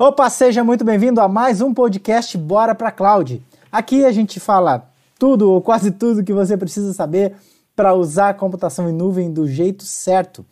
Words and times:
Opa, 0.00 0.30
seja 0.30 0.62
muito 0.62 0.84
bem-vindo 0.84 1.20
a 1.20 1.26
mais 1.26 1.60
um 1.60 1.74
podcast 1.74 2.38
Bora 2.38 2.72
para 2.72 2.92
Cloud. 2.92 3.42
Aqui 3.70 4.04
a 4.04 4.12
gente 4.12 4.38
fala 4.38 4.88
tudo 5.18 5.50
ou 5.50 5.60
quase 5.60 5.90
tudo 5.90 6.22
que 6.22 6.32
você 6.32 6.56
precisa 6.56 6.92
saber 6.92 7.34
para 7.74 7.92
usar 7.94 8.28
a 8.28 8.34
computação 8.34 8.88
em 8.88 8.92
nuvem 8.92 9.28
do 9.28 9.48
jeito 9.48 9.82
certo. 9.82 10.46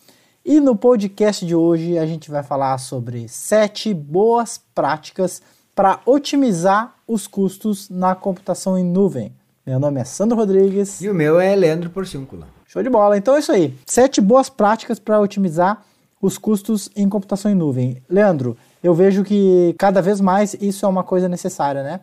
E 0.44 0.58
no 0.58 0.74
podcast 0.74 1.46
de 1.46 1.54
hoje 1.54 1.96
a 1.96 2.04
gente 2.04 2.28
vai 2.28 2.42
falar 2.42 2.76
sobre 2.78 3.28
sete 3.28 3.94
boas 3.94 4.60
práticas 4.74 5.40
para 5.76 6.00
otimizar 6.04 6.96
os 7.06 7.28
custos 7.28 7.88
na 7.88 8.16
computação 8.16 8.76
em 8.76 8.84
nuvem. 8.84 9.32
Meu 9.64 9.78
nome 9.78 10.00
é 10.00 10.04
Sandro 10.04 10.36
Rodrigues. 10.36 11.00
E 11.00 11.08
o 11.08 11.14
meu 11.14 11.38
é 11.38 11.54
Leandro 11.54 11.90
Porciúncula. 11.90 12.48
Show 12.66 12.82
de 12.82 12.90
bola. 12.90 13.16
Então 13.16 13.36
é 13.36 13.38
isso 13.38 13.52
aí. 13.52 13.72
Sete 13.86 14.20
boas 14.20 14.48
práticas 14.48 14.98
para 14.98 15.20
otimizar 15.20 15.84
os 16.20 16.36
custos 16.36 16.90
em 16.96 17.08
computação 17.08 17.48
em 17.48 17.54
nuvem. 17.54 18.02
Leandro, 18.08 18.56
eu 18.86 18.94
vejo 18.94 19.24
que 19.24 19.74
cada 19.76 20.00
vez 20.00 20.20
mais 20.20 20.54
isso 20.60 20.86
é 20.86 20.88
uma 20.88 21.02
coisa 21.02 21.28
necessária, 21.28 21.82
né? 21.82 22.00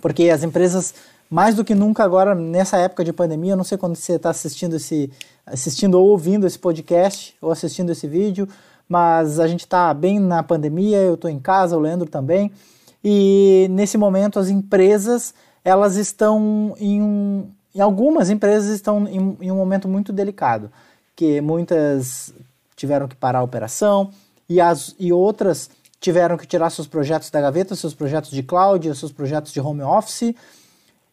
Porque 0.00 0.30
as 0.30 0.42
empresas, 0.42 0.94
mais 1.28 1.54
do 1.54 1.62
que 1.62 1.74
nunca 1.74 2.02
agora, 2.02 2.34
nessa 2.34 2.78
época 2.78 3.04
de 3.04 3.12
pandemia, 3.12 3.52
eu 3.52 3.56
não 3.58 3.64
sei 3.64 3.76
quando 3.76 3.94
você 3.94 4.14
está 4.14 4.30
assistindo 4.30 4.76
esse, 4.76 5.12
assistindo 5.44 6.00
ou 6.00 6.08
ouvindo 6.08 6.46
esse 6.46 6.58
podcast, 6.58 7.36
ou 7.42 7.52
assistindo 7.52 7.92
esse 7.92 8.06
vídeo, 8.06 8.48
mas 8.88 9.38
a 9.38 9.46
gente 9.46 9.60
está 9.60 9.92
bem 9.92 10.18
na 10.18 10.42
pandemia, 10.42 10.96
eu 10.96 11.12
estou 11.12 11.28
em 11.28 11.38
casa, 11.38 11.76
o 11.76 11.80
Leandro 11.80 12.08
também, 12.08 12.50
e 13.04 13.66
nesse 13.70 13.98
momento 13.98 14.38
as 14.38 14.48
empresas, 14.48 15.34
elas 15.62 15.96
estão 15.96 16.74
em 16.78 17.02
um, 17.02 17.50
em 17.74 17.80
algumas 17.80 18.30
empresas 18.30 18.70
estão 18.70 19.06
em, 19.06 19.36
em 19.42 19.52
um 19.52 19.56
momento 19.56 19.86
muito 19.86 20.10
delicado, 20.10 20.72
que 21.14 21.38
muitas 21.42 22.32
tiveram 22.74 23.06
que 23.06 23.14
parar 23.14 23.40
a 23.40 23.42
operação, 23.42 24.10
e, 24.48 24.60
as, 24.60 24.94
e 24.98 25.12
outras 25.12 25.68
tiveram 26.00 26.36
que 26.36 26.46
tirar 26.46 26.70
seus 26.70 26.86
projetos 26.86 27.30
da 27.30 27.40
gaveta, 27.40 27.74
seus 27.74 27.94
projetos 27.94 28.30
de 28.30 28.42
cloud, 28.42 28.94
seus 28.94 29.12
projetos 29.12 29.52
de 29.52 29.60
home 29.60 29.82
office, 29.82 30.34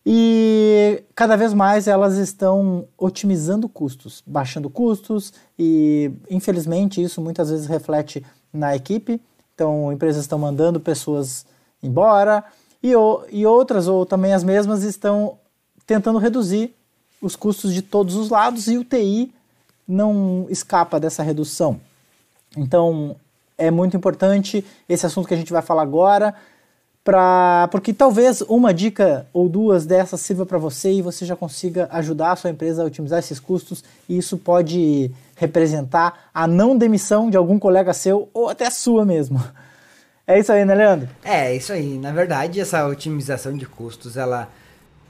e 0.05 1.03
cada 1.15 1.35
vez 1.35 1.51
mais 1.53 1.87
elas 1.87 2.17
estão 2.17 2.87
otimizando 2.95 3.67
custos, 3.67 4.21
baixando 4.25 4.69
custos, 4.69 5.33
e 5.57 6.11
infelizmente 6.29 7.01
isso 7.01 7.19
muitas 7.19 7.49
vezes 7.49 7.65
reflete 7.65 8.23
na 8.53 8.75
equipe. 8.75 9.19
Então, 9.55 9.91
empresas 9.91 10.21
estão 10.21 10.37
mandando 10.37 10.79
pessoas 10.79 11.45
embora, 11.81 12.43
e, 12.83 12.91
e 13.31 13.45
outras, 13.47 13.87
ou 13.87 14.05
também 14.05 14.33
as 14.33 14.43
mesmas, 14.43 14.83
estão 14.83 15.39
tentando 15.87 16.19
reduzir 16.19 16.75
os 17.19 17.35
custos 17.35 17.73
de 17.73 17.81
todos 17.81 18.15
os 18.15 18.29
lados, 18.29 18.67
e 18.67 18.77
o 18.77 18.83
TI 18.83 19.33
não 19.87 20.45
escapa 20.49 20.99
dessa 20.99 21.23
redução. 21.23 21.79
Então, 22.55 23.15
é 23.57 23.71
muito 23.71 23.95
importante 23.95 24.65
esse 24.87 25.05
assunto 25.05 25.27
que 25.27 25.33
a 25.33 25.37
gente 25.37 25.53
vai 25.53 25.61
falar 25.61 25.81
agora, 25.81 26.33
pra, 27.03 27.67
porque 27.71 27.93
talvez 27.93 28.41
uma 28.41 28.73
dica 28.73 29.27
ou 29.31 29.47
duas 29.47 29.85
dessas 29.85 30.21
sirva 30.21 30.45
para 30.45 30.57
você 30.57 30.91
e 30.91 31.01
você 31.01 31.25
já 31.25 31.35
consiga 31.35 31.87
ajudar 31.91 32.31
a 32.31 32.35
sua 32.35 32.49
empresa 32.49 32.81
a 32.81 32.85
otimizar 32.85 33.19
esses 33.19 33.39
custos, 33.39 33.83
e 34.09 34.17
isso 34.17 34.37
pode 34.37 35.11
representar 35.35 36.29
a 36.33 36.47
não 36.47 36.77
demissão 36.77 37.29
de 37.29 37.37
algum 37.37 37.59
colega 37.59 37.93
seu 37.93 38.29
ou 38.33 38.49
até 38.49 38.69
sua 38.69 39.05
mesmo. 39.05 39.41
É 40.27 40.39
isso 40.39 40.51
aí, 40.51 40.65
né, 40.65 40.73
Leandro? 40.73 41.07
É, 41.23 41.55
isso 41.55 41.71
aí. 41.71 41.99
Na 41.99 42.11
verdade, 42.11 42.59
essa 42.59 42.83
otimização 42.87 43.55
de 43.55 43.67
custos, 43.67 44.17
ela 44.17 44.49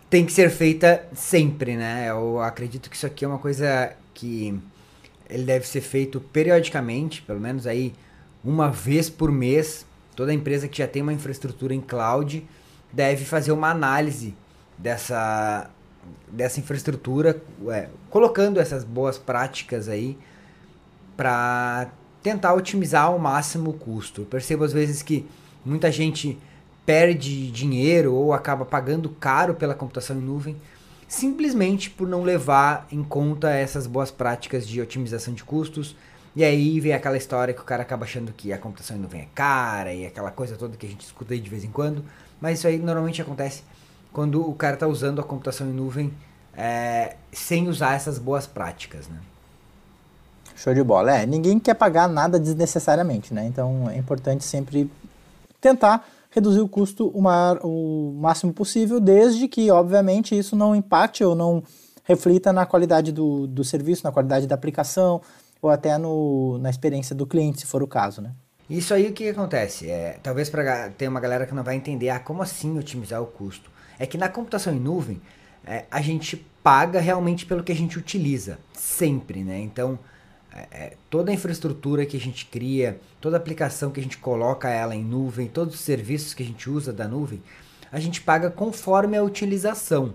tem 0.09 0.25
que 0.25 0.33
ser 0.33 0.49
feita 0.49 1.05
sempre, 1.15 1.77
né? 1.77 2.07
Eu 2.09 2.41
acredito 2.41 2.89
que 2.89 2.97
isso 2.97 3.05
aqui 3.05 3.23
é 3.23 3.27
uma 3.29 3.37
coisa 3.37 3.93
que 4.13 4.59
ele 5.29 5.43
deve 5.43 5.65
ser 5.65 5.79
feito 5.79 6.19
periodicamente, 6.19 7.21
pelo 7.21 7.39
menos 7.39 7.65
aí 7.65 7.93
uma 8.45 8.69
vez 8.71 9.09
por 9.09 9.31
mês, 9.31 9.85
toda 10.15 10.33
empresa 10.33 10.67
que 10.67 10.77
já 10.77 10.87
tem 10.87 11.01
uma 11.01 11.13
infraestrutura 11.13 11.73
em 11.73 11.81
cloud 11.81 12.45
deve 12.93 13.25
fazer 13.25 13.51
uma 13.51 13.69
análise 13.69 14.35
dessa, 14.77 15.69
dessa 16.31 16.59
infraestrutura, 16.59 17.41
é, 17.69 17.89
colocando 18.09 18.59
essas 18.59 18.83
boas 18.83 19.17
práticas 19.17 19.89
aí 19.89 20.17
para 21.17 21.89
tentar 22.21 22.53
otimizar 22.53 23.05
ao 23.05 23.17
máximo 23.17 23.71
o 23.71 23.73
custo. 23.73 24.21
Eu 24.21 24.25
percebo 24.25 24.63
às 24.63 24.71
vezes 24.71 25.01
que 25.01 25.25
muita 25.65 25.91
gente 25.91 26.37
perde 26.85 27.49
dinheiro 27.49 28.13
ou 28.13 28.31
acaba 28.31 28.63
pagando 28.63 29.09
caro 29.09 29.55
pela 29.55 29.73
computação 29.73 30.17
em 30.17 30.21
nuvem 30.21 30.55
simplesmente 31.07 31.89
por 31.89 32.07
não 32.07 32.23
levar 32.23 32.87
em 32.91 33.03
conta 33.03 33.49
essas 33.49 33.87
boas 33.87 34.11
práticas 34.11 34.67
de 34.67 34.81
otimização 34.81 35.33
de 35.33 35.43
custos, 35.43 35.95
e 36.35 36.43
aí 36.43 36.79
vem 36.79 36.93
aquela 36.93 37.15
história 37.15 37.53
que 37.53 37.61
o 37.61 37.63
cara 37.63 37.83
acaba 37.83 38.03
achando 38.03 38.33
que 38.33 38.51
a 38.51 38.57
computação 38.57 38.97
em 38.97 38.99
nuvem 38.99 39.21
é 39.21 39.27
cara 39.33 39.93
e 39.93 40.05
aquela 40.05 40.31
coisa 40.31 40.57
toda 40.57 40.75
que 40.75 40.85
a 40.85 40.89
gente 40.89 41.05
escuta 41.05 41.33
aí 41.33 41.39
de 41.39 41.49
vez 41.49 41.63
em 41.63 41.71
quando. 41.71 42.03
Mas 42.41 42.59
isso 42.59 42.67
aí 42.67 42.77
normalmente 42.77 43.21
acontece 43.21 43.63
quando 44.11 44.47
o 44.47 44.53
cara 44.53 44.73
está 44.73 44.87
usando 44.87 45.21
a 45.21 45.23
computação 45.23 45.67
em 45.67 45.73
nuvem 45.73 46.13
é, 46.55 47.15
sem 47.31 47.69
usar 47.69 47.95
essas 47.95 48.17
boas 48.17 48.45
práticas, 48.45 49.07
né? 49.07 49.17
Show 50.55 50.73
de 50.73 50.83
bola. 50.83 51.19
É, 51.19 51.25
ninguém 51.25 51.59
quer 51.59 51.73
pagar 51.73 52.07
nada 52.07 52.39
desnecessariamente, 52.39 53.33
né? 53.33 53.45
Então 53.45 53.89
é 53.89 53.97
importante 53.97 54.43
sempre 54.43 54.91
tentar 55.61 56.05
reduzir 56.31 56.59
o 56.59 56.67
custo 56.67 57.07
o, 57.13 57.21
maior, 57.21 57.59
o 57.63 58.13
máximo 58.19 58.53
possível, 58.53 58.99
desde 58.99 59.47
que, 59.47 59.71
obviamente, 59.71 60.37
isso 60.37 60.53
não 60.53 60.75
impacte 60.75 61.23
ou 61.23 61.33
não 61.33 61.63
reflita 62.03 62.51
na 62.51 62.65
qualidade 62.65 63.11
do, 63.11 63.47
do 63.47 63.63
serviço, 63.63 64.03
na 64.03 64.11
qualidade 64.11 64.45
da 64.45 64.53
aplicação, 64.53 65.21
ou 65.65 65.71
até 65.71 65.97
no, 65.97 66.59
na 66.59 66.69
experiência 66.69 67.15
do 67.15 67.25
cliente, 67.25 67.61
se 67.61 67.65
for 67.65 67.81
o 67.81 67.87
caso, 67.87 68.21
né? 68.21 68.31
Isso 68.69 68.93
aí 68.93 69.07
o 69.09 69.13
que, 69.13 69.29
acontece? 69.29 69.89
É, 69.89 70.19
talvez 70.21 70.47
para 70.49 70.89
ter 70.91 71.07
uma 71.07 71.19
galera 71.19 71.45
que 71.45 71.55
não 71.55 71.63
vai 71.63 71.75
entender, 71.75 72.09
ah, 72.09 72.19
como 72.19 72.43
assim 72.43 72.77
otimizar 72.77 73.21
o 73.21 73.25
custo? 73.25 73.71
É 73.97 74.05
que 74.05 74.17
na 74.17 74.29
computação 74.29 74.73
em 74.73 74.79
nuvem, 74.79 75.19
é, 75.65 75.85
a 75.89 76.01
gente 76.01 76.37
paga 76.63 76.99
realmente 76.99 77.45
pelo 77.45 77.63
que 77.63 77.71
a 77.71 77.75
gente 77.75 77.97
utiliza, 77.97 78.59
sempre, 78.73 79.43
né? 79.43 79.59
Então, 79.59 79.97
é, 80.53 80.67
é, 80.71 80.93
toda 81.09 81.31
a 81.31 81.33
infraestrutura 81.33 82.05
que 82.05 82.17
a 82.17 82.19
gente 82.19 82.45
cria, 82.45 82.99
toda 83.19 83.37
a 83.37 83.39
aplicação 83.39 83.89
que 83.89 83.99
a 83.99 84.03
gente 84.03 84.19
coloca 84.19 84.69
ela 84.69 84.95
em 84.95 85.03
nuvem, 85.03 85.47
todos 85.47 85.73
os 85.73 85.81
serviços 85.81 86.35
que 86.35 86.43
a 86.43 86.45
gente 86.45 86.69
usa 86.69 86.93
da 86.93 87.07
nuvem, 87.07 87.41
a 87.91 87.99
gente 87.99 88.21
paga 88.21 88.51
conforme 88.51 89.17
a 89.17 89.23
utilização. 89.23 90.13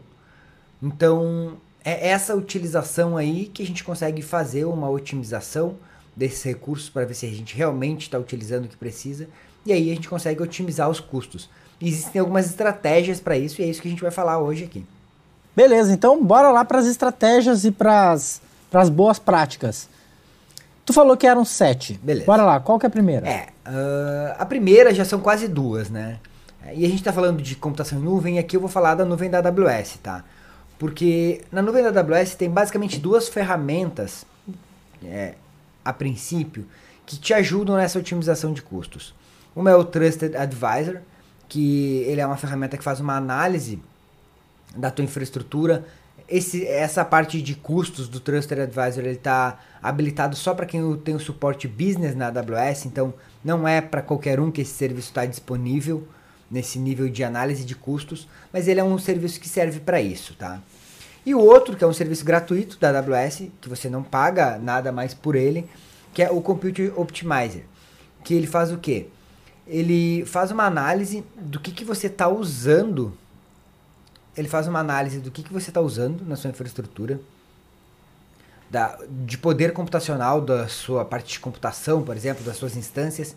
Então, 0.80 1.56
é 1.84 2.08
essa 2.08 2.34
utilização 2.34 3.16
aí 3.16 3.46
que 3.46 3.62
a 3.62 3.66
gente 3.66 3.82
consegue 3.82 4.22
fazer 4.22 4.64
uma 4.64 4.88
otimização 4.88 5.76
desses 6.14 6.42
recursos 6.42 6.90
para 6.90 7.04
ver 7.04 7.14
se 7.14 7.26
a 7.26 7.30
gente 7.30 7.56
realmente 7.56 8.02
está 8.02 8.18
utilizando 8.18 8.66
o 8.66 8.68
que 8.68 8.76
precisa 8.76 9.28
e 9.64 9.72
aí 9.72 9.90
a 9.90 9.94
gente 9.94 10.08
consegue 10.08 10.42
otimizar 10.42 10.88
os 10.88 11.00
custos. 11.00 11.48
Existem 11.80 12.20
algumas 12.20 12.46
estratégias 12.46 13.20
para 13.20 13.36
isso 13.38 13.60
e 13.60 13.64
é 13.64 13.68
isso 13.68 13.80
que 13.80 13.88
a 13.88 13.90
gente 13.90 14.02
vai 14.02 14.10
falar 14.10 14.38
hoje 14.38 14.64
aqui. 14.64 14.84
Beleza, 15.56 15.92
então 15.92 16.22
bora 16.22 16.50
lá 16.50 16.64
para 16.64 16.78
as 16.78 16.86
estratégias 16.86 17.64
e 17.64 17.70
para 17.70 18.12
as 18.12 18.88
boas 18.90 19.18
práticas. 19.18 19.88
Tu 20.84 20.92
falou 20.92 21.16
que 21.16 21.26
eram 21.26 21.44
sete. 21.44 21.98
Beleza. 22.02 22.26
Bora 22.26 22.44
lá, 22.44 22.60
qual 22.60 22.78
que 22.78 22.86
é 22.86 22.88
a 22.88 22.90
primeira? 22.90 23.28
É, 23.28 23.48
uh, 23.66 24.34
a 24.38 24.44
primeira 24.44 24.92
já 24.92 25.04
são 25.04 25.20
quase 25.20 25.48
duas, 25.48 25.88
né? 25.88 26.18
E 26.74 26.84
a 26.84 26.88
gente 26.88 26.98
está 26.98 27.12
falando 27.12 27.40
de 27.42 27.56
computação 27.56 27.98
em 27.98 28.02
nuvem 28.02 28.36
e 28.36 28.38
aqui 28.38 28.56
eu 28.56 28.60
vou 28.60 28.68
falar 28.68 28.94
da 28.94 29.04
nuvem 29.04 29.30
da 29.30 29.38
AWS, 29.38 29.98
tá? 30.02 30.24
Porque 30.80 31.42
na 31.52 31.60
nuvem 31.60 31.82
da 31.82 32.00
AWS 32.00 32.36
tem 32.36 32.48
basicamente 32.48 32.98
duas 32.98 33.28
ferramentas, 33.28 34.24
é, 35.04 35.34
a 35.84 35.92
princípio, 35.92 36.66
que 37.04 37.18
te 37.18 37.34
ajudam 37.34 37.76
nessa 37.76 37.98
otimização 37.98 38.54
de 38.54 38.62
custos. 38.62 39.14
Uma 39.54 39.70
é 39.70 39.76
o 39.76 39.84
Trusted 39.84 40.34
Advisor, 40.34 41.02
que 41.46 41.98
ele 42.06 42.22
é 42.22 42.26
uma 42.26 42.38
ferramenta 42.38 42.78
que 42.78 42.82
faz 42.82 42.98
uma 42.98 43.14
análise 43.14 43.78
da 44.74 44.90
tua 44.90 45.04
infraestrutura. 45.04 45.84
Esse, 46.26 46.66
essa 46.66 47.04
parte 47.04 47.42
de 47.42 47.54
custos 47.54 48.08
do 48.08 48.18
Trusted 48.18 48.62
Advisor 48.62 49.04
ele 49.04 49.16
está 49.16 49.58
habilitado 49.82 50.34
só 50.34 50.54
para 50.54 50.64
quem 50.64 50.96
tem 50.96 51.14
o 51.14 51.20
suporte 51.20 51.68
business 51.68 52.14
na 52.14 52.28
AWS, 52.28 52.86
então 52.86 53.12
não 53.44 53.68
é 53.68 53.82
para 53.82 54.00
qualquer 54.00 54.40
um 54.40 54.50
que 54.50 54.62
esse 54.62 54.72
serviço 54.72 55.08
está 55.08 55.26
disponível 55.26 56.08
nesse 56.50 56.78
nível 56.78 57.08
de 57.08 57.22
análise 57.22 57.64
de 57.64 57.74
custos, 57.74 58.26
mas 58.52 58.66
ele 58.66 58.80
é 58.80 58.84
um 58.84 58.98
serviço 58.98 59.38
que 59.38 59.48
serve 59.48 59.80
para 59.80 60.00
isso, 60.00 60.34
tá? 60.34 60.60
E 61.24 61.34
o 61.34 61.38
outro, 61.38 61.76
que 61.76 61.84
é 61.84 61.86
um 61.86 61.92
serviço 61.92 62.24
gratuito 62.24 62.78
da 62.78 62.88
AWS, 62.98 63.44
que 63.60 63.68
você 63.68 63.88
não 63.88 64.02
paga 64.02 64.58
nada 64.58 64.90
mais 64.90 65.14
por 65.14 65.36
ele, 65.36 65.68
que 66.12 66.22
é 66.22 66.30
o 66.30 66.40
Compute 66.40 66.92
Optimizer, 66.96 67.64
que 68.24 68.34
ele 68.34 68.46
faz 68.46 68.72
o 68.72 68.78
quê? 68.78 69.08
Ele 69.66 70.24
faz 70.26 70.50
uma 70.50 70.64
análise 70.64 71.22
do 71.36 71.60
que, 71.60 71.70
que 71.70 71.84
você 71.84 72.08
está 72.08 72.26
usando, 72.26 73.16
ele 74.36 74.48
faz 74.48 74.66
uma 74.66 74.80
análise 74.80 75.20
do 75.20 75.30
que, 75.30 75.42
que 75.42 75.52
você 75.52 75.70
está 75.70 75.80
usando 75.80 76.24
na 76.26 76.36
sua 76.36 76.50
infraestrutura, 76.50 77.20
da, 78.70 78.98
de 79.08 79.36
poder 79.36 79.72
computacional 79.72 80.40
da 80.40 80.68
sua 80.68 81.04
parte 81.04 81.32
de 81.32 81.40
computação, 81.40 82.02
por 82.02 82.16
exemplo, 82.16 82.44
das 82.44 82.56
suas 82.56 82.76
instâncias, 82.76 83.36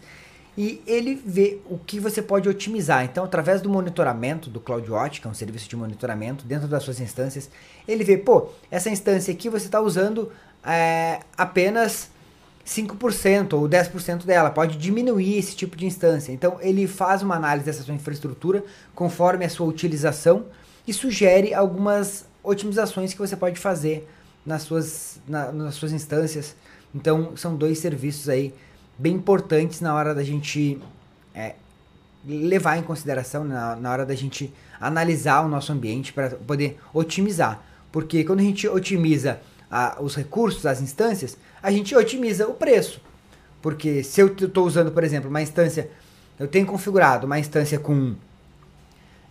e 0.58 0.82
ele 0.86 1.16
vê 1.16 1.60
o 1.70 1.78
que 1.78 2.00
você 2.00 2.22
pode 2.22 2.48
otimizar. 2.48 3.04
Então, 3.04 3.24
através 3.24 3.62
do 3.62 3.70
monitoramento 3.70 4.50
do 4.50 4.60
CloudWatch, 4.60 5.20
que 5.20 5.28
é 5.28 5.30
um 5.30 5.34
serviço 5.34 5.68
de 5.68 5.76
monitoramento 5.76 6.46
dentro 6.46 6.68
das 6.68 6.84
suas 6.84 7.00
instâncias, 7.00 7.50
ele 7.88 8.04
vê, 8.04 8.18
pô, 8.18 8.50
essa 8.70 8.90
instância 8.90 9.34
aqui 9.34 9.50
você 9.50 9.66
está 9.66 9.82
usando 9.82 10.32
é, 10.64 11.20
apenas 11.36 12.12
5% 12.66 13.54
ou 13.54 13.68
10% 13.68 14.26
dela, 14.26 14.50
pode 14.50 14.78
diminuir 14.78 15.38
esse 15.38 15.56
tipo 15.56 15.76
de 15.76 15.86
instância. 15.86 16.32
Então 16.32 16.58
ele 16.62 16.88
faz 16.88 17.22
uma 17.22 17.36
análise 17.36 17.66
dessa 17.66 17.84
sua 17.84 17.94
infraestrutura 17.94 18.64
conforme 18.96 19.46
a 19.46 19.50
sua 19.50 19.68
utilização 19.68 20.46
e 20.88 20.94
sugere 20.94 21.54
algumas 21.54 22.26
otimizações 22.44 23.14
que 23.14 23.20
você 23.20 23.36
pode 23.36 23.60
fazer 23.60 24.08
nas 24.46 24.64
suas, 24.64 25.20
na, 25.28 25.52
nas 25.52 25.76
suas 25.76 25.92
instâncias. 25.92 26.56
Então 26.94 27.36
são 27.36 27.56
dois 27.56 27.80
serviços 27.80 28.30
aí 28.30 28.54
bem 28.98 29.14
importantes 29.14 29.82
na 29.82 29.94
hora 29.94 30.14
da 30.14 30.24
gente 30.24 30.80
é, 31.34 31.56
levar 32.26 32.78
em 32.78 32.84
consideração, 32.84 33.44
na, 33.44 33.76
na 33.76 33.92
hora 33.92 34.06
da 34.06 34.16
gente 34.16 34.54
analisar 34.80 35.42
o 35.42 35.48
nosso 35.48 35.72
ambiente 35.72 36.14
para 36.14 36.32
poder 36.32 36.80
otimizar. 36.94 37.62
Porque 37.92 38.24
quando 38.24 38.40
a 38.40 38.44
gente 38.44 38.68
otimiza 38.68 39.40
a, 39.70 39.98
os 40.02 40.16
recursos, 40.16 40.66
as 40.66 40.82
instâncias, 40.82 41.38
a 41.62 41.72
gente 41.72 41.96
otimiza 41.96 42.48
o 42.48 42.54
preço. 42.54 43.02
Porque 43.62 44.04
se 44.04 44.22
eu 44.22 44.28
estou 44.28 44.66
usando, 44.66 44.92
por 44.92 45.04
exemplo, 45.04 45.30
uma 45.30 45.42
instância, 45.42 45.90
eu 46.40 46.48
tenho 46.48 46.66
configurado 46.66 47.26
uma 47.26 47.40
instância 47.40 47.80
com 47.80 48.16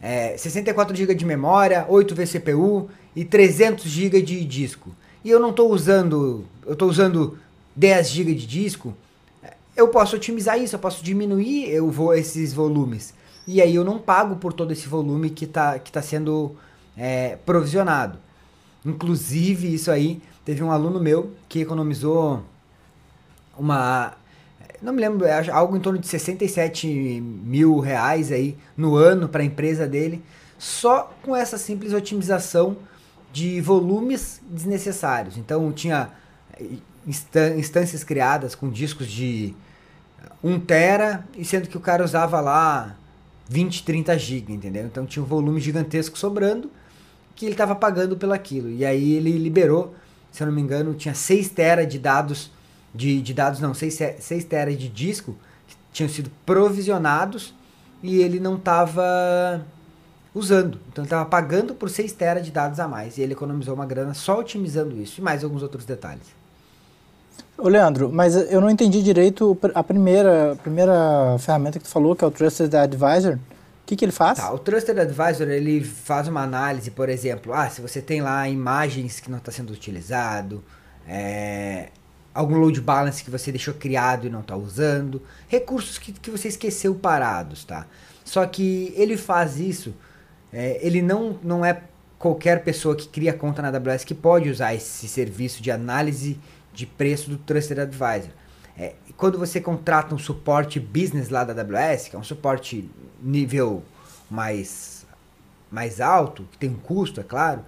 é, 0.01 0.37
64 0.37 0.97
GB 0.97 1.15
de 1.15 1.25
memória, 1.25 1.87
8 1.89 2.15
vCPU 2.15 2.89
e 3.15 3.25
300 3.25 3.85
GB 3.85 4.23
de 4.23 4.45
disco. 4.45 4.91
E 5.25 5.31
eu 5.31 5.39
não 5.39 5.51
estou 5.51 5.71
usando, 5.71 6.45
eu 6.67 6.73
estou 6.73 6.89
usando 6.89 7.39
10 7.77 8.09
GB 8.11 8.35
de 8.35 8.47
disco, 8.47 8.95
eu 9.77 9.89
posso 9.89 10.17
otimizar 10.17 10.59
isso, 10.59 10.75
eu 10.75 10.81
posso 10.81 11.03
diminuir 11.03 11.69
eu 11.71 11.91
vou, 11.91 12.15
esses 12.15 12.53
volumes. 12.53 13.15
E 13.47 13.61
aí 13.61 13.75
eu 13.75 13.85
não 13.85 13.99
pago 13.99 14.37
por 14.37 14.53
todo 14.53 14.73
esse 14.73 14.87
volume 14.87 15.31
que 15.31 15.45
está 15.45 15.79
que 15.79 15.91
tá 15.91 16.01
sendo 16.01 16.55
é, 16.97 17.37
provisionado. 17.45 18.19
Inclusive, 18.85 19.73
isso 19.73 19.91
aí, 19.91 20.21
teve 20.45 20.63
um 20.63 20.71
aluno 20.71 21.01
meu 21.01 21.33
que 21.49 21.61
economizou 21.61 22.43
uma. 23.57 24.15
Não 24.81 24.93
me 24.93 25.01
lembro, 25.01 25.27
algo 25.53 25.77
em 25.77 25.81
torno 25.81 25.99
de 25.99 26.09
67 26.09 26.89
mil 26.89 27.79
reais 27.79 28.33
aí 28.33 28.57
no 28.77 28.97
ano 28.97 29.29
para 29.29 29.43
a 29.43 29.45
empresa 29.45 29.87
dele, 29.87 30.23
só 30.59 31.13
com 31.23 31.37
essa 31.37 31.57
simples 31.57 31.93
otimização 31.93 32.77
de 33.33 33.61
volumes 33.61 34.41
desnecessários. 34.45 35.37
Então 35.37 35.71
tinha 35.73 36.11
instâncias 37.07 38.05
criadas 38.05 38.55
com 38.55 38.71
discos 38.71 39.09
de 39.09 39.55
1 40.43 40.61
tera, 40.61 41.25
e 41.37 41.45
sendo 41.45 41.69
que 41.69 41.77
o 41.77 41.81
cara 41.81 42.05
usava 42.05 42.41
lá 42.41 42.97
20, 43.49 43.85
30 43.85 44.19
GB, 44.19 44.53
entendeu? 44.53 44.87
Então 44.87 45.05
tinha 45.07 45.23
um 45.23 45.27
volume 45.27 45.61
gigantesco 45.61 46.19
sobrando 46.19 46.71
que 47.35 47.47
ele 47.47 47.55
estava 47.55 47.75
pagando 47.75 48.17
pelo 48.17 48.33
aquilo. 48.33 48.71
E 48.71 48.85
aí 48.85 49.13
ele 49.13 49.37
liberou, 49.39 49.95
se 50.31 50.43
eu 50.43 50.47
não 50.47 50.55
me 50.55 50.61
engano, 50.61 50.95
tinha 50.95 51.15
6 51.15 51.49
tera 51.51 51.87
de 51.87 51.99
dados, 51.99 52.51
de, 52.95 53.21
de 53.21 53.35
dados 53.35 53.61
não, 53.61 53.75
6, 53.75 53.99
6 54.19 54.45
tera 54.45 54.75
de 54.75 54.89
disco 54.89 55.37
que 55.67 55.77
tinham 55.93 56.09
sido 56.09 56.31
provisionados 56.47 57.55
e 58.03 58.21
ele 58.21 58.41
não 58.41 58.57
estava 58.57 59.65
usando. 60.35 60.79
Então 60.89 61.03
ele 61.03 61.07
estava 61.07 61.29
pagando 61.29 61.75
por 61.75 61.91
6 61.91 62.13
tera 62.13 62.41
de 62.41 62.51
dados 62.51 62.81
a 62.81 62.89
mais. 62.89 63.19
E 63.19 63.23
ele 63.23 63.33
economizou 63.33 63.75
uma 63.75 63.87
grana 63.87 64.15
só 64.15 64.41
otimizando 64.41 65.01
isso. 65.01 65.21
E 65.21 65.23
mais 65.23 65.45
alguns 65.45 65.63
outros 65.63 65.85
detalhes. 65.85 66.42
Ô 67.63 67.69
Leandro, 67.69 68.11
mas 68.13 68.35
eu 68.35 68.61
não 68.61 68.69
entendi 68.69 69.01
direito 69.05 69.57
a 69.73 69.85
primeira, 69.85 70.55
a 70.55 70.57
primeira 70.57 71.37
ferramenta 71.39 71.79
que 71.79 71.85
tu 71.85 71.91
falou, 71.93 72.17
que 72.17 72.25
é 72.25 72.27
o 72.27 72.31
Trusted 72.31 72.75
Advisor. 72.75 73.35
O 73.35 73.39
que, 73.87 73.95
que 73.95 74.05
ele 74.05 74.11
faz? 74.11 74.39
Tá, 74.39 74.53
o 74.53 74.59
Trusted 74.59 74.99
Advisor 74.99 75.49
ele 75.49 75.85
faz 75.85 76.27
uma 76.27 76.43
análise, 76.43 76.91
por 76.91 77.09
exemplo, 77.09 77.55
ah, 77.55 77.71
se 77.71 77.81
você 77.81 78.03
tem 78.03 78.21
lá 78.21 78.49
imagens 78.49 79.21
que 79.21 79.31
não 79.31 79.39
está 79.39 79.53
sendo 79.53 79.73
utilizado, 79.73 80.65
é, 81.07 81.91
algum 82.35 82.57
load 82.57 82.81
balance 82.81 83.23
que 83.23 83.31
você 83.31 83.53
deixou 83.53 83.75
criado 83.75 84.27
e 84.27 84.31
não 84.31 84.41
está 84.41 84.57
usando, 84.57 85.23
recursos 85.47 85.99
que, 85.99 86.11
que 86.11 86.33
você 86.33 86.49
esqueceu 86.49 86.93
parados, 86.97 87.63
tá? 87.63 87.87
Só 88.25 88.45
que 88.45 88.93
ele 88.97 89.17
faz 89.17 89.61
isso, 89.61 89.95
é, 90.53 90.81
ele 90.85 91.01
não, 91.01 91.39
não 91.45 91.65
é 91.65 91.81
qualquer 92.19 92.65
pessoa 92.65 92.97
que 92.97 93.07
cria 93.07 93.33
conta 93.33 93.63
na 93.63 93.69
AWS 93.69 94.03
que 94.03 94.17
pode 94.17 94.51
usar 94.51 94.75
esse 94.75 95.07
serviço 95.07 95.63
de 95.63 95.71
análise 95.71 96.41
de 96.73 96.87
preço 96.87 97.31
do 97.31 97.37
Trusted 97.37 97.81
Advisor. 97.81 98.31
É, 98.77 98.95
quando 99.17 99.39
você 99.39 99.61
contrata 99.61 100.15
um 100.15 100.19
suporte 100.19 100.81
business 100.81 101.29
lá 101.29 101.45
da 101.45 101.53
AWS, 101.53 102.09
que 102.09 102.17
é 102.17 102.19
um 102.19 102.25
suporte 102.25 102.91
nível 103.23 103.83
mais, 104.31 105.07
mais 105.71 106.01
alto, 106.01 106.45
que 106.51 106.59
tem 106.59 106.71
um 106.71 106.77
custo, 106.77 107.21
é 107.21 107.23
claro, 107.23 107.65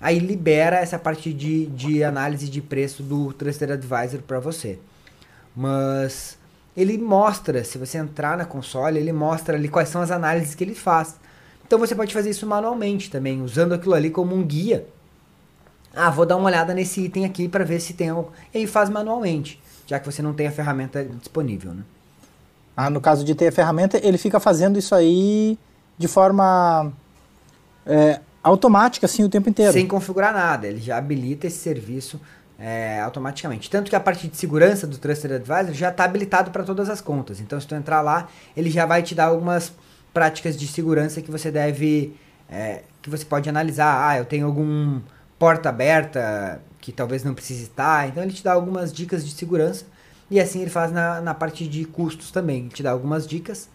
aí 0.00 0.18
libera 0.18 0.76
essa 0.76 0.98
parte 0.98 1.32
de, 1.32 1.66
de 1.66 2.04
análise 2.04 2.48
de 2.48 2.60
preço 2.60 3.02
do 3.02 3.32
Trusted 3.32 3.72
Advisor 3.72 4.20
para 4.22 4.38
você. 4.38 4.78
Mas 5.56 6.38
ele 6.76 6.98
mostra, 6.98 7.64
se 7.64 7.78
você 7.78 7.98
entrar 7.98 8.36
na 8.36 8.44
console, 8.44 8.98
ele 8.98 9.12
mostra 9.12 9.56
ali 9.56 9.68
quais 9.68 9.88
são 9.88 10.02
as 10.02 10.10
análises 10.10 10.54
que 10.54 10.64
ele 10.64 10.74
faz. 10.74 11.16
Então 11.66 11.78
você 11.78 11.94
pode 11.94 12.12
fazer 12.12 12.30
isso 12.30 12.46
manualmente 12.46 13.10
também, 13.10 13.40
usando 13.40 13.72
aquilo 13.72 13.94
ali 13.94 14.10
como 14.10 14.34
um 14.34 14.42
guia 14.42 14.86
ah, 15.94 16.10
vou 16.10 16.24
dar 16.24 16.36
uma 16.36 16.46
olhada 16.46 16.72
nesse 16.74 17.02
item 17.02 17.24
aqui 17.24 17.48
para 17.48 17.64
ver 17.64 17.80
se 17.80 17.92
tem 17.92 18.08
algo. 18.08 18.32
E 18.52 18.58
aí 18.58 18.66
faz 18.66 18.88
manualmente, 18.88 19.60
já 19.86 19.98
que 19.98 20.06
você 20.06 20.22
não 20.22 20.32
tem 20.32 20.46
a 20.46 20.52
ferramenta 20.52 21.04
disponível, 21.04 21.72
né? 21.72 21.82
Ah, 22.76 22.88
no 22.88 23.00
caso 23.00 23.24
de 23.24 23.34
ter 23.34 23.48
a 23.48 23.52
ferramenta, 23.52 24.00
ele 24.02 24.16
fica 24.16 24.40
fazendo 24.40 24.78
isso 24.78 24.94
aí 24.94 25.58
de 25.98 26.08
forma 26.08 26.90
é, 27.86 28.20
automática, 28.42 29.04
assim, 29.04 29.22
o 29.22 29.28
tempo 29.28 29.48
inteiro. 29.48 29.72
Sem 29.72 29.86
configurar 29.86 30.32
nada, 30.32 30.66
ele 30.66 30.80
já 30.80 30.96
habilita 30.96 31.46
esse 31.46 31.58
serviço 31.58 32.18
é, 32.58 33.00
automaticamente. 33.00 33.68
Tanto 33.68 33.90
que 33.90 33.96
a 33.96 34.00
parte 34.00 34.26
de 34.26 34.36
segurança 34.36 34.86
do 34.86 34.96
Trusted 34.96 35.34
Advisor 35.34 35.74
já 35.74 35.90
está 35.90 36.04
habilitado 36.04 36.50
para 36.50 36.64
todas 36.64 36.88
as 36.88 37.00
contas. 37.00 37.40
Então, 37.40 37.60
se 37.60 37.66
tu 37.66 37.74
entrar 37.74 38.00
lá, 38.00 38.28
ele 38.56 38.70
já 38.70 38.86
vai 38.86 39.02
te 39.02 39.14
dar 39.14 39.26
algumas 39.26 39.72
práticas 40.14 40.56
de 40.56 40.66
segurança 40.66 41.20
que 41.20 41.30
você 41.30 41.50
deve, 41.50 42.16
é, 42.50 42.82
que 43.02 43.10
você 43.10 43.24
pode 43.24 43.48
analisar. 43.48 44.08
Ah, 44.08 44.16
eu 44.16 44.24
tenho 44.24 44.46
algum 44.46 45.00
porta 45.42 45.70
aberta 45.70 46.62
que 46.80 46.92
talvez 46.92 47.24
não 47.24 47.34
precise 47.34 47.64
estar. 47.64 48.08
Então 48.08 48.22
ele 48.22 48.32
te 48.32 48.44
dá 48.44 48.52
algumas 48.52 48.92
dicas 48.92 49.26
de 49.26 49.32
segurança 49.32 49.84
e 50.30 50.38
assim 50.38 50.60
ele 50.60 50.70
faz 50.70 50.92
na, 50.92 51.20
na 51.20 51.34
parte 51.34 51.66
de 51.66 51.84
custos 51.84 52.30
também. 52.30 52.60
Ele 52.60 52.68
te 52.68 52.80
dá 52.80 52.92
algumas 52.92 53.26
dicas, 53.26 53.68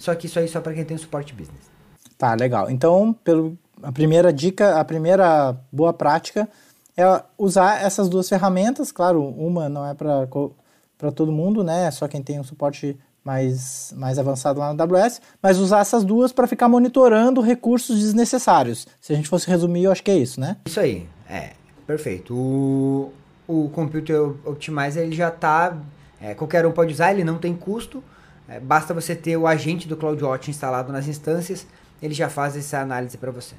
só 0.00 0.16
que 0.16 0.26
isso 0.26 0.40
aí 0.40 0.48
só 0.48 0.60
para 0.60 0.74
quem 0.74 0.84
tem 0.84 0.98
suporte 0.98 1.32
business. 1.32 1.70
Tá, 2.18 2.34
legal. 2.34 2.68
Então, 2.68 3.12
pelo, 3.22 3.56
a 3.80 3.92
primeira 3.92 4.32
dica, 4.32 4.80
a 4.80 4.84
primeira 4.84 5.56
boa 5.70 5.92
prática 5.92 6.48
é 6.96 7.04
usar 7.38 7.80
essas 7.80 8.08
duas 8.08 8.28
ferramentas. 8.28 8.90
Claro, 8.90 9.24
uma 9.24 9.68
não 9.68 9.86
é 9.86 9.94
para 9.94 11.12
todo 11.14 11.30
mundo, 11.30 11.62
né? 11.62 11.86
É 11.86 11.90
só 11.92 12.08
quem 12.08 12.20
tem 12.20 12.40
um 12.40 12.44
suporte 12.44 12.98
mais, 13.24 13.92
mais 13.96 14.18
avançado 14.18 14.58
lá 14.58 14.72
na 14.72 14.84
AWS, 14.84 15.20
mas 15.42 15.58
usar 15.58 15.80
essas 15.80 16.04
duas 16.04 16.32
para 16.32 16.46
ficar 16.46 16.68
monitorando 16.68 17.40
recursos 17.40 18.00
desnecessários. 18.00 18.86
Se 19.00 19.12
a 19.12 19.16
gente 19.16 19.28
fosse 19.28 19.48
resumir, 19.48 19.84
eu 19.84 19.92
acho 19.92 20.02
que 20.02 20.10
é 20.10 20.16
isso, 20.16 20.40
né? 20.40 20.56
Isso 20.66 20.80
aí, 20.80 21.06
é, 21.28 21.50
perfeito. 21.86 22.34
O, 22.34 23.12
o 23.46 23.68
Computer 23.70 24.20
Optimizer 24.44 25.04
ele 25.04 25.14
já 25.14 25.28
está, 25.28 25.76
é, 26.20 26.34
qualquer 26.34 26.66
um 26.66 26.72
pode 26.72 26.92
usar, 26.92 27.12
ele 27.12 27.24
não 27.24 27.38
tem 27.38 27.54
custo, 27.54 28.02
é, 28.48 28.58
basta 28.58 28.92
você 28.92 29.14
ter 29.14 29.36
o 29.36 29.46
agente 29.46 29.86
do 29.86 29.96
CloudWatch 29.96 30.48
instalado 30.48 30.92
nas 30.92 31.06
instâncias, 31.06 31.66
ele 32.02 32.14
já 32.14 32.28
faz 32.28 32.56
essa 32.56 32.80
análise 32.80 33.16
para 33.16 33.30
você. 33.30 33.54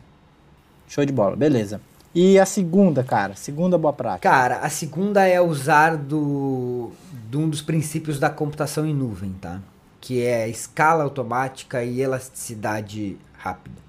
Show 0.88 1.06
de 1.06 1.14
bola, 1.14 1.36
beleza. 1.36 1.80
E 2.16 2.38
a 2.38 2.46
segunda, 2.46 3.04
cara? 3.04 3.36
Segunda 3.36 3.76
boa 3.76 3.92
prática. 3.92 4.30
Cara, 4.30 4.60
a 4.60 4.70
segunda 4.70 5.26
é 5.28 5.42
usar 5.42 5.98
do, 5.98 6.92
de 7.28 7.38
um 7.38 7.50
dos 7.50 7.62
princípios 7.62 8.20
da 8.20 8.30
computação 8.30 8.86
em 8.86 8.94
nuvem, 8.94 9.34
tá? 9.42 9.60
Que 10.00 10.22
é 10.22 10.48
escala 10.48 11.04
automática 11.04 11.84
e 11.84 12.02
elasticidade 12.02 13.18
rápida. 13.36 13.82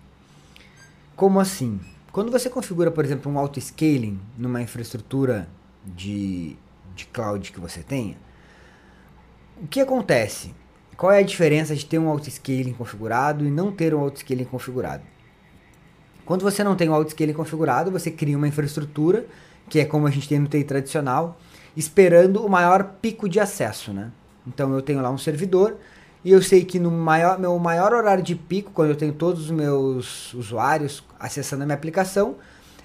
Como 1.14 1.38
assim? 1.38 1.78
Quando 2.10 2.32
você 2.32 2.48
configura, 2.48 2.90
por 2.90 3.04
exemplo, 3.04 3.30
um 3.30 3.38
auto-scaling 3.38 4.18
numa 4.38 4.62
infraestrutura 4.62 5.46
de, 5.84 6.56
de 6.94 7.04
cloud 7.06 7.52
que 7.52 7.60
você 7.60 7.82
tenha, 7.82 8.16
o 9.62 9.66
que 9.66 9.80
acontece? 9.80 10.54
Qual 10.96 11.12
é 11.12 11.18
a 11.18 11.22
diferença 11.22 11.76
de 11.76 11.84
ter 11.84 11.98
um 11.98 12.08
auto-scaling 12.08 12.72
configurado 12.72 13.44
e 13.44 13.50
não 13.50 13.70
ter 13.70 13.94
um 13.94 14.00
auto-scaling 14.00 14.44
configurado? 14.44 15.02
Quando 16.24 16.42
você 16.42 16.64
não 16.64 16.74
tem 16.74 16.88
o 16.88 16.94
autoscaling 16.94 17.32
configurado, 17.32 17.90
você 17.90 18.10
cria 18.10 18.36
uma 18.36 18.48
infraestrutura, 18.48 19.26
que 19.68 19.78
é 19.78 19.84
como 19.84 20.06
a 20.06 20.10
gente 20.10 20.28
tem 20.28 20.38
no 20.38 20.48
TI 20.48 20.64
tradicional, 20.64 21.38
esperando 21.76 22.44
o 22.44 22.48
maior 22.48 22.84
pico 23.00 23.28
de 23.28 23.40
acesso, 23.40 23.92
né? 23.92 24.10
Então 24.46 24.72
eu 24.72 24.82
tenho 24.82 25.00
lá 25.00 25.10
um 25.10 25.18
servidor 25.18 25.76
e 26.24 26.30
eu 26.32 26.42
sei 26.42 26.64
que 26.64 26.78
no 26.78 26.90
maior, 26.90 27.38
meu 27.38 27.58
maior 27.58 27.92
horário 27.92 28.22
de 28.22 28.34
pico, 28.34 28.70
quando 28.72 28.90
eu 28.90 28.96
tenho 28.96 29.12
todos 29.12 29.44
os 29.44 29.50
meus 29.50 30.32
usuários 30.32 31.04
acessando 31.18 31.62
a 31.62 31.66
minha 31.66 31.76
aplicação, 31.76 32.36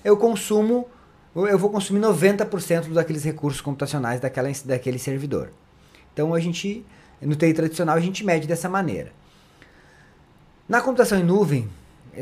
eu 0.04 0.18
consumo, 0.18 0.88
eu 1.34 1.58
vou 1.58 1.70
consumir 1.70 2.02
90% 2.02 2.92
daqueles 2.92 3.24
recursos 3.24 3.62
computacionais 3.62 4.20
daquela, 4.20 4.50
daquele 4.66 5.00
servidor. 5.00 5.52
Então 6.14 6.34
a 6.34 6.40
gente, 6.40 6.86
no 7.22 7.36
TI 7.36 7.54
tradicional, 7.54 7.96
a 7.96 8.02
gente 8.02 8.26
mede 8.26 8.48
dessa 8.48 8.68
maneira. 8.68 9.12
Na 10.68 10.82
computação 10.82 11.18
em 11.18 11.24
nuvem, 11.24 11.70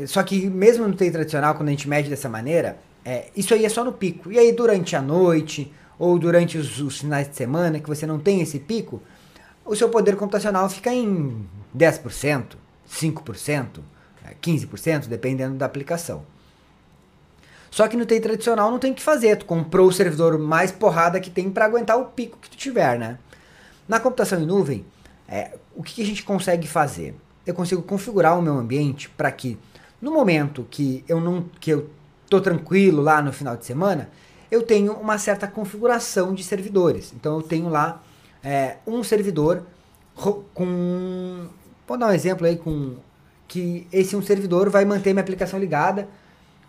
só 0.06 0.22
que 0.22 0.48
mesmo 0.48 0.86
no 0.86 0.94
TI 0.94 1.10
tradicional, 1.10 1.54
quando 1.54 1.68
a 1.68 1.72
gente 1.72 1.88
mede 1.88 2.08
dessa 2.08 2.28
maneira, 2.28 2.78
é, 3.04 3.28
isso 3.36 3.54
aí 3.54 3.64
é 3.64 3.68
só 3.68 3.84
no 3.84 3.92
pico. 3.92 4.30
E 4.30 4.38
aí 4.38 4.52
durante 4.52 4.94
a 4.94 5.02
noite, 5.02 5.72
ou 5.98 6.18
durante 6.18 6.58
os, 6.58 6.80
os 6.80 6.98
finais 6.98 7.28
de 7.28 7.36
semana 7.36 7.80
que 7.80 7.88
você 7.88 8.06
não 8.06 8.18
tem 8.18 8.40
esse 8.40 8.58
pico, 8.58 9.02
o 9.64 9.74
seu 9.74 9.88
poder 9.88 10.16
computacional 10.16 10.68
fica 10.68 10.92
em 10.92 11.46
10%, 11.76 12.56
5%, 12.90 13.66
15%, 14.40 15.06
dependendo 15.06 15.56
da 15.56 15.66
aplicação. 15.66 16.22
Só 17.70 17.86
que 17.86 17.96
no 17.96 18.06
TI 18.06 18.20
tradicional 18.20 18.70
não 18.70 18.78
tem 18.78 18.92
o 18.92 18.94
que 18.94 19.02
fazer, 19.02 19.36
tu 19.36 19.44
comprou 19.44 19.88
o 19.88 19.92
servidor 19.92 20.38
mais 20.38 20.72
porrada 20.72 21.20
que 21.20 21.30
tem 21.30 21.50
para 21.50 21.66
aguentar 21.66 21.98
o 21.98 22.06
pico 22.06 22.38
que 22.40 22.48
tu 22.48 22.56
tiver, 22.56 22.98
né? 22.98 23.18
Na 23.86 24.00
computação 24.00 24.40
em 24.40 24.46
nuvem, 24.46 24.84
é, 25.28 25.52
o 25.74 25.82
que, 25.82 25.94
que 25.94 26.02
a 26.02 26.06
gente 26.06 26.22
consegue 26.22 26.66
fazer? 26.66 27.14
Eu 27.46 27.54
consigo 27.54 27.82
configurar 27.82 28.38
o 28.38 28.42
meu 28.42 28.54
ambiente 28.54 29.08
para 29.10 29.30
que 29.30 29.58
no 30.00 30.12
momento 30.12 30.66
que 30.70 31.04
eu 31.08 31.20
não 31.20 31.44
que 31.60 31.70
eu 31.70 31.90
tô 32.28 32.40
tranquilo 32.40 33.02
lá 33.02 33.22
no 33.22 33.32
final 33.32 33.56
de 33.56 33.64
semana, 33.64 34.10
eu 34.50 34.62
tenho 34.62 34.92
uma 34.94 35.18
certa 35.18 35.46
configuração 35.46 36.34
de 36.34 36.42
servidores. 36.42 37.12
Então 37.14 37.36
eu 37.36 37.42
tenho 37.42 37.68
lá 37.68 38.02
é, 38.42 38.76
um 38.86 39.02
servidor 39.02 39.64
com. 40.54 41.46
Vou 41.86 41.96
dar 41.96 42.08
um 42.08 42.12
exemplo 42.12 42.46
aí 42.46 42.56
com. 42.56 42.96
Que 43.46 43.86
esse 43.90 44.14
um 44.14 44.22
servidor 44.22 44.68
vai 44.68 44.84
manter 44.84 45.12
minha 45.14 45.22
aplicação 45.22 45.58
ligada 45.58 46.06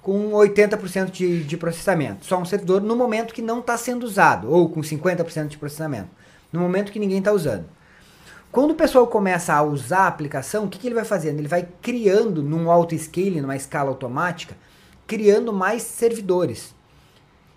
com 0.01 0.31
80% 0.31 1.11
de, 1.11 1.43
de 1.43 1.57
processamento. 1.57 2.25
Só 2.25 2.37
um 2.37 2.45
servidor 2.45 2.81
no 2.81 2.95
momento 2.95 3.33
que 3.33 3.41
não 3.41 3.59
está 3.59 3.75
sendo 3.75 4.03
usado, 4.03 4.49
ou 4.49 4.69
com 4.69 4.79
50% 4.79 5.47
de 5.47 5.57
processamento. 5.57 6.07
No 6.53 6.61
momento 6.61 6.91
que 6.91 6.99
ninguém 6.99 7.19
está 7.19 7.33
usando. 7.33 7.65
Quando 8.51 8.71
o 8.71 8.75
pessoal 8.75 9.05
começa 9.05 9.53
a 9.53 9.61
usar 9.61 9.99
a 9.99 10.07
aplicação, 10.07 10.65
o 10.65 10.69
que, 10.69 10.79
que 10.79 10.87
ele 10.87 10.95
vai 10.95 11.05
fazendo? 11.05 11.37
Ele 11.37 11.47
vai 11.47 11.67
criando 11.81 12.41
num 12.41 12.71
auto-scaling, 12.71 13.41
numa 13.41 13.55
escala 13.55 13.89
automática, 13.89 14.57
criando 15.05 15.53
mais 15.53 15.83
servidores. 15.83 16.73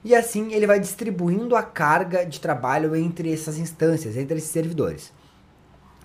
E 0.04 0.14
assim 0.14 0.52
ele 0.52 0.66
vai 0.66 0.78
distribuindo 0.78 1.56
a 1.56 1.62
carga 1.62 2.26
de 2.26 2.38
trabalho 2.38 2.94
entre 2.94 3.32
essas 3.32 3.56
instâncias, 3.56 4.18
entre 4.18 4.36
esses 4.36 4.50
servidores. 4.50 5.10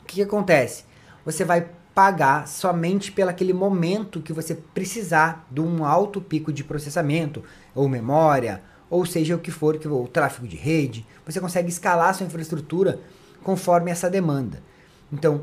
O 0.01 0.05
que, 0.05 0.15
que 0.15 0.21
acontece? 0.21 0.85
Você 1.25 1.43
vai 1.43 1.69
pagar 1.93 2.47
somente 2.47 3.11
pelo 3.11 3.29
aquele 3.29 3.51
momento 3.51 4.21
que 4.21 4.31
você 4.31 4.55
precisar 4.55 5.45
de 5.51 5.59
um 5.59 5.83
alto 5.83 6.21
pico 6.21 6.53
de 6.53 6.63
processamento, 6.63 7.43
ou 7.75 7.89
memória, 7.89 8.63
ou 8.89 9.05
seja 9.05 9.35
o 9.35 9.39
que 9.39 9.51
for, 9.51 9.77
que 9.77 9.87
o 9.87 10.07
tráfego 10.07 10.47
de 10.47 10.55
rede. 10.55 11.05
Você 11.25 11.41
consegue 11.41 11.67
escalar 11.67 12.15
sua 12.15 12.25
infraestrutura 12.25 13.01
conforme 13.43 13.91
essa 13.91 14.09
demanda. 14.09 14.61
Então, 15.11 15.41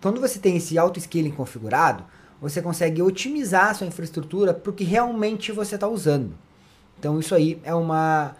quando 0.00 0.20
você 0.20 0.38
tem 0.38 0.56
esse 0.56 0.76
auto 0.76 1.00
scaling 1.00 1.30
configurado, 1.30 2.04
você 2.40 2.60
consegue 2.60 3.00
otimizar 3.00 3.74
sua 3.74 3.86
infraestrutura 3.86 4.52
para 4.52 4.70
o 4.70 4.74
que 4.74 4.84
realmente 4.84 5.50
você 5.50 5.76
está 5.76 5.88
usando. 5.88 6.34
Então 6.98 7.18
isso 7.18 7.34
aí 7.34 7.58
é 7.64 7.74
uma, 7.74 8.36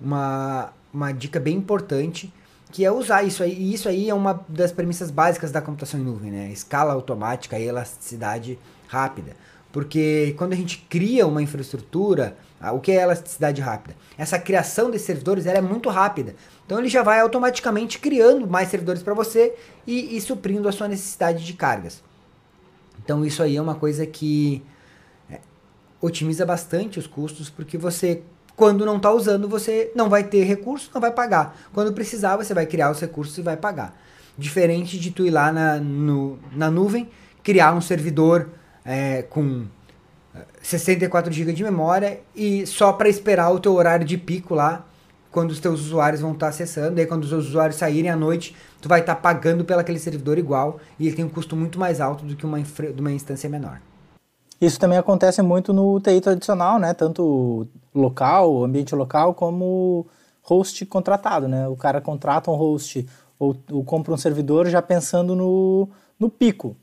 uma, 0.00 0.72
uma 0.92 1.12
dica 1.12 1.40
bem 1.40 1.56
importante, 1.56 2.32
que 2.70 2.84
é 2.84 2.90
usar 2.90 3.22
isso 3.22 3.42
aí. 3.42 3.52
E 3.52 3.72
isso 3.72 3.88
aí 3.88 4.10
é 4.10 4.14
uma 4.14 4.44
das 4.48 4.72
premissas 4.72 5.10
básicas 5.10 5.50
da 5.50 5.62
computação 5.62 5.98
em 5.98 6.02
nuvem, 6.02 6.30
né? 6.30 6.50
Escala 6.50 6.92
automática 6.92 7.58
e 7.58 7.64
elasticidade 7.64 8.58
rápida. 8.88 9.32
Porque 9.72 10.34
quando 10.36 10.52
a 10.52 10.56
gente 10.56 10.84
cria 10.88 11.26
uma 11.26 11.42
infraestrutura, 11.42 12.36
ah, 12.60 12.72
o 12.72 12.80
que 12.80 12.92
é 12.92 13.02
elasticidade 13.02 13.60
rápida? 13.60 13.94
Essa 14.16 14.38
criação 14.38 14.90
desses 14.90 15.06
servidores 15.06 15.46
é 15.46 15.60
muito 15.60 15.88
rápida. 15.88 16.34
Então 16.64 16.78
ele 16.78 16.88
já 16.88 17.02
vai 17.02 17.20
automaticamente 17.20 17.98
criando 17.98 18.46
mais 18.46 18.68
servidores 18.68 19.02
para 19.02 19.14
você 19.14 19.54
e, 19.86 20.16
e 20.16 20.20
suprindo 20.20 20.68
a 20.68 20.72
sua 20.72 20.88
necessidade 20.88 21.44
de 21.44 21.52
cargas. 21.52 22.02
Então 23.02 23.24
isso 23.24 23.42
aí 23.42 23.56
é 23.56 23.62
uma 23.62 23.74
coisa 23.74 24.06
que 24.06 24.64
otimiza 26.00 26.44
bastante 26.44 26.98
os 26.98 27.06
custos, 27.06 27.50
porque 27.50 27.76
você, 27.76 28.22
quando 28.54 28.84
não 28.84 28.96
está 28.96 29.10
usando, 29.10 29.48
você 29.48 29.90
não 29.94 30.08
vai 30.08 30.24
ter 30.24 30.44
recurso, 30.44 30.90
não 30.94 31.00
vai 31.00 31.10
pagar. 31.10 31.56
Quando 31.72 31.92
precisar, 31.92 32.36
você 32.36 32.54
vai 32.54 32.66
criar 32.66 32.90
os 32.90 33.00
recursos 33.00 33.36
e 33.38 33.42
vai 33.42 33.56
pagar. 33.56 33.96
Diferente 34.36 34.98
de 34.98 35.10
tu 35.10 35.26
ir 35.26 35.30
lá 35.30 35.50
na, 35.50 35.76
no, 35.78 36.38
na 36.52 36.70
nuvem, 36.70 37.08
criar 37.42 37.74
um 37.74 37.80
servidor 37.80 38.50
é, 38.84 39.22
com 39.22 39.66
64 40.62 41.32
GB 41.32 41.52
de 41.52 41.62
memória 41.62 42.20
e 42.34 42.66
só 42.66 42.92
para 42.92 43.08
esperar 43.08 43.50
o 43.50 43.60
teu 43.60 43.74
horário 43.74 44.04
de 44.04 44.18
pico 44.18 44.54
lá, 44.54 44.84
quando 45.30 45.50
os 45.50 45.60
teus 45.60 45.80
usuários 45.80 46.20
vão 46.20 46.32
estar 46.32 46.46
tá 46.46 46.50
acessando, 46.50 46.98
e 46.98 47.02
aí 47.02 47.06
quando 47.06 47.24
os 47.24 47.32
usuários 47.32 47.76
saírem 47.76 48.10
à 48.10 48.16
noite, 48.16 48.56
tu 48.80 48.88
vai 48.88 49.00
estar 49.00 49.14
tá 49.14 49.20
pagando 49.20 49.64
pelo 49.64 49.80
aquele 49.80 49.98
servidor 49.98 50.38
igual, 50.38 50.80
e 50.98 51.06
ele 51.06 51.16
tem 51.16 51.24
um 51.24 51.28
custo 51.28 51.54
muito 51.54 51.78
mais 51.78 52.00
alto 52.00 52.24
do 52.24 52.34
que 52.34 52.46
uma, 52.46 52.58
uma 52.98 53.12
instância 53.12 53.48
menor. 53.48 53.80
Isso 54.60 54.80
também 54.80 54.96
acontece 54.96 55.42
muito 55.42 55.72
no 55.72 56.00
TI 56.00 56.20
tradicional, 56.20 56.78
né? 56.78 56.94
Tanto 56.94 57.66
local, 57.94 58.64
ambiente 58.64 58.94
local, 58.94 59.34
como 59.34 60.06
host 60.42 60.86
contratado, 60.86 61.46
né? 61.46 61.68
O 61.68 61.76
cara 61.76 62.00
contrata 62.00 62.50
um 62.50 62.54
host 62.54 63.06
ou, 63.38 63.54
ou 63.70 63.84
compra 63.84 64.14
um 64.14 64.16
servidor 64.16 64.66
já 64.68 64.80
pensando 64.80 65.34
no, 65.34 65.88
no 66.18 66.30
pico. 66.30 66.74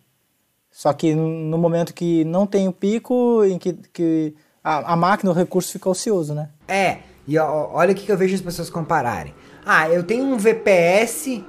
Só 0.73 0.91
que 0.91 1.13
no 1.13 1.55
momento 1.55 1.93
que 1.93 2.25
não 2.25 2.47
tem 2.47 2.67
o 2.67 2.73
pico, 2.73 3.45
em 3.45 3.59
que, 3.59 3.73
que 3.93 4.33
a, 4.63 4.93
a 4.93 4.95
máquina, 4.95 5.29
o 5.29 5.33
recurso 5.33 5.71
fica 5.71 5.87
ocioso, 5.87 6.33
né? 6.33 6.49
É, 6.67 6.97
e 7.27 7.37
ó, 7.37 7.69
olha 7.71 7.91
o 7.91 7.95
que 7.95 8.11
eu 8.11 8.17
vejo 8.17 8.33
as 8.33 8.41
pessoas 8.41 8.71
compararem. 8.71 9.35
Ah, 9.63 9.87
eu 9.87 10.03
tenho 10.03 10.25
um 10.25 10.35
VPS 10.35 11.43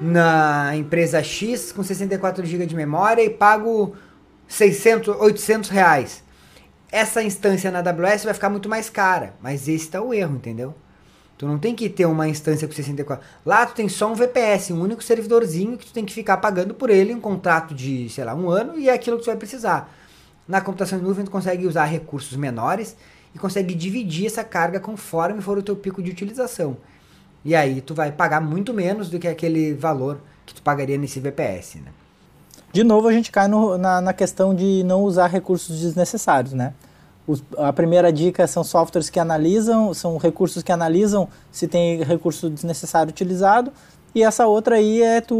na 0.00 0.76
empresa 0.76 1.20
X 1.24 1.72
com 1.72 1.82
64 1.82 2.46
GB 2.46 2.66
de 2.66 2.76
memória 2.76 3.20
e 3.20 3.28
pago 3.28 3.96
600, 4.46 5.08
800 5.08 5.70
reais. 5.70 6.22
Essa 6.90 7.20
instância 7.20 7.72
na 7.72 7.80
AWS 7.80 8.24
vai 8.24 8.32
ficar 8.32 8.48
muito 8.48 8.68
mais 8.68 8.88
cara, 8.88 9.34
mas 9.42 9.66
esse 9.66 9.90
tá 9.90 10.00
o 10.00 10.14
erro, 10.14 10.36
entendeu? 10.36 10.72
Tu 11.38 11.46
não 11.46 11.56
tem 11.56 11.72
que 11.72 11.88
ter 11.88 12.04
uma 12.04 12.28
instância 12.28 12.66
com 12.66 12.74
64. 12.74 13.24
Lá 13.46 13.64
tu 13.64 13.74
tem 13.74 13.88
só 13.88 14.10
um 14.10 14.14
VPS, 14.14 14.72
um 14.72 14.82
único 14.82 15.02
servidorzinho 15.02 15.78
que 15.78 15.86
tu 15.86 15.92
tem 15.92 16.04
que 16.04 16.12
ficar 16.12 16.38
pagando 16.38 16.74
por 16.74 16.90
ele, 16.90 17.14
um 17.14 17.20
contrato 17.20 17.72
de, 17.72 18.10
sei 18.10 18.24
lá, 18.24 18.34
um 18.34 18.50
ano 18.50 18.76
e 18.76 18.88
é 18.88 18.92
aquilo 18.92 19.16
que 19.16 19.22
tu 19.22 19.26
vai 19.26 19.36
precisar. 19.36 19.94
Na 20.48 20.60
computação 20.60 20.98
em 20.98 21.02
nuvem 21.02 21.24
tu 21.24 21.30
consegue 21.30 21.64
usar 21.64 21.84
recursos 21.84 22.36
menores 22.36 22.96
e 23.32 23.38
consegue 23.38 23.72
dividir 23.72 24.26
essa 24.26 24.42
carga 24.42 24.80
conforme 24.80 25.40
for 25.40 25.56
o 25.56 25.62
teu 25.62 25.76
pico 25.76 26.02
de 26.02 26.10
utilização. 26.10 26.76
E 27.44 27.54
aí 27.54 27.80
tu 27.80 27.94
vai 27.94 28.10
pagar 28.10 28.40
muito 28.40 28.74
menos 28.74 29.08
do 29.08 29.18
que 29.18 29.28
aquele 29.28 29.74
valor 29.74 30.20
que 30.44 30.54
tu 30.54 30.60
pagaria 30.60 30.98
nesse 30.98 31.20
VPS, 31.20 31.76
né? 31.76 31.92
De 32.72 32.84
novo, 32.84 33.08
a 33.08 33.12
gente 33.12 33.30
cai 33.30 33.48
no, 33.48 33.78
na, 33.78 34.00
na, 34.00 34.12
questão 34.12 34.54
de 34.54 34.82
não 34.84 35.02
usar 35.02 35.28
recursos 35.28 35.80
desnecessários, 35.80 36.52
né? 36.52 36.74
Os, 37.28 37.44
a 37.58 37.70
primeira 37.74 38.10
dica 38.10 38.46
são 38.46 38.64
softwares 38.64 39.10
que 39.10 39.20
analisam, 39.20 39.92
são 39.92 40.16
recursos 40.16 40.62
que 40.62 40.72
analisam 40.72 41.28
se 41.52 41.68
tem 41.68 42.02
recurso 42.02 42.48
desnecessário 42.48 43.10
utilizado, 43.10 43.70
e 44.14 44.22
essa 44.22 44.46
outra 44.46 44.76
aí 44.76 45.02
é 45.02 45.20
tu 45.20 45.36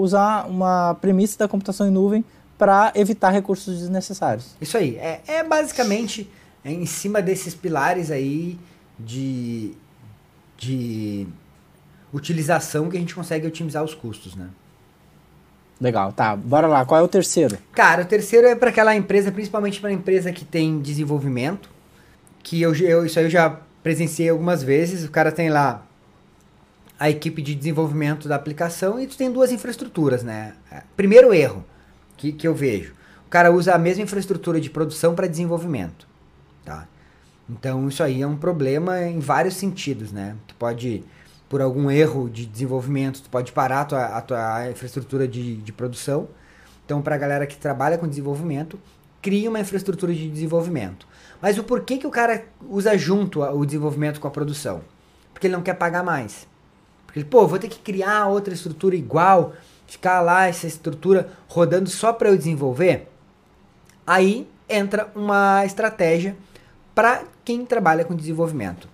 usar 0.00 0.46
uma 0.46 0.94
premissa 1.00 1.36
da 1.36 1.48
computação 1.48 1.88
em 1.88 1.90
nuvem 1.90 2.24
para 2.56 2.92
evitar 2.94 3.30
recursos 3.30 3.80
desnecessários. 3.80 4.54
Isso 4.60 4.78
aí, 4.78 4.96
é, 4.96 5.20
é 5.26 5.42
basicamente 5.42 6.30
é 6.64 6.70
em 6.70 6.86
cima 6.86 7.20
desses 7.20 7.52
pilares 7.52 8.12
aí 8.12 8.56
de, 8.98 9.74
de 10.56 11.26
utilização 12.12 12.88
que 12.88 12.96
a 12.96 13.00
gente 13.00 13.14
consegue 13.14 13.44
otimizar 13.46 13.82
os 13.82 13.92
custos, 13.92 14.36
né? 14.36 14.48
Legal, 15.80 16.12
tá. 16.12 16.36
Bora 16.36 16.66
lá. 16.66 16.84
Qual 16.84 17.00
é 17.00 17.02
o 17.02 17.08
terceiro? 17.08 17.58
Cara, 17.72 18.02
o 18.02 18.06
terceiro 18.06 18.46
é 18.46 18.54
para 18.54 18.70
aquela 18.70 18.94
empresa, 18.94 19.32
principalmente 19.32 19.80
para 19.80 19.92
empresa 19.92 20.32
que 20.32 20.44
tem 20.44 20.80
desenvolvimento, 20.80 21.68
que 22.42 22.60
eu, 22.60 22.74
eu, 22.76 23.04
isso 23.04 23.18
aí 23.18 23.26
eu 23.26 23.30
já 23.30 23.60
presenciei 23.82 24.28
algumas 24.28 24.62
vezes. 24.62 25.04
O 25.04 25.10
cara 25.10 25.32
tem 25.32 25.50
lá 25.50 25.84
a 26.98 27.10
equipe 27.10 27.42
de 27.42 27.54
desenvolvimento 27.54 28.28
da 28.28 28.36
aplicação 28.36 29.00
e 29.00 29.06
tu 29.06 29.16
tem 29.16 29.30
duas 29.30 29.50
infraestruturas, 29.50 30.22
né? 30.22 30.54
É, 30.70 30.82
primeiro 30.96 31.34
erro 31.34 31.64
que, 32.16 32.32
que 32.32 32.46
eu 32.46 32.54
vejo. 32.54 32.94
O 33.26 33.30
cara 33.30 33.52
usa 33.52 33.74
a 33.74 33.78
mesma 33.78 34.04
infraestrutura 34.04 34.60
de 34.60 34.70
produção 34.70 35.14
para 35.14 35.26
desenvolvimento, 35.26 36.06
tá? 36.64 36.86
Então 37.50 37.88
isso 37.88 38.02
aí 38.02 38.22
é 38.22 38.26
um 38.26 38.36
problema 38.36 39.02
em 39.02 39.18
vários 39.18 39.56
sentidos, 39.56 40.12
né? 40.12 40.36
Tu 40.46 40.54
pode 40.54 41.04
por 41.54 41.62
algum 41.62 41.88
erro 41.88 42.28
de 42.28 42.46
desenvolvimento, 42.46 43.22
tu 43.22 43.30
pode 43.30 43.52
parar 43.52 43.82
a 43.82 43.84
tua, 43.84 44.04
a 44.06 44.20
tua 44.20 44.70
infraestrutura 44.72 45.28
de, 45.28 45.54
de 45.58 45.72
produção. 45.72 46.26
Então, 46.84 47.00
para 47.00 47.14
a 47.14 47.18
galera 47.18 47.46
que 47.46 47.56
trabalha 47.56 47.96
com 47.96 48.08
desenvolvimento, 48.08 48.76
cria 49.22 49.48
uma 49.48 49.60
infraestrutura 49.60 50.12
de 50.12 50.28
desenvolvimento. 50.28 51.06
Mas 51.40 51.56
o 51.56 51.62
porquê 51.62 51.96
que 51.96 52.08
o 52.08 52.10
cara 52.10 52.44
usa 52.68 52.98
junto 52.98 53.40
o 53.40 53.64
desenvolvimento 53.64 54.18
com 54.18 54.26
a 54.26 54.32
produção? 54.32 54.80
Porque 55.32 55.46
ele 55.46 55.54
não 55.54 55.62
quer 55.62 55.74
pagar 55.74 56.02
mais. 56.02 56.44
Porque 57.06 57.20
ele, 57.20 57.28
pô, 57.28 57.46
vou 57.46 57.60
ter 57.60 57.68
que 57.68 57.78
criar 57.78 58.26
outra 58.26 58.52
estrutura 58.52 58.96
igual, 58.96 59.52
ficar 59.86 60.20
lá 60.22 60.48
essa 60.48 60.66
estrutura 60.66 61.30
rodando 61.46 61.88
só 61.88 62.12
para 62.12 62.30
eu 62.30 62.36
desenvolver. 62.36 63.08
Aí 64.04 64.48
entra 64.68 65.08
uma 65.14 65.64
estratégia 65.64 66.36
para 66.96 67.22
quem 67.44 67.64
trabalha 67.64 68.04
com 68.04 68.16
desenvolvimento. 68.16 68.92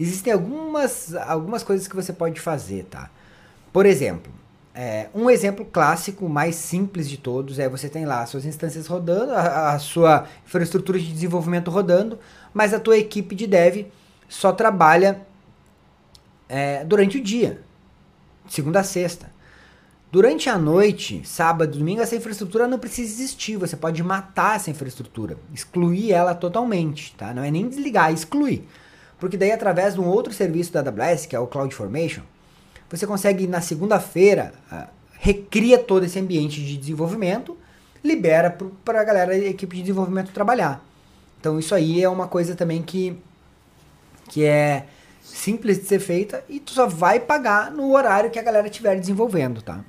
Existem 0.00 0.32
algumas, 0.32 1.14
algumas 1.14 1.62
coisas 1.62 1.86
que 1.86 1.94
você 1.94 2.10
pode 2.10 2.40
fazer, 2.40 2.84
tá? 2.84 3.10
Por 3.70 3.84
exemplo, 3.84 4.32
é, 4.74 5.08
um 5.14 5.28
exemplo 5.28 5.62
clássico, 5.62 6.26
mais 6.26 6.54
simples 6.54 7.06
de 7.06 7.18
todos, 7.18 7.58
é 7.58 7.68
você 7.68 7.86
tem 7.86 8.06
lá 8.06 8.24
suas 8.24 8.46
instâncias 8.46 8.86
rodando, 8.86 9.32
a, 9.32 9.72
a, 9.72 9.78
sua 9.78 10.26
infraestrutura 10.46 10.98
de 10.98 11.12
desenvolvimento 11.12 11.70
rodando, 11.70 12.18
mas 12.54 12.72
a 12.72 12.80
tua 12.80 12.96
equipe 12.96 13.34
de 13.34 13.46
dev 13.46 13.88
só 14.26 14.52
trabalha 14.52 15.20
é, 16.48 16.82
durante 16.82 17.18
o 17.18 17.22
dia, 17.22 17.60
segunda 18.48 18.80
a 18.80 18.84
sexta. 18.84 19.30
Durante 20.10 20.48
a 20.48 20.56
noite, 20.56 21.20
sábado, 21.24 21.78
domingo, 21.78 22.00
essa 22.00 22.16
infraestrutura 22.16 22.66
não 22.66 22.80
precisa 22.80 23.12
existir. 23.12 23.56
Você 23.58 23.76
pode 23.76 24.02
matar 24.02 24.56
essa 24.56 24.68
infraestrutura, 24.68 25.36
excluir 25.54 26.10
ela 26.10 26.34
totalmente, 26.34 27.14
tá? 27.16 27.32
Não 27.32 27.44
é 27.44 27.50
nem 27.50 27.68
desligar, 27.68 28.10
é 28.10 28.14
excluir. 28.14 28.66
Porque 29.20 29.36
daí, 29.36 29.52
através 29.52 29.94
de 29.94 30.00
um 30.00 30.08
outro 30.08 30.32
serviço 30.32 30.72
da 30.72 30.80
AWS, 30.80 31.26
que 31.26 31.36
é 31.36 31.38
o 31.38 31.46
CloudFormation, 31.46 32.22
você 32.88 33.06
consegue, 33.06 33.46
na 33.46 33.60
segunda-feira, 33.60 34.52
uh, 34.72 34.88
recria 35.12 35.78
todo 35.78 36.04
esse 36.04 36.18
ambiente 36.18 36.64
de 36.64 36.76
desenvolvimento, 36.76 37.56
libera 38.02 38.56
para 38.84 39.00
a 39.02 39.04
galera 39.04 39.38
da 39.38 39.46
equipe 39.46 39.76
de 39.76 39.82
desenvolvimento 39.82 40.32
trabalhar. 40.32 40.82
Então, 41.38 41.58
isso 41.58 41.74
aí 41.74 42.02
é 42.02 42.08
uma 42.08 42.26
coisa 42.26 42.56
também 42.56 42.82
que, 42.82 43.16
que 44.28 44.44
é 44.44 44.86
simples 45.22 45.78
de 45.78 45.84
ser 45.84 46.00
feita 46.00 46.42
e 46.48 46.58
tu 46.58 46.72
só 46.72 46.86
vai 46.86 47.20
pagar 47.20 47.70
no 47.70 47.92
horário 47.92 48.30
que 48.30 48.38
a 48.38 48.42
galera 48.42 48.66
estiver 48.66 48.98
desenvolvendo, 48.98 49.62
tá? 49.62 49.80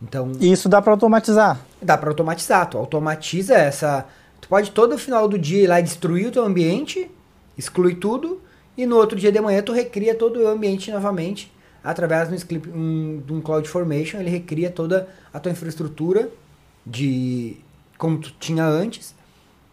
Então, 0.00 0.32
isso 0.40 0.68
dá 0.68 0.80
para 0.80 0.92
automatizar? 0.92 1.60
Dá 1.80 1.96
para 1.96 2.10
automatizar. 2.10 2.68
Tu 2.68 2.76
automatiza 2.76 3.54
essa. 3.54 4.06
Tu 4.40 4.48
pode 4.48 4.70
todo 4.70 4.98
final 4.98 5.26
do 5.26 5.38
dia 5.38 5.64
ir 5.64 5.66
lá 5.66 5.80
e 5.80 5.82
destruir 5.82 6.26
o 6.26 6.30
teu 6.30 6.44
ambiente, 6.44 7.10
exclui 7.56 7.94
tudo, 7.94 8.40
e 8.76 8.86
no 8.86 8.96
outro 8.96 9.18
dia 9.18 9.30
de 9.30 9.40
manhã 9.40 9.62
tu 9.62 9.72
recria 9.72 10.14
todo 10.14 10.40
o 10.40 10.48
ambiente 10.48 10.90
novamente 10.90 11.52
através 11.82 12.28
de 12.28 12.58
um, 12.74 13.22
de 13.24 13.32
um 13.32 13.40
CloudFormation. 13.40 14.18
Ele 14.18 14.30
recria 14.30 14.70
toda 14.70 15.08
a 15.32 15.38
tua 15.38 15.52
infraestrutura 15.52 16.30
de 16.84 17.56
como 17.96 18.18
tu 18.18 18.32
tinha 18.38 18.64
antes 18.64 19.14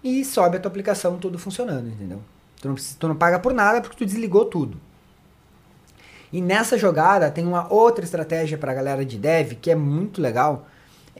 e 0.04 0.24
sobe 0.24 0.58
a 0.58 0.60
tua 0.60 0.70
aplicação 0.70 1.18
tudo 1.18 1.40
funcionando, 1.40 1.88
entendeu? 1.88 2.22
Tu 2.62 2.68
não, 2.68 2.76
tu 2.76 3.08
não 3.08 3.16
paga 3.16 3.40
por 3.40 3.54
nada 3.54 3.82
porque 3.82 3.98
tu 3.98 4.06
desligou 4.06 4.46
tudo. 4.46 4.78
E 6.32 6.42
nessa 6.42 6.78
jogada 6.78 7.30
tem 7.30 7.46
uma 7.46 7.72
outra 7.72 8.06
estratégia 8.06 8.58
para 8.58 8.72
a 8.72 8.76
galera 8.76 9.04
de 9.04 9.18
dev 9.18 9.54
que 9.56 9.70
é 9.70 9.76
muito 9.76 10.22
legal, 10.22 10.68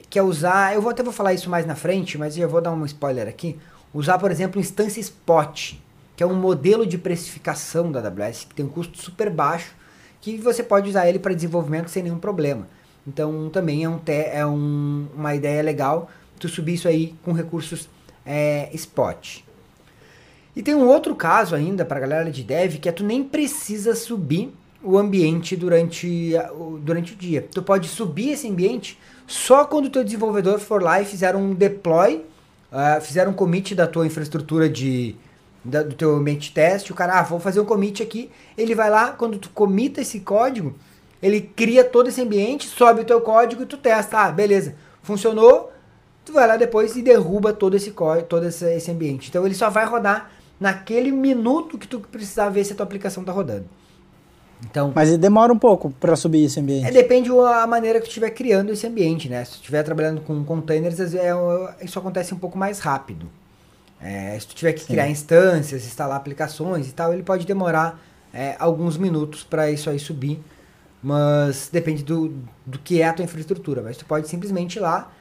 que 0.08 0.18
é 0.18 0.22
usar, 0.22 0.74
eu 0.74 0.80
vou 0.80 0.90
até 0.90 1.02
vou 1.02 1.12
falar 1.12 1.34
isso 1.34 1.50
mais 1.50 1.66
na 1.66 1.74
frente, 1.74 2.16
mas 2.16 2.34
já 2.34 2.46
vou 2.46 2.60
dar 2.60 2.72
um 2.72 2.84
spoiler 2.86 3.28
aqui, 3.28 3.58
usar, 3.92 4.18
por 4.18 4.30
exemplo, 4.30 4.60
instância 4.60 5.00
spot, 5.00 5.74
que 6.16 6.22
é 6.22 6.26
um 6.26 6.34
modelo 6.34 6.86
de 6.86 6.98
precificação 6.98 7.90
da 7.90 8.00
AWS 8.00 8.44
que 8.44 8.54
tem 8.54 8.64
um 8.64 8.68
custo 8.68 8.98
super 8.98 9.30
baixo, 9.30 9.74
que 10.20 10.36
você 10.38 10.62
pode 10.62 10.88
usar 10.88 11.08
ele 11.08 11.18
para 11.18 11.34
desenvolvimento 11.34 11.88
sem 11.88 12.02
nenhum 12.02 12.18
problema. 12.18 12.68
Então 13.06 13.50
também 13.50 13.84
é, 13.84 13.88
um 13.88 14.00
é 14.06 14.46
um, 14.46 15.08
uma 15.14 15.34
ideia 15.34 15.62
legal 15.62 16.08
tu 16.38 16.48
subir 16.48 16.74
isso 16.74 16.88
aí 16.88 17.14
com 17.24 17.32
recursos 17.32 17.88
é, 18.26 18.68
spot. 18.74 19.40
E 20.54 20.62
tem 20.62 20.74
um 20.74 20.86
outro 20.86 21.14
caso 21.14 21.54
ainda 21.54 21.84
para 21.84 21.96
a 21.98 22.00
galera 22.00 22.30
de 22.30 22.42
dev 22.42 22.76
que 22.78 22.88
é 22.88 22.92
tu 22.92 23.04
nem 23.04 23.22
precisa 23.24 23.94
subir 23.94 24.52
o 24.82 24.98
ambiente 24.98 25.56
durante, 25.56 26.32
durante 26.80 27.12
o 27.12 27.16
dia. 27.16 27.46
Tu 27.52 27.62
pode 27.62 27.88
subir 27.88 28.30
esse 28.30 28.48
ambiente 28.48 28.98
só 29.26 29.64
quando 29.64 29.86
o 29.86 29.90
teu 29.90 30.02
desenvolvedor 30.02 30.58
for 30.58 30.82
lá 30.82 31.00
e 31.00 31.04
fizer 31.04 31.36
um 31.36 31.54
deploy, 31.54 32.24
uh, 32.72 33.00
fizer 33.00 33.28
um 33.28 33.32
commit 33.32 33.74
da 33.74 33.86
tua 33.86 34.04
infraestrutura 34.04 34.68
de, 34.68 35.14
da, 35.64 35.82
do 35.82 35.94
teu 35.94 36.14
ambiente 36.16 36.52
teste, 36.52 36.92
o 36.92 36.94
cara, 36.94 37.20
ah, 37.20 37.22
vou 37.22 37.38
fazer 37.38 37.60
um 37.60 37.64
commit 37.64 38.02
aqui, 38.02 38.30
ele 38.56 38.74
vai 38.74 38.90
lá, 38.90 39.12
quando 39.12 39.38
tu 39.38 39.50
comita 39.50 40.00
esse 40.00 40.20
código, 40.20 40.74
ele 41.22 41.40
cria 41.40 41.84
todo 41.84 42.08
esse 42.08 42.20
ambiente, 42.20 42.66
sobe 42.66 43.02
o 43.02 43.04
teu 43.04 43.20
código 43.20 43.62
e 43.62 43.66
tu 43.66 43.76
testa, 43.76 44.18
ah, 44.18 44.32
beleza, 44.32 44.74
funcionou, 45.02 45.72
tu 46.24 46.32
vai 46.32 46.46
lá 46.46 46.56
depois 46.56 46.96
e 46.96 47.02
derruba 47.02 47.52
todo 47.52 47.76
esse 47.76 47.92
código, 47.92 48.26
todo 48.26 48.46
esse, 48.46 48.64
esse 48.74 48.90
ambiente. 48.90 49.28
Então 49.28 49.44
ele 49.46 49.54
só 49.54 49.70
vai 49.70 49.84
rodar 49.84 50.30
naquele 50.58 51.10
minuto 51.10 51.78
que 51.78 51.86
tu 51.86 52.00
precisar 52.00 52.48
ver 52.48 52.64
se 52.64 52.72
a 52.72 52.76
tua 52.76 52.84
aplicação 52.84 53.24
tá 53.24 53.32
rodando. 53.32 53.66
Então, 54.64 54.92
Mas 54.94 55.16
demora 55.18 55.52
um 55.52 55.58
pouco 55.58 55.90
para 55.90 56.14
subir 56.14 56.44
esse 56.44 56.60
ambiente. 56.60 56.86
É, 56.86 56.90
depende 56.92 57.28
da 57.28 57.66
maneira 57.66 57.98
que 57.98 58.04
tu 58.06 58.10
estiver 58.10 58.30
criando 58.30 58.70
esse 58.70 58.86
ambiente, 58.86 59.28
né? 59.28 59.44
Se 59.44 59.52
tu 59.52 59.56
estiver 59.56 59.82
trabalhando 59.82 60.20
com 60.20 60.44
containers, 60.44 61.00
é, 61.00 61.30
isso 61.82 61.98
acontece 61.98 62.32
um 62.32 62.38
pouco 62.38 62.56
mais 62.56 62.78
rápido. 62.78 63.28
É, 64.02 64.38
se 64.38 64.46
tu 64.46 64.54
tiver 64.54 64.72
que 64.72 64.84
criar 64.84 65.06
Sim. 65.06 65.12
instâncias, 65.12 65.84
instalar 65.84 66.16
aplicações 66.16 66.88
e 66.88 66.92
tal, 66.92 67.12
ele 67.12 67.22
pode 67.22 67.46
demorar 67.46 68.00
é, 68.34 68.56
alguns 68.58 68.96
minutos 68.96 69.44
para 69.44 69.70
isso 69.70 69.88
aí 69.88 69.98
subir. 69.98 70.42
Mas 71.02 71.68
depende 71.72 72.02
do, 72.02 72.34
do 72.64 72.78
que 72.78 73.00
é 73.00 73.08
a 73.08 73.12
tua 73.12 73.24
infraestrutura. 73.24 73.82
Mas 73.82 73.96
tu 73.96 74.04
pode 74.04 74.28
simplesmente 74.28 74.76
ir 74.76 74.80
lá, 74.80 75.12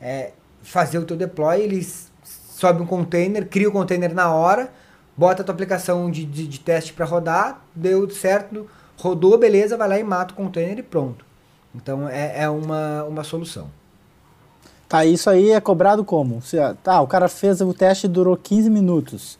é, 0.00 0.32
fazer 0.62 0.98
o 0.98 1.04
teu 1.04 1.16
deploy, 1.16 1.60
ele 1.60 1.86
sobe 2.22 2.82
um 2.82 2.86
container, 2.86 3.46
cria 3.48 3.68
o 3.68 3.72
container 3.72 4.14
na 4.14 4.32
hora, 4.32 4.72
bota 5.16 5.42
a 5.42 5.44
tua 5.44 5.52
aplicação 5.52 6.10
de, 6.10 6.24
de, 6.24 6.46
de 6.46 6.60
teste 6.60 6.92
para 6.92 7.04
rodar, 7.04 7.64
deu 7.74 8.08
certo 8.10 8.68
Rodou, 8.96 9.36
beleza, 9.36 9.76
vai 9.76 9.88
lá 9.88 9.98
e 9.98 10.04
mata 10.04 10.32
o 10.32 10.36
container 10.36 10.78
e 10.78 10.82
pronto. 10.82 11.24
Então 11.74 12.08
é, 12.08 12.42
é 12.42 12.48
uma, 12.48 13.04
uma 13.04 13.24
solução. 13.24 13.70
Tá, 14.94 15.04
isso 15.04 15.28
aí 15.28 15.50
é 15.50 15.60
cobrado 15.60 16.04
como? 16.04 16.40
Se, 16.40 16.56
tá, 16.84 17.00
o 17.00 17.06
cara 17.08 17.26
fez 17.26 17.60
o 17.60 17.74
teste 17.74 18.06
e 18.06 18.08
durou 18.08 18.36
15 18.36 18.70
minutos. 18.70 19.36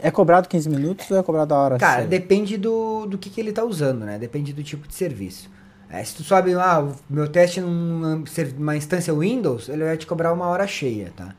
É 0.00 0.12
cobrado 0.12 0.48
15 0.48 0.70
minutos 0.70 1.10
ou 1.10 1.18
é 1.18 1.22
cobrado 1.24 1.52
a 1.52 1.58
hora? 1.58 1.76
Cara, 1.76 2.06
depende 2.06 2.56
do, 2.56 3.04
do 3.06 3.18
que, 3.18 3.28
que 3.28 3.40
ele 3.40 3.50
está 3.50 3.64
usando, 3.64 4.04
né? 4.04 4.16
Depende 4.16 4.52
do 4.52 4.62
tipo 4.62 4.86
de 4.86 4.94
serviço. 4.94 5.50
É, 5.90 6.04
se 6.04 6.14
tu 6.14 6.22
sabe, 6.22 6.54
ah, 6.54 6.84
o 6.84 6.94
meu 7.10 7.26
teste 7.26 7.60
numa, 7.60 8.22
numa 8.56 8.76
instância 8.76 9.12
Windows, 9.12 9.68
ele 9.68 9.82
vai 9.82 9.96
te 9.96 10.06
cobrar 10.06 10.32
uma 10.32 10.46
hora 10.46 10.68
cheia, 10.68 11.12
tá? 11.16 11.34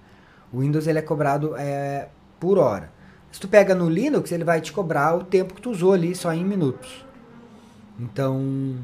O 0.51 0.59
Windows 0.59 0.85
ele 0.85 0.99
é 0.99 1.01
cobrado 1.01 1.55
é, 1.55 2.09
por 2.41 2.57
hora. 2.57 2.91
Se 3.31 3.39
tu 3.39 3.47
pega 3.47 3.73
no 3.73 3.89
Linux, 3.89 4.33
ele 4.33 4.43
vai 4.43 4.59
te 4.59 4.73
cobrar 4.73 5.15
o 5.15 5.23
tempo 5.23 5.53
que 5.53 5.61
tu 5.61 5.71
usou 5.71 5.93
ali 5.93 6.13
só 6.13 6.33
em 6.33 6.43
minutos. 6.43 7.05
Então, 7.97 8.75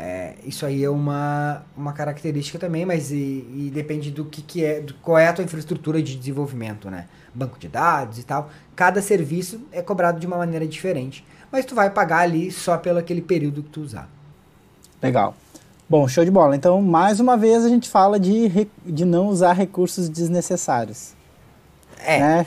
é, 0.00 0.34
isso 0.46 0.64
aí 0.64 0.84
é 0.84 0.88
uma, 0.88 1.64
uma 1.76 1.92
característica 1.92 2.56
também, 2.56 2.86
mas 2.86 3.10
e, 3.10 3.44
e, 3.52 3.70
depende 3.74 4.12
do 4.12 4.24
que, 4.24 4.40
que 4.42 4.64
é, 4.64 4.80
do, 4.80 4.94
qual 4.94 5.18
é 5.18 5.26
a 5.26 5.32
tua 5.32 5.42
infraestrutura 5.42 6.00
de 6.00 6.14
desenvolvimento, 6.14 6.88
né? 6.88 7.06
Banco 7.34 7.58
de 7.58 7.66
dados 7.66 8.16
e 8.16 8.22
tal. 8.22 8.48
Cada 8.76 9.02
serviço 9.02 9.60
é 9.72 9.82
cobrado 9.82 10.20
de 10.20 10.26
uma 10.28 10.38
maneira 10.38 10.68
diferente, 10.68 11.24
mas 11.50 11.64
tu 11.64 11.74
vai 11.74 11.90
pagar 11.90 12.20
ali 12.20 12.52
só 12.52 12.78
pelo 12.78 13.00
aquele 13.00 13.20
período 13.20 13.60
que 13.60 13.70
tu 13.70 13.80
usar. 13.80 14.08
Legal. 15.02 15.34
Bom, 15.90 16.06
show 16.06 16.24
de 16.24 16.30
bola. 16.30 16.54
Então, 16.54 16.80
mais 16.80 17.18
uma 17.18 17.36
vez 17.36 17.64
a 17.64 17.68
gente 17.68 17.88
fala 17.88 18.20
de, 18.20 18.68
de 18.86 19.04
não 19.04 19.26
usar 19.26 19.52
recursos 19.54 20.08
desnecessários. 20.08 21.12
É. 22.04 22.20
Né? 22.20 22.46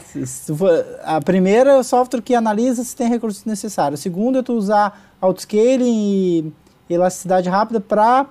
A 1.04 1.20
primeira 1.20 1.72
é 1.72 1.78
o 1.78 1.84
software 1.84 2.22
que 2.22 2.34
analisa 2.34 2.82
se 2.82 2.96
tem 2.96 3.10
recursos 3.10 3.44
necessários. 3.44 4.00
O 4.00 4.04
segundo 4.04 4.40
é 4.40 4.42
tu 4.42 4.54
usar 4.54 5.12
autoscaling 5.20 5.84
e 5.84 6.54
elasticidade 6.94 7.50
rápida 7.50 7.80
para 7.80 8.26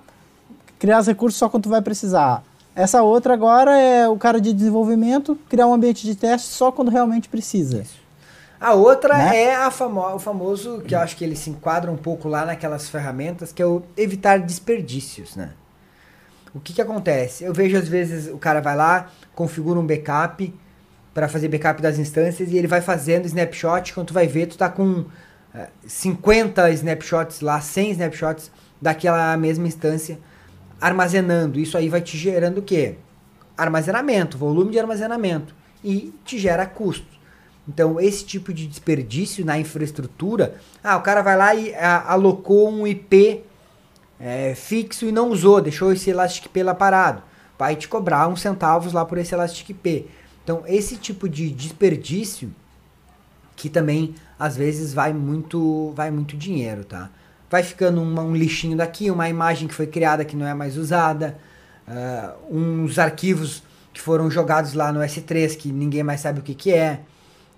criar 0.78 1.00
os 1.00 1.06
recursos 1.06 1.38
só 1.38 1.48
quando 1.48 1.64
tu 1.64 1.68
vai 1.68 1.82
precisar. 1.82 2.42
Essa 2.74 3.02
outra 3.02 3.34
agora 3.34 3.78
é 3.78 4.08
o 4.08 4.16
cara 4.16 4.40
de 4.40 4.52
desenvolvimento 4.52 5.36
criar 5.48 5.66
um 5.66 5.74
ambiente 5.74 6.06
de 6.06 6.14
teste 6.14 6.48
só 6.48 6.70
quando 6.72 6.90
realmente 6.90 7.28
precisa. 7.28 7.82
Isso. 7.82 8.00
A 8.60 8.74
outra 8.74 9.16
né? 9.16 9.44
é 9.44 9.56
a 9.56 9.70
famo 9.70 10.00
o 10.14 10.18
famoso, 10.18 10.82
que 10.86 10.94
eu 10.94 10.98
acho 10.98 11.16
que 11.16 11.24
ele 11.24 11.34
se 11.34 11.48
enquadra 11.48 11.90
um 11.90 11.96
pouco 11.96 12.28
lá 12.28 12.44
naquelas 12.44 12.88
ferramentas, 12.90 13.52
que 13.52 13.62
é 13.62 13.66
o 13.66 13.82
evitar 13.96 14.38
desperdícios, 14.38 15.34
né? 15.34 15.50
O 16.54 16.60
que 16.60 16.74
que 16.74 16.82
acontece? 16.82 17.44
Eu 17.44 17.54
vejo 17.54 17.76
às 17.76 17.88
vezes 17.88 18.32
o 18.32 18.36
cara 18.36 18.60
vai 18.60 18.76
lá, 18.76 19.08
configura 19.34 19.78
um 19.78 19.86
backup 19.86 20.52
para 21.14 21.28
fazer 21.28 21.48
backup 21.48 21.80
das 21.80 21.98
instâncias 21.98 22.50
e 22.50 22.56
ele 22.56 22.66
vai 22.66 22.80
fazendo 22.82 23.24
snapshot, 23.24 23.94
quando 23.94 24.08
tu 24.08 24.14
vai 24.14 24.26
ver, 24.26 24.46
tu 24.46 24.58
tá 24.58 24.68
com 24.68 25.06
50 25.86 26.70
snapshots 26.70 27.40
lá, 27.40 27.60
100 27.60 27.90
snapshots 27.92 28.50
daquela 28.80 29.36
mesma 29.36 29.66
instância 29.66 30.18
armazenando. 30.80 31.58
Isso 31.58 31.76
aí 31.76 31.88
vai 31.88 32.00
te 32.00 32.16
gerando 32.16 32.58
o 32.58 32.62
quê? 32.62 32.96
Armazenamento, 33.56 34.38
volume 34.38 34.70
de 34.70 34.78
armazenamento 34.78 35.54
e 35.84 36.14
te 36.24 36.38
gera 36.38 36.66
custo. 36.66 37.06
Então, 37.68 38.00
esse 38.00 38.24
tipo 38.24 38.52
de 38.52 38.66
desperdício 38.66 39.44
na 39.44 39.58
infraestrutura, 39.58 40.56
ah, 40.82 40.96
o 40.96 41.02
cara 41.02 41.22
vai 41.22 41.36
lá 41.36 41.54
e 41.54 41.74
a, 41.74 42.12
alocou 42.12 42.70
um 42.70 42.86
IP 42.86 43.44
é, 44.18 44.54
fixo 44.54 45.06
e 45.06 45.12
não 45.12 45.30
usou, 45.30 45.60
deixou 45.60 45.92
esse 45.92 46.10
Elastic 46.10 46.46
IP 46.46 46.62
lá 46.62 46.74
parado. 46.74 47.22
Vai 47.58 47.76
te 47.76 47.86
cobrar 47.86 48.26
uns 48.28 48.40
centavos 48.40 48.92
lá 48.92 49.04
por 49.04 49.18
esse 49.18 49.34
Elastic 49.34 49.70
IP. 49.70 50.08
Então, 50.42 50.62
esse 50.66 50.96
tipo 50.96 51.28
de 51.28 51.50
desperdício 51.50 52.52
que 53.60 53.68
também 53.68 54.14
às 54.38 54.56
vezes 54.56 54.94
vai 54.94 55.12
muito, 55.12 55.92
vai 55.94 56.10
muito 56.10 56.34
dinheiro, 56.34 56.82
tá? 56.82 57.10
Vai 57.50 57.62
ficando 57.62 58.00
uma, 58.00 58.22
um 58.22 58.34
lixinho 58.34 58.74
daqui, 58.74 59.10
uma 59.10 59.28
imagem 59.28 59.68
que 59.68 59.74
foi 59.74 59.86
criada 59.86 60.24
que 60.24 60.34
não 60.34 60.46
é 60.46 60.54
mais 60.54 60.78
usada, 60.78 61.36
uh, 61.86 62.56
uns 62.56 62.98
arquivos 62.98 63.62
que 63.92 64.00
foram 64.00 64.30
jogados 64.30 64.72
lá 64.72 64.90
no 64.90 65.00
S3 65.00 65.58
que 65.58 65.70
ninguém 65.70 66.02
mais 66.02 66.22
sabe 66.22 66.40
o 66.40 66.42
que, 66.42 66.54
que 66.54 66.72
é. 66.72 67.00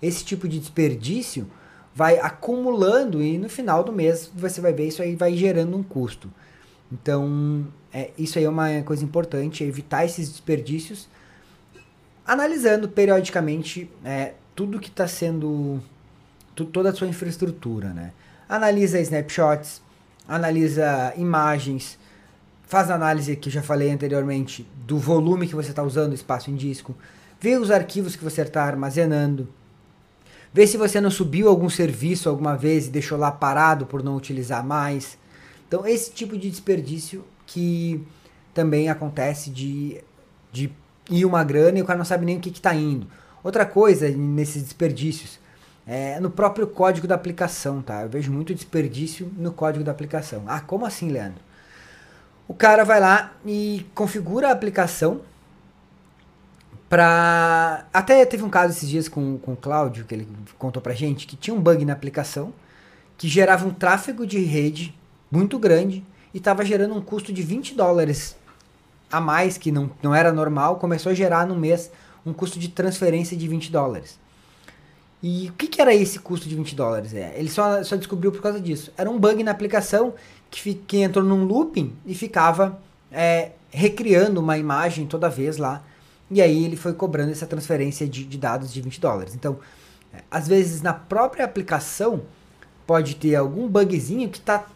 Esse 0.02 0.24
tipo 0.24 0.48
de 0.48 0.58
desperdício 0.58 1.48
vai 1.94 2.18
acumulando 2.18 3.22
e 3.22 3.38
no 3.38 3.48
final 3.48 3.84
do 3.84 3.92
mês 3.92 4.28
você 4.34 4.60
vai 4.60 4.72
ver 4.72 4.88
isso 4.88 5.02
aí 5.02 5.14
vai 5.14 5.36
gerando 5.36 5.76
um 5.76 5.84
custo. 5.84 6.28
Então, 6.90 7.64
é, 7.92 8.10
isso 8.18 8.38
aí 8.38 8.44
é 8.44 8.48
uma 8.48 8.82
coisa 8.82 9.04
importante, 9.04 9.62
é 9.62 9.68
evitar 9.68 10.04
esses 10.04 10.28
desperdícios, 10.28 11.08
analisando 12.26 12.88
periodicamente 12.88 13.88
é, 14.04 14.32
tudo 14.56 14.80
que 14.80 14.88
está 14.88 15.06
sendo 15.06 15.80
toda 16.54 16.90
a 16.90 16.92
sua 16.92 17.08
infraestrutura, 17.08 17.88
né? 17.90 18.12
Analisa 18.48 19.00
snapshots, 19.00 19.82
analisa 20.28 21.12
imagens, 21.16 21.98
faz 22.62 22.90
análise 22.90 23.36
que 23.36 23.48
eu 23.48 23.52
já 23.52 23.62
falei 23.62 23.90
anteriormente 23.90 24.66
do 24.86 24.98
volume 24.98 25.46
que 25.46 25.54
você 25.54 25.70
está 25.70 25.82
usando 25.82 26.14
espaço 26.14 26.50
em 26.50 26.56
disco, 26.56 26.94
vê 27.40 27.56
os 27.56 27.70
arquivos 27.70 28.16
que 28.16 28.24
você 28.24 28.42
está 28.42 28.64
armazenando, 28.64 29.48
vê 30.52 30.66
se 30.66 30.76
você 30.76 31.00
não 31.00 31.10
subiu 31.10 31.48
algum 31.48 31.68
serviço 31.68 32.28
alguma 32.28 32.56
vez 32.56 32.86
e 32.86 32.90
deixou 32.90 33.18
lá 33.18 33.30
parado 33.30 33.86
por 33.86 34.02
não 34.02 34.16
utilizar 34.16 34.64
mais. 34.64 35.18
Então 35.66 35.86
esse 35.86 36.12
tipo 36.12 36.36
de 36.36 36.50
desperdício 36.50 37.24
que 37.46 38.02
também 38.54 38.88
acontece 38.88 39.50
de, 39.50 40.02
de 40.50 40.70
ir 41.10 41.24
uma 41.24 41.42
grana 41.42 41.78
e 41.78 41.82
o 41.82 41.84
cara 41.84 41.98
não 41.98 42.04
sabe 42.04 42.24
nem 42.24 42.36
o 42.36 42.40
que 42.40 42.50
está 42.50 42.74
indo. 42.74 43.06
Outra 43.42 43.66
coisa 43.66 44.08
nesses 44.08 44.62
desperdícios 44.62 45.41
é 45.86 46.20
no 46.20 46.30
próprio 46.30 46.66
código 46.66 47.06
da 47.06 47.14
aplicação, 47.14 47.82
tá? 47.82 48.02
Eu 48.02 48.08
vejo 48.08 48.30
muito 48.32 48.54
desperdício 48.54 49.30
no 49.36 49.52
código 49.52 49.84
da 49.84 49.90
aplicação. 49.92 50.44
Ah, 50.46 50.60
como 50.60 50.86
assim, 50.86 51.10
Leandro? 51.10 51.40
O 52.46 52.54
cara 52.54 52.84
vai 52.84 53.00
lá 53.00 53.32
e 53.44 53.86
configura 53.94 54.48
a 54.48 54.52
aplicação 54.52 55.20
para 56.88 57.86
até 57.92 58.24
teve 58.26 58.42
um 58.42 58.50
caso 58.50 58.74
esses 58.74 58.88
dias 58.88 59.08
com, 59.08 59.38
com 59.38 59.54
o 59.54 59.56
Cláudio 59.56 60.04
que 60.04 60.14
ele 60.14 60.28
contou 60.58 60.82
pra 60.82 60.92
gente 60.92 61.26
que 61.26 61.36
tinha 61.36 61.54
um 61.54 61.60
bug 61.60 61.84
na 61.86 61.94
aplicação 61.94 62.52
que 63.16 63.26
gerava 63.28 63.66
um 63.66 63.72
tráfego 63.72 64.26
de 64.26 64.38
rede 64.40 64.94
muito 65.30 65.58
grande 65.58 66.04
e 66.34 66.38
estava 66.38 66.62
gerando 66.64 66.94
um 66.94 67.00
custo 67.00 67.32
de 67.32 67.42
20 67.42 67.74
dólares 67.74 68.36
a 69.10 69.20
mais 69.20 69.56
que 69.56 69.72
não, 69.72 69.90
não 70.02 70.14
era 70.14 70.32
normal, 70.32 70.76
começou 70.76 71.12
a 71.12 71.14
gerar 71.14 71.46
no 71.46 71.56
mês 71.56 71.90
um 72.26 72.32
custo 72.32 72.58
de 72.58 72.68
transferência 72.68 73.36
de 73.36 73.48
20 73.48 73.72
dólares. 73.72 74.18
E 75.22 75.48
o 75.50 75.52
que, 75.52 75.68
que 75.68 75.80
era 75.80 75.94
esse 75.94 76.18
custo 76.18 76.48
de 76.48 76.56
20 76.56 76.74
dólares? 76.74 77.14
É, 77.14 77.34
ele 77.36 77.48
só, 77.48 77.82
só 77.84 77.94
descobriu 77.94 78.32
por 78.32 78.42
causa 78.42 78.60
disso. 78.60 78.92
Era 78.96 79.08
um 79.08 79.18
bug 79.18 79.42
na 79.44 79.52
aplicação 79.52 80.14
que, 80.50 80.74
que 80.74 80.98
entrou 80.98 81.24
num 81.24 81.44
looping 81.44 81.94
e 82.04 82.14
ficava 82.14 82.80
é, 83.10 83.52
recriando 83.70 84.40
uma 84.40 84.58
imagem 84.58 85.06
toda 85.06 85.28
vez 85.28 85.58
lá. 85.58 85.82
E 86.28 86.42
aí 86.42 86.64
ele 86.64 86.76
foi 86.76 86.92
cobrando 86.92 87.30
essa 87.30 87.46
transferência 87.46 88.08
de, 88.08 88.24
de 88.24 88.36
dados 88.36 88.72
de 88.72 88.80
20 88.80 89.00
dólares. 89.00 89.34
Então, 89.34 89.58
é, 90.12 90.22
às 90.28 90.48
vezes 90.48 90.82
na 90.82 90.92
própria 90.92 91.44
aplicação 91.44 92.22
pode 92.84 93.14
ter 93.14 93.36
algum 93.36 93.68
bugzinho 93.68 94.28
que 94.28 94.38
está 94.38 94.66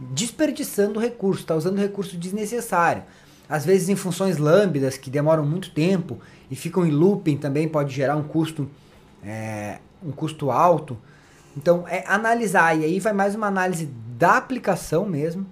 desperdiçando 0.00 0.98
recurso, 0.98 1.42
está 1.42 1.54
usando 1.54 1.78
recurso 1.78 2.16
desnecessário. 2.16 3.04
Às 3.48 3.64
vezes 3.64 3.88
em 3.88 3.94
funções 3.94 4.36
lambdas 4.36 4.96
que 4.96 5.10
demoram 5.10 5.44
muito 5.44 5.70
tempo 5.70 6.18
e 6.50 6.56
ficam 6.56 6.84
em 6.84 6.90
looping 6.90 7.36
também 7.36 7.68
pode 7.68 7.94
gerar 7.94 8.16
um 8.16 8.24
custo 8.24 8.68
é, 9.24 9.78
um 10.02 10.12
custo 10.12 10.50
alto. 10.50 10.98
Então 11.56 11.86
é 11.88 12.04
analisar 12.06 12.76
e 12.76 12.84
aí 12.84 13.00
vai 13.00 13.12
mais 13.12 13.34
uma 13.34 13.46
análise 13.46 13.86
da 14.18 14.36
aplicação 14.36 15.06
mesmo. 15.06 15.46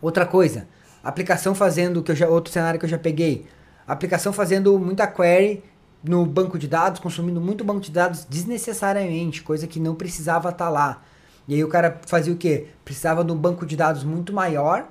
Outra 0.00 0.26
coisa, 0.26 0.66
aplicação 1.02 1.54
fazendo 1.54 2.02
que 2.02 2.10
eu 2.12 2.16
já 2.16 2.28
outro 2.28 2.52
cenário 2.52 2.78
que 2.78 2.86
eu 2.86 2.90
já 2.90 2.98
peguei, 2.98 3.46
aplicação 3.86 4.32
fazendo 4.32 4.78
muita 4.78 5.06
query 5.06 5.62
no 6.02 6.26
banco 6.26 6.58
de 6.58 6.68
dados, 6.68 7.00
consumindo 7.00 7.40
muito 7.40 7.64
banco 7.64 7.80
de 7.80 7.90
dados 7.90 8.26
desnecessariamente, 8.26 9.42
coisa 9.42 9.66
que 9.66 9.80
não 9.80 9.94
precisava 9.94 10.50
estar 10.50 10.66
tá 10.66 10.70
lá. 10.70 11.02
E 11.48 11.54
aí 11.54 11.64
o 11.64 11.68
cara 11.68 12.00
fazia 12.06 12.32
o 12.32 12.36
quê? 12.36 12.68
Precisava 12.84 13.24
de 13.24 13.32
um 13.32 13.36
banco 13.36 13.64
de 13.64 13.76
dados 13.76 14.04
muito 14.04 14.32
maior 14.32 14.86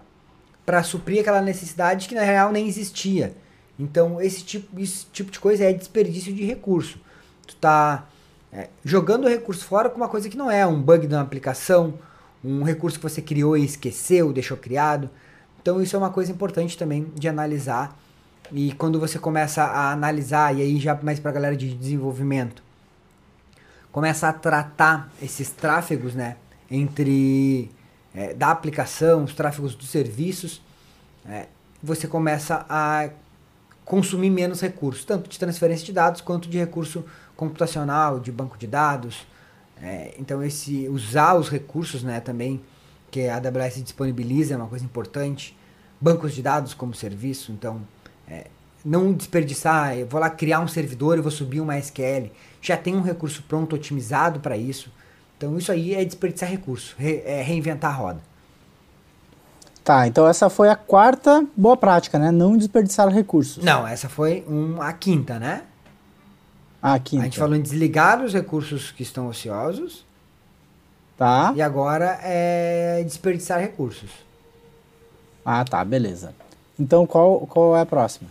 para 0.65 0.81
suprir 0.81 1.21
aquela 1.21 1.41
necessidade 1.41 2.07
que 2.07 2.15
na 2.15 2.23
real 2.23 2.51
nem 2.51 2.67
existia. 2.67 3.35
Então, 3.77 4.21
esse 4.21 4.43
tipo, 4.43 4.79
esse 4.79 5.05
tipo 5.11 5.31
de 5.31 5.39
coisa 5.39 5.65
é 5.65 5.73
desperdício 5.73 6.33
de 6.33 6.43
recurso. 6.45 6.99
Tu 7.47 7.55
tá 7.55 8.05
é, 8.51 8.69
jogando 8.83 9.25
o 9.25 9.29
recurso 9.29 9.65
fora 9.65 9.89
com 9.89 9.97
uma 9.97 10.09
coisa 10.09 10.29
que 10.29 10.37
não 10.37 10.49
é 10.49 10.65
um 10.65 10.81
bug 10.81 11.07
de 11.07 11.13
uma 11.13 11.21
aplicação, 11.21 11.95
um 12.43 12.63
recurso 12.63 12.97
que 12.97 13.03
você 13.03 13.21
criou 13.21 13.57
e 13.57 13.65
esqueceu, 13.65 14.31
deixou 14.31 14.57
criado. 14.57 15.09
Então, 15.61 15.81
isso 15.81 15.95
é 15.95 15.99
uma 15.99 16.09
coisa 16.09 16.31
importante 16.31 16.77
também 16.77 17.11
de 17.15 17.27
analisar. 17.27 17.97
E 18.51 18.73
quando 18.73 18.99
você 18.99 19.17
começa 19.17 19.63
a 19.63 19.91
analisar, 19.91 20.55
e 20.55 20.61
aí 20.61 20.79
já 20.79 20.93
mais 21.01 21.19
para 21.19 21.31
a 21.31 21.33
galera 21.33 21.55
de 21.55 21.73
desenvolvimento, 21.73 22.61
começa 23.91 24.27
a 24.27 24.33
tratar 24.33 25.09
esses 25.21 25.49
tráfegos, 25.49 26.13
né, 26.13 26.35
entre 26.69 27.71
é, 28.13 28.33
da 28.33 28.51
aplicação, 28.51 29.23
os 29.23 29.33
tráfegos 29.33 29.73
dos 29.73 29.89
serviços, 29.89 30.61
é, 31.25 31.47
você 31.81 32.07
começa 32.07 32.65
a 32.69 33.09
consumir 33.85 34.29
menos 34.29 34.61
recursos, 34.61 35.03
tanto 35.05 35.29
de 35.29 35.37
transferência 35.37 35.85
de 35.85 35.93
dados 35.93 36.21
quanto 36.21 36.49
de 36.49 36.57
recurso 36.57 37.05
computacional, 37.35 38.19
de 38.19 38.31
banco 38.31 38.57
de 38.57 38.67
dados. 38.67 39.25
É, 39.81 40.13
então 40.17 40.41
esse 40.43 40.87
usar 40.87 41.35
os 41.35 41.49
recursos, 41.49 42.03
né, 42.03 42.19
também 42.19 42.61
que 43.11 43.27
a 43.27 43.35
AWS 43.35 43.83
disponibiliza 43.83 44.53
é 44.53 44.57
uma 44.57 44.67
coisa 44.67 44.85
importante. 44.85 45.57
Bancos 45.99 46.33
de 46.33 46.41
dados 46.41 46.73
como 46.73 46.93
serviço, 46.93 47.51
então 47.51 47.81
é, 48.27 48.47
não 48.83 49.13
desperdiçar, 49.13 49.97
eu 49.97 50.07
vou 50.07 50.19
lá 50.19 50.29
criar 50.29 50.59
um 50.59 50.67
servidor 50.67 51.17
e 51.17 51.21
vou 51.21 51.31
subir 51.31 51.61
uma 51.61 51.77
SQL. 51.77 52.31
Já 52.61 52.75
tem 52.75 52.95
um 52.95 53.01
recurso 53.01 53.43
pronto 53.43 53.75
otimizado 53.75 54.39
para 54.39 54.57
isso. 54.57 54.91
Então 55.37 55.57
isso 55.57 55.71
aí 55.71 55.93
é 55.93 56.03
desperdiçar 56.03 56.49
recurso, 56.49 56.95
re, 56.97 57.21
é 57.25 57.41
reinventar 57.41 57.91
a 57.91 57.95
roda. 57.95 58.32
Tá, 59.83 60.07
então 60.07 60.25
essa 60.27 60.49
foi 60.49 60.69
a 60.69 60.75
quarta 60.75 61.45
boa 61.57 61.75
prática, 61.75 62.17
né? 62.17 62.31
Não 62.31 62.55
desperdiçar 62.55 63.09
recursos. 63.09 63.63
Não, 63.63 63.85
essa 63.85 64.07
foi 64.07 64.45
um, 64.47 64.81
a 64.81 64.93
quinta, 64.93 65.37
né? 65.37 65.63
A 66.81 66.97
quinta. 66.99 67.23
A 67.23 67.25
gente 67.25 67.37
falou 67.37 67.55
em 67.55 67.61
desligar 67.61 68.23
os 68.23 68.33
recursos 68.33 68.91
que 68.91 69.03
estão 69.03 69.27
ociosos. 69.27 70.05
Tá. 71.17 71.53
E 71.55 71.61
agora 71.61 72.17
é 72.23 73.03
desperdiçar 73.03 73.59
recursos. 73.59 74.09
Ah, 75.45 75.65
tá, 75.65 75.83
beleza. 75.83 76.33
Então 76.79 77.05
qual, 77.05 77.41
qual 77.41 77.75
é 77.75 77.81
a 77.81 77.85
próxima? 77.85 78.29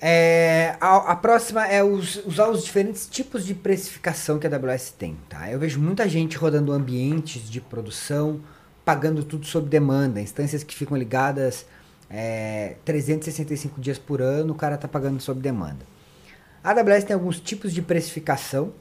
É, 0.00 0.76
a, 0.80 0.96
a, 1.12 1.16
próxima 1.16 1.64
é 1.66 1.82
os, 1.82 2.24
usar 2.26 2.48
os 2.48 2.64
diferentes 2.64 3.06
tipos 3.08 3.44
de 3.44 3.54
precificação 3.54 4.38
que 4.38 4.46
a 4.46 4.50
AWS 4.50 4.90
tem. 4.90 5.16
Tá? 5.28 5.50
Eu 5.50 5.58
vejo 5.58 5.80
muita 5.80 6.08
gente 6.08 6.36
rodando 6.36 6.72
ambientes 6.72 7.48
de 7.48 7.60
produção, 7.60 8.40
pagando 8.84 9.22
tudo 9.24 9.46
sob 9.46 9.68
demanda, 9.68 10.20
instâncias 10.20 10.62
que 10.62 10.74
ficam 10.74 10.96
ligadas 10.96 11.66
é, 12.10 12.76
365 12.84 13.80
dias 13.80 13.98
por 13.98 14.20
ano, 14.20 14.52
o 14.52 14.56
cara 14.56 14.74
está 14.74 14.86
pagando 14.86 15.20
sob 15.20 15.40
demanda. 15.40 15.86
A 16.62 16.70
AWS 16.70 17.04
tem 17.04 17.14
alguns 17.14 17.40
tipos 17.40 17.72
de 17.72 17.80
precificação, 17.80 18.72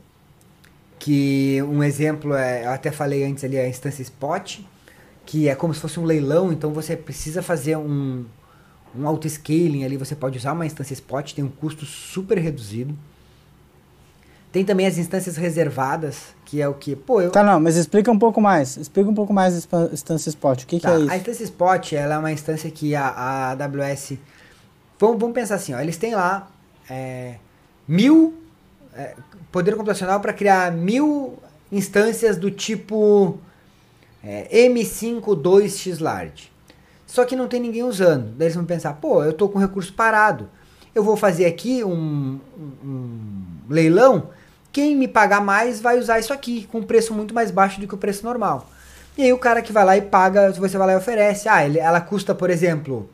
que 0.99 1.59
um 1.63 1.83
exemplo 1.83 2.35
é, 2.35 2.65
eu 2.65 2.71
até 2.71 2.91
falei 2.91 3.23
antes 3.23 3.43
ali, 3.43 3.57
a 3.57 3.67
instância 3.67 4.03
spot, 4.03 4.59
que 5.25 5.47
é 5.47 5.55
como 5.55 5.73
se 5.73 5.79
fosse 5.79 5.99
um 5.99 6.03
leilão, 6.03 6.51
então 6.51 6.71
você 6.73 6.95
precisa 6.95 7.41
fazer 7.41 7.77
um, 7.77 8.25
um 8.95 9.07
auto-scaling 9.07 9.83
ali, 9.83 9.97
você 9.97 10.15
pode 10.15 10.37
usar 10.37 10.53
uma 10.53 10.65
instância 10.65 10.93
spot, 10.93 11.33
tem 11.33 11.43
um 11.43 11.49
custo 11.49 11.85
super 11.85 12.37
reduzido. 12.37 12.95
Tem 14.51 14.65
também 14.65 14.85
as 14.85 14.97
instâncias 14.97 15.37
reservadas, 15.37 16.35
que 16.45 16.61
é 16.61 16.67
o 16.67 16.73
que, 16.73 16.95
pô, 16.95 17.21
eu... 17.21 17.31
Tá, 17.31 17.41
não, 17.41 17.59
mas 17.59 17.77
explica 17.77 18.11
um 18.11 18.19
pouco 18.19 18.41
mais, 18.41 18.75
explica 18.75 19.09
um 19.09 19.13
pouco 19.13 19.31
mais 19.31 19.67
a 19.71 19.93
instância 19.93 20.29
spot, 20.29 20.63
o 20.63 20.67
que, 20.67 20.79
tá, 20.79 20.89
que 20.89 20.95
é 20.95 20.99
isso? 20.99 21.11
A 21.11 21.17
instância 21.17 21.43
spot, 21.45 21.93
ela 21.93 22.15
é 22.15 22.17
uma 22.17 22.31
instância 22.31 22.69
que 22.69 22.93
a, 22.93 23.07
a 23.07 23.51
AWS, 23.51 24.13
vamos, 24.99 25.19
vamos 25.19 25.33
pensar 25.33 25.55
assim, 25.55 25.73
ó, 25.73 25.79
eles 25.79 25.95
têm 25.95 26.15
lá 26.15 26.49
é, 26.89 27.35
mil, 27.87 28.33
é, 28.93 29.15
poder 29.51 29.75
computacional 29.75 30.19
para 30.19 30.33
criar 30.33 30.71
mil 30.71 31.39
instâncias 31.71 32.35
do 32.35 32.51
tipo 32.51 33.39
é, 34.23 34.67
M52X 34.67 36.01
Large. 36.01 36.51
Só 37.07 37.25
que 37.25 37.35
não 37.35 37.47
tem 37.47 37.59
ninguém 37.59 37.83
usando. 37.83 38.33
Daí 38.37 38.47
eles 38.47 38.55
vão 38.55 38.65
pensar, 38.65 38.93
pô, 38.93 39.23
eu 39.23 39.33
tô 39.33 39.49
com 39.49 39.59
recurso 39.59 39.93
parado. 39.93 40.49
Eu 40.93 41.03
vou 41.03 41.17
fazer 41.17 41.45
aqui 41.45 41.83
um, 41.83 42.39
um, 42.57 42.87
um 42.87 43.43
leilão. 43.69 44.29
Quem 44.71 44.95
me 44.95 45.07
pagar 45.07 45.41
mais 45.41 45.81
vai 45.81 45.99
usar 45.99 46.19
isso 46.19 46.31
aqui, 46.31 46.67
com 46.71 46.79
um 46.79 46.84
preço 46.84 47.13
muito 47.13 47.34
mais 47.34 47.51
baixo 47.51 47.79
do 47.79 47.88
que 47.88 47.95
o 47.95 47.97
preço 47.97 48.23
normal. 48.25 48.69
E 49.17 49.23
aí 49.23 49.34
o 49.34 49.38
cara 49.38 49.62
que 49.62 49.73
vai 49.73 49.84
lá 49.84 49.97
e 49.97 50.01
paga, 50.01 50.51
você 50.51 50.77
vai 50.77 50.88
lá 50.88 50.93
e 50.93 50.97
oferece. 50.97 51.49
Ah, 51.49 51.65
ele, 51.65 51.79
ela 51.79 51.99
custa, 51.99 52.34
por 52.34 52.49
exemplo, 52.49 53.10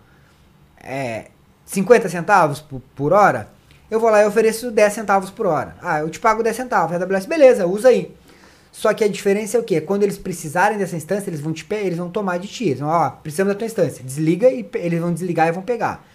é, 0.80 1.26
50 1.65 2.10
centavos 2.10 2.62
por, 2.62 2.82
por 2.96 3.13
hora. 3.13 3.50
Eu 3.89 4.00
vou 4.00 4.10
lá 4.10 4.22
e 4.22 4.28
ofereço 4.28 4.70
10 4.70 4.93
centavos 4.93 5.30
por 5.30 5.46
hora. 5.46 5.76
Ah, 5.82 6.00
eu 6.00 6.10
te 6.10 6.20
pago 6.20 6.43
10 6.43 6.56
centavos. 6.56 6.96
A 6.96 7.04
AWS, 7.04 7.26
beleza, 7.26 7.65
usa 7.65 7.89
aí. 7.89 8.13
Só 8.72 8.93
que 8.93 9.04
a 9.04 9.08
diferença 9.08 9.58
é 9.58 9.60
o 9.60 9.63
quê? 9.63 9.82
Quando 9.82 10.04
eles 10.04 10.17
precisarem 10.17 10.78
dessa 10.78 10.96
instância, 10.96 11.30
eles 11.30 11.39
vão 11.39 11.52
te 11.52 11.65
eles 11.72 11.98
vão 11.98 12.10
tomar 12.10 12.38
de 12.38 12.48
ti. 12.48 12.65
Eles 12.65 12.80
vão, 12.80 12.89
ó, 12.89 13.10
precisamos 13.10 13.54
da 13.54 13.58
tua 13.58 13.65
instância. 13.65 14.04
Desliga 14.04 14.50
e 14.50 14.70
eles 14.76 15.00
vão 15.00 15.12
desligar 15.12 15.48
e 15.48 15.52
vão 15.52 15.63
pegar. 15.63 16.06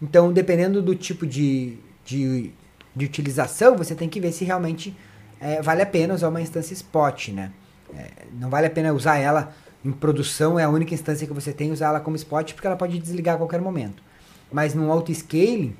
Então, 0.00 0.32
dependendo 0.32 0.80
do 0.80 0.94
tipo 0.94 1.26
de, 1.26 1.76
de, 2.04 2.52
de 2.96 3.04
utilização, 3.04 3.76
você 3.76 3.94
tem 3.94 4.08
que 4.08 4.18
ver 4.18 4.32
se 4.32 4.44
realmente 4.44 4.96
é, 5.38 5.60
vale 5.60 5.82
a 5.82 5.86
pena 5.86 6.14
usar 6.14 6.30
uma 6.30 6.40
instância 6.40 6.72
spot, 6.72 7.28
né? 7.28 7.52
É, 7.94 8.10
não 8.32 8.48
vale 8.48 8.66
a 8.66 8.70
pena 8.70 8.92
usar 8.92 9.18
ela 9.18 9.54
em 9.84 9.92
produção, 9.92 10.58
é 10.58 10.64
a 10.64 10.68
única 10.68 10.94
instância 10.94 11.26
que 11.26 11.32
você 11.32 11.52
tem, 11.52 11.70
usar 11.70 11.88
ela 11.88 12.00
como 12.00 12.16
spot, 12.16 12.54
porque 12.54 12.66
ela 12.66 12.76
pode 12.76 12.98
desligar 12.98 13.34
a 13.34 13.38
qualquer 13.38 13.60
momento. 13.60 14.02
Mas 14.50 14.74
no 14.74 14.90
auto-scaling, 14.90 15.76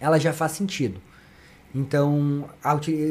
ela 0.00 0.18
já 0.18 0.32
faz 0.32 0.52
sentido. 0.52 1.00
Então, 1.74 2.44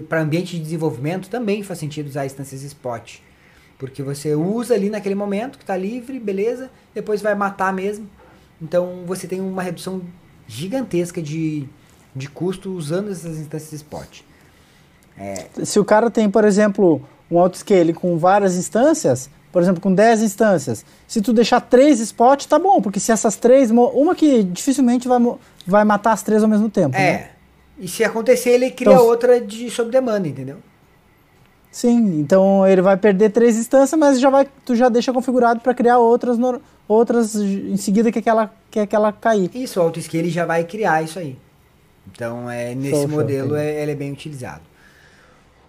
para 0.08 0.22
ambiente 0.22 0.58
de 0.58 0.62
desenvolvimento 0.62 1.30
também 1.30 1.64
faz 1.64 1.80
sentido 1.80 2.08
usar 2.08 2.26
instâncias 2.26 2.62
spot. 2.62 3.20
Porque 3.80 4.04
você 4.04 4.36
usa 4.36 4.76
ali 4.76 4.90
naquele 4.90 5.16
momento 5.16 5.58
que 5.58 5.64
está 5.64 5.76
livre, 5.76 6.20
beleza, 6.20 6.70
depois 6.94 7.22
vai 7.22 7.34
matar 7.34 7.74
mesmo. 7.74 8.08
Então 8.62 9.04
você 9.08 9.28
tem 9.28 9.42
uma 9.42 9.64
redução 9.64 10.04
gigantesca 10.48 11.20
de, 11.20 11.68
de 12.16 12.30
custo 12.30 12.72
usando 12.72 13.12
essas 13.12 13.38
instâncias 13.38 13.74
spot. 13.74 14.22
É... 15.18 15.46
Se 15.64 15.80
o 15.80 15.86
cara 15.86 16.10
tem, 16.10 16.30
por 16.30 16.46
exemplo, 16.46 17.02
um 17.30 17.40
autoscale 17.40 17.94
com 17.94 18.18
várias 18.18 18.56
instâncias, 18.56 19.30
por 19.52 19.62
exemplo, 19.62 19.82
com 19.82 19.94
10 19.94 20.22
instâncias, 20.22 20.86
se 21.08 21.22
tu 21.22 21.34
deixar 21.34 21.60
três 21.62 22.00
spots, 22.00 22.46
tá 22.46 22.58
bom, 22.58 22.82
porque 22.82 23.00
se 23.00 23.12
essas 23.12 23.36
três, 23.36 23.70
uma 23.70 24.16
que 24.16 24.44
dificilmente 24.44 25.08
vai, 25.08 25.20
vai 25.68 25.84
matar 25.84 26.14
as 26.14 26.24
três 26.24 26.42
ao 26.42 26.50
mesmo 26.50 26.70
tempo. 26.70 26.96
É. 26.96 27.12
Né? 27.14 27.30
E 27.80 27.88
se 27.88 28.04
acontecer, 28.04 28.52
ele 28.52 28.70
cria 28.70 28.94
então, 28.94 29.06
outra 29.06 29.42
de 29.42 29.70
sob 29.70 29.90
demanda, 29.90 30.28
entendeu? 30.28 30.58
Sim, 31.72 32.20
então 32.20 32.68
ele 32.68 32.82
vai 32.82 32.98
perder 32.98 33.32
três 33.32 33.58
instâncias, 33.58 33.98
mas 33.98 34.20
já 34.20 34.30
vai, 34.30 34.48
tu 34.66 34.76
já 34.76 34.88
deixa 34.88 35.12
configurado 35.12 35.62
para 35.62 35.74
criar 35.74 35.98
outras, 35.98 36.38
outras 36.88 37.36
em 37.36 37.78
seguida 37.78 38.12
que 38.12 38.20
aquela, 38.20 38.54
que 38.70 38.80
aquela 38.80 39.12
cair. 39.12 39.50
Isso, 39.54 39.80
o 39.80 39.84
autoscale 39.84 40.30
já 40.30 40.46
vai 40.46 40.64
criar 40.66 41.02
isso 41.02 41.18
aí. 41.18 41.38
Então, 42.10 42.50
é, 42.50 42.74
nesse 42.74 43.08
modelo, 43.08 43.56
é, 43.56 43.82
ele 43.82 43.92
é 43.92 43.96
bem 43.96 44.12
utilizado. 44.12 44.62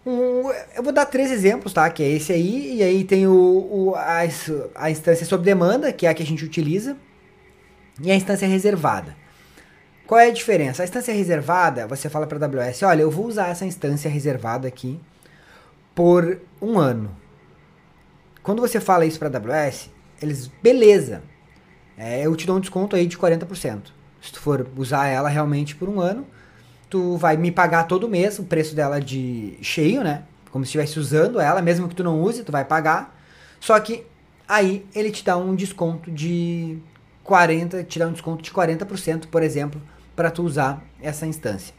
Um, 0.04 0.50
eu 0.74 0.82
vou 0.82 0.92
dar 0.92 1.06
três 1.06 1.30
exemplos, 1.30 1.72
tá? 1.72 1.88
Que 1.88 2.02
é 2.02 2.08
esse 2.08 2.32
aí, 2.32 2.76
e 2.76 2.82
aí 2.82 3.04
tem 3.04 3.26
o, 3.26 3.32
o 3.32 3.94
a, 3.94 4.20
a 4.74 4.90
instância 4.90 5.24
sob 5.24 5.44
demanda, 5.44 5.92
que 5.92 6.06
é 6.06 6.10
a 6.10 6.14
que 6.14 6.22
a 6.22 6.26
gente 6.26 6.44
utiliza, 6.44 6.96
e 8.00 8.10
a 8.10 8.14
instância 8.14 8.48
reservada. 8.48 9.16
Qual 10.06 10.20
é 10.20 10.26
a 10.26 10.32
diferença? 10.32 10.82
A 10.82 10.84
instância 10.84 11.14
reservada, 11.14 11.86
você 11.86 12.08
fala 12.08 12.26
para 12.26 12.44
a 12.44 12.48
AWS, 12.48 12.82
olha, 12.82 13.02
eu 13.02 13.10
vou 13.10 13.26
usar 13.26 13.48
essa 13.48 13.64
instância 13.64 14.10
reservada 14.10 14.66
aqui 14.66 15.00
por 15.94 16.40
um 16.60 16.78
ano. 16.78 17.16
Quando 18.42 18.60
você 18.60 18.80
fala 18.80 19.06
isso 19.06 19.18
para 19.18 19.28
a 19.28 19.40
AWS, 19.40 19.88
eles, 20.20 20.48
beleza, 20.60 21.22
é, 21.96 22.26
eu 22.26 22.34
te 22.34 22.46
dou 22.46 22.56
um 22.56 22.60
desconto 22.60 22.96
aí 22.96 23.06
de 23.06 23.16
40%. 23.16 23.92
Se 24.22 24.32
tu 24.32 24.40
for 24.40 24.66
usar 24.76 25.08
ela 25.08 25.28
realmente 25.28 25.74
por 25.74 25.88
um 25.88 26.00
ano, 26.00 26.26
tu 26.88 27.16
vai 27.16 27.36
me 27.36 27.50
pagar 27.50 27.84
todo 27.84 28.08
mês 28.08 28.38
o 28.38 28.44
preço 28.44 28.74
dela 28.74 29.00
de 29.00 29.58
cheio, 29.60 30.04
né? 30.04 30.22
Como 30.50 30.64
se 30.64 30.68
estivesse 30.68 30.98
usando 30.98 31.40
ela, 31.40 31.60
mesmo 31.60 31.88
que 31.88 31.94
tu 31.94 32.04
não 32.04 32.22
use, 32.22 32.44
tu 32.44 32.52
vai 32.52 32.64
pagar. 32.64 33.18
Só 33.58 33.78
que 33.80 34.06
aí 34.46 34.86
ele 34.94 35.10
te 35.10 35.24
dá 35.24 35.36
um 35.36 35.54
desconto 35.54 36.10
de 36.10 36.78
40, 37.24 37.82
te 37.84 37.98
dá 37.98 38.06
um 38.06 38.12
desconto 38.12 38.42
de 38.42 38.50
40%, 38.50 39.26
por 39.26 39.42
exemplo, 39.42 39.80
para 40.14 40.30
tu 40.30 40.42
usar 40.42 40.84
essa 41.00 41.26
instância. 41.26 41.74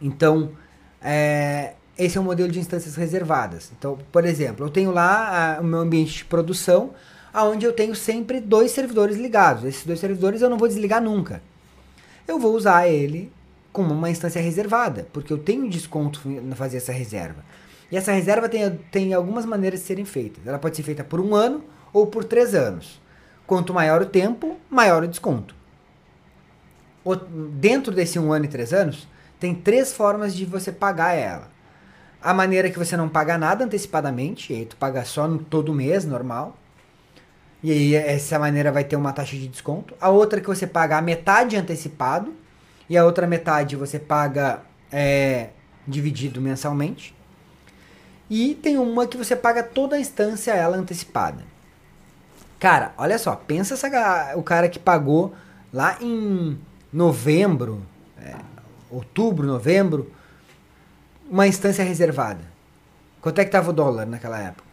Então, 0.00 0.52
é, 1.00 1.74
esse 1.96 2.16
é 2.16 2.20
um 2.20 2.24
modelo 2.24 2.50
de 2.50 2.60
instâncias 2.60 2.94
reservadas. 2.94 3.72
Então, 3.76 3.98
por 4.12 4.24
exemplo, 4.24 4.66
eu 4.66 4.70
tenho 4.70 4.92
lá 4.92 5.56
a, 5.56 5.60
o 5.60 5.64
meu 5.64 5.80
ambiente 5.80 6.18
de 6.18 6.24
produção, 6.24 6.92
aonde 7.38 7.64
eu 7.64 7.72
tenho 7.72 7.94
sempre 7.94 8.40
dois 8.40 8.72
servidores 8.72 9.16
ligados. 9.16 9.62
Esses 9.62 9.86
dois 9.86 10.00
servidores 10.00 10.42
eu 10.42 10.50
não 10.50 10.58
vou 10.58 10.66
desligar 10.66 11.00
nunca. 11.00 11.40
Eu 12.26 12.36
vou 12.36 12.52
usar 12.52 12.88
ele 12.88 13.32
como 13.72 13.94
uma 13.94 14.10
instância 14.10 14.42
reservada, 14.42 15.06
porque 15.12 15.32
eu 15.32 15.38
tenho 15.38 15.70
desconto 15.70 16.20
na 16.24 16.56
fazer 16.56 16.78
essa 16.78 16.90
reserva. 16.90 17.44
E 17.92 17.96
essa 17.96 18.10
reserva 18.10 18.48
tem, 18.48 18.76
tem 18.90 19.14
algumas 19.14 19.46
maneiras 19.46 19.78
de 19.78 19.86
serem 19.86 20.04
feitas. 20.04 20.44
Ela 20.44 20.58
pode 20.58 20.76
ser 20.76 20.82
feita 20.82 21.04
por 21.04 21.20
um 21.20 21.32
ano 21.32 21.62
ou 21.92 22.08
por 22.08 22.24
três 22.24 22.56
anos. 22.56 23.00
Quanto 23.46 23.72
maior 23.72 24.02
o 24.02 24.06
tempo, 24.06 24.56
maior 24.68 25.04
o 25.04 25.08
desconto. 25.08 25.54
O, 27.04 27.14
dentro 27.14 27.94
desse 27.94 28.18
um 28.18 28.32
ano 28.32 28.46
e 28.46 28.48
três 28.48 28.72
anos, 28.72 29.06
tem 29.38 29.54
três 29.54 29.92
formas 29.92 30.34
de 30.34 30.44
você 30.44 30.72
pagar 30.72 31.14
ela. 31.14 31.48
A 32.20 32.34
maneira 32.34 32.68
que 32.68 32.78
você 32.80 32.96
não 32.96 33.08
paga 33.08 33.38
nada 33.38 33.64
antecipadamente, 33.64 34.52
e 34.52 34.56
aí 34.56 34.66
tu 34.66 34.76
paga 34.76 35.04
só 35.04 35.28
no 35.28 35.38
todo 35.38 35.72
mês, 35.72 36.04
normal. 36.04 36.56
E 37.62 37.72
aí 37.72 37.94
essa 37.94 38.38
maneira 38.38 38.70
vai 38.70 38.84
ter 38.84 38.96
uma 38.96 39.12
taxa 39.12 39.36
de 39.36 39.48
desconto. 39.48 39.94
A 40.00 40.08
outra 40.10 40.40
que 40.40 40.46
você 40.46 40.66
paga 40.66 40.98
a 40.98 41.02
metade 41.02 41.56
antecipado, 41.56 42.32
e 42.88 42.96
a 42.96 43.04
outra 43.04 43.26
metade 43.26 43.76
você 43.76 43.98
paga 43.98 44.62
é, 44.90 45.50
dividido 45.86 46.40
mensalmente. 46.40 47.14
E 48.30 48.54
tem 48.54 48.78
uma 48.78 49.06
que 49.06 49.16
você 49.16 49.34
paga 49.36 49.62
toda 49.62 49.96
a 49.96 50.00
instância 50.00 50.52
ela 50.52 50.76
antecipada. 50.76 51.42
Cara, 52.58 52.92
olha 52.96 53.18
só, 53.18 53.36
pensa 53.36 53.74
essa, 53.74 54.36
o 54.36 54.42
cara 54.42 54.68
que 54.68 54.78
pagou 54.78 55.34
lá 55.72 55.96
em 56.00 56.58
novembro, 56.92 57.82
é, 58.20 58.34
outubro, 58.90 59.46
novembro, 59.46 60.12
uma 61.30 61.46
instância 61.46 61.84
reservada. 61.84 62.40
Quanto 63.20 63.40
é 63.40 63.44
que 63.44 63.50
tava 63.50 63.70
o 63.70 63.72
dólar 63.72 64.06
naquela 64.06 64.38
época? 64.38 64.67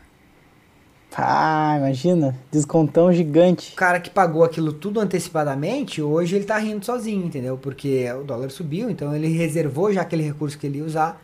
Ah, 1.17 1.75
imagina, 1.77 2.35
descontão 2.51 3.11
gigante. 3.13 3.73
O 3.73 3.75
cara 3.75 3.99
que 3.99 4.09
pagou 4.09 4.43
aquilo 4.43 4.73
tudo 4.73 4.99
antecipadamente, 4.99 6.01
hoje 6.01 6.35
ele 6.35 6.43
tá 6.43 6.57
rindo 6.57 6.85
sozinho, 6.85 7.25
entendeu? 7.25 7.57
Porque 7.57 8.11
o 8.11 8.23
dólar 8.23 8.49
subiu, 8.51 8.89
então 8.89 9.15
ele 9.15 9.29
reservou 9.29 9.93
já 9.93 10.01
aquele 10.01 10.23
recurso 10.23 10.57
que 10.57 10.67
ele 10.67 10.79
ia 10.79 10.83
usar. 10.83 11.21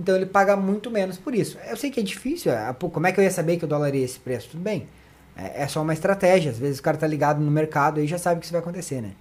Então 0.00 0.16
ele 0.16 0.26
paga 0.26 0.56
muito 0.56 0.90
menos 0.90 1.18
por 1.18 1.34
isso. 1.34 1.58
Eu 1.68 1.76
sei 1.76 1.90
que 1.90 2.00
é 2.00 2.02
difícil, 2.02 2.50
é, 2.52 2.72
como 2.72 3.06
é 3.06 3.12
que 3.12 3.20
eu 3.20 3.24
ia 3.24 3.30
saber 3.30 3.58
que 3.58 3.64
o 3.64 3.68
dólar 3.68 3.94
ia 3.94 4.04
esse 4.04 4.18
preço? 4.18 4.48
Tudo 4.50 4.62
bem. 4.62 4.86
É, 5.36 5.62
é 5.62 5.68
só 5.68 5.82
uma 5.82 5.92
estratégia. 5.92 6.50
Às 6.50 6.58
vezes 6.58 6.78
o 6.78 6.82
cara 6.82 6.96
tá 6.96 7.06
ligado 7.06 7.40
no 7.40 7.50
mercado 7.50 8.00
e 8.00 8.06
já 8.06 8.16
sabe 8.18 8.40
que 8.40 8.46
isso 8.46 8.52
vai 8.52 8.60
acontecer, 8.60 9.02
né? 9.02 9.12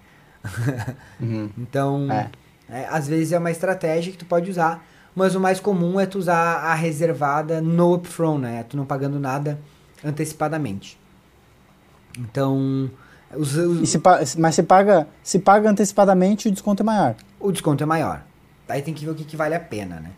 Uhum. 1.20 1.50
então, 1.58 2.12
é. 2.12 2.30
É, 2.70 2.88
às 2.90 3.08
vezes 3.08 3.32
é 3.32 3.38
uma 3.38 3.52
estratégia 3.52 4.12
que 4.12 4.18
tu 4.18 4.26
pode 4.26 4.50
usar, 4.50 4.86
mas 5.16 5.36
o 5.36 5.40
mais 5.40 5.60
comum 5.60 6.00
é 6.00 6.06
tu 6.06 6.18
usar 6.18 6.58
a 6.58 6.74
reservada 6.74 7.62
no 7.62 7.96
upfront, 7.96 8.42
né? 8.42 8.64
Tu 8.68 8.76
não 8.76 8.86
pagando 8.86 9.20
nada 9.20 9.58
antecipadamente. 10.06 11.00
Então, 12.18 12.90
os, 13.36 13.56
os... 13.56 13.90
Se, 13.90 14.02
mas 14.38 14.56
se 14.56 14.64
paga, 14.64 15.08
se 15.24 15.40
paga 15.40 15.70
antecipadamente, 15.70 16.48
o 16.48 16.52
desconto 16.52 16.84
é 16.84 16.86
maior. 16.86 17.16
O 17.40 17.52
desconto 17.52 17.84
é 17.84 17.86
maior. 17.86 18.24
Aí 18.70 18.82
tem 18.82 18.94
que 18.94 19.04
ver 19.04 19.12
o 19.12 19.16
que, 19.16 19.24
que 19.24 19.36
vale 19.36 19.56
a 19.56 19.60
pena, 19.60 20.00
né? 20.00 20.12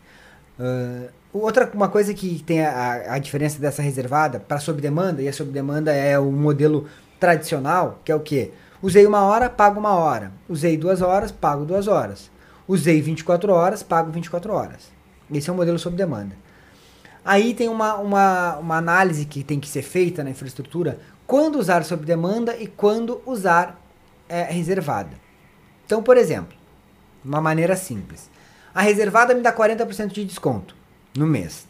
Uh, 0.58 1.08
outra 1.32 1.70
uma 1.72 1.88
coisa 1.88 2.12
que 2.14 2.42
tem 2.42 2.64
a, 2.64 3.14
a 3.14 3.18
diferença 3.18 3.60
dessa 3.60 3.82
reservada 3.82 4.40
para 4.40 4.58
sob 4.58 4.80
demanda, 4.80 5.22
e 5.22 5.28
a 5.28 5.32
sob 5.32 5.50
demanda 5.50 5.92
é 5.92 6.18
o 6.18 6.30
modelo 6.30 6.86
tradicional, 7.18 8.00
que 8.04 8.12
é 8.12 8.14
o 8.14 8.20
que? 8.20 8.52
Usei 8.80 9.06
uma 9.06 9.22
hora, 9.22 9.50
pago 9.50 9.80
uma 9.80 9.94
hora. 9.94 10.32
Usei 10.48 10.76
duas 10.76 11.02
horas, 11.02 11.32
pago 11.32 11.64
duas 11.64 11.88
horas. 11.88 12.30
Usei 12.66 13.00
24 13.00 13.52
horas, 13.52 13.82
pago 13.82 14.10
24 14.12 14.52
horas. 14.52 14.90
Esse 15.32 15.50
é 15.50 15.52
o 15.52 15.56
modelo 15.56 15.78
sob 15.78 15.96
demanda. 15.96 16.36
Aí 17.28 17.52
tem 17.52 17.68
uma, 17.68 17.96
uma, 17.96 18.56
uma 18.56 18.76
análise 18.78 19.26
que 19.26 19.44
tem 19.44 19.60
que 19.60 19.68
ser 19.68 19.82
feita 19.82 20.24
na 20.24 20.30
infraestrutura, 20.30 20.98
quando 21.26 21.58
usar 21.58 21.84
sob 21.84 22.06
demanda 22.06 22.56
e 22.56 22.66
quando 22.66 23.20
usar 23.26 23.78
é, 24.26 24.44
reservada. 24.44 25.10
Então, 25.84 26.02
por 26.02 26.16
exemplo, 26.16 26.56
uma 27.22 27.38
maneira 27.38 27.76
simples. 27.76 28.30
A 28.74 28.80
reservada 28.80 29.34
me 29.34 29.42
dá 29.42 29.52
40% 29.52 30.06
de 30.10 30.24
desconto 30.24 30.74
no 31.14 31.26
mês. 31.26 31.66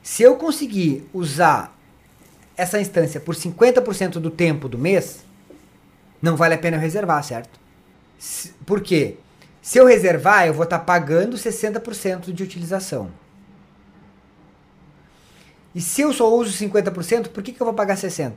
Se 0.00 0.22
eu 0.22 0.36
conseguir 0.36 1.10
usar 1.12 1.76
essa 2.56 2.80
instância 2.80 3.18
por 3.18 3.34
50% 3.34 4.20
do 4.20 4.30
tempo 4.30 4.68
do 4.68 4.78
mês, 4.78 5.24
não 6.22 6.36
vale 6.36 6.54
a 6.54 6.58
pena 6.58 6.76
eu 6.76 6.80
reservar, 6.80 7.24
certo? 7.24 7.58
Por 8.64 8.80
quê? 8.80 9.16
Se 9.60 9.78
eu 9.78 9.86
reservar, 9.86 10.46
eu 10.46 10.54
vou 10.54 10.62
estar 10.62 10.78
tá 10.78 10.84
pagando 10.84 11.36
60% 11.36 12.32
de 12.32 12.44
utilização. 12.44 13.10
E 15.76 15.80
se 15.82 16.00
eu 16.00 16.10
só 16.10 16.34
uso 16.34 16.56
50%, 16.56 17.28
por 17.28 17.42
que, 17.42 17.52
que 17.52 17.60
eu 17.60 17.66
vou 17.66 17.74
pagar 17.74 17.98
60%? 17.98 18.32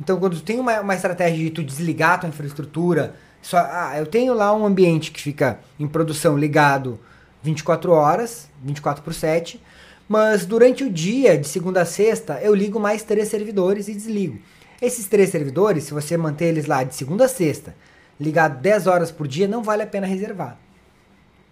Então, 0.00 0.18
quando 0.18 0.36
tu 0.36 0.42
tem 0.42 0.58
uma, 0.58 0.80
uma 0.80 0.94
estratégia 0.94 1.44
de 1.44 1.50
tu 1.50 1.62
desligar 1.62 2.12
a 2.12 2.18
tua 2.18 2.28
infraestrutura, 2.30 3.14
só, 3.42 3.58
ah, 3.58 3.92
eu 3.98 4.06
tenho 4.06 4.32
lá 4.32 4.54
um 4.56 4.64
ambiente 4.64 5.10
que 5.10 5.20
fica 5.20 5.60
em 5.78 5.86
produção 5.86 6.38
ligado 6.38 6.98
24 7.42 7.92
horas, 7.92 8.48
24 8.64 9.04
por 9.04 9.12
7, 9.12 9.62
mas 10.08 10.46
durante 10.46 10.84
o 10.84 10.90
dia, 10.90 11.36
de 11.36 11.46
segunda 11.46 11.82
a 11.82 11.84
sexta, 11.84 12.40
eu 12.40 12.54
ligo 12.54 12.80
mais 12.80 13.02
três 13.02 13.28
servidores 13.28 13.86
e 13.86 13.92
desligo. 13.92 14.38
Esses 14.80 15.06
três 15.08 15.28
servidores, 15.28 15.84
se 15.84 15.92
você 15.92 16.16
manter 16.16 16.46
eles 16.46 16.64
lá 16.64 16.82
de 16.82 16.94
segunda 16.94 17.26
a 17.26 17.28
sexta, 17.28 17.76
ligado 18.18 18.58
10 18.62 18.86
horas 18.86 19.10
por 19.10 19.28
dia, 19.28 19.46
não 19.46 19.62
vale 19.62 19.82
a 19.82 19.86
pena 19.86 20.06
reservar. 20.06 20.56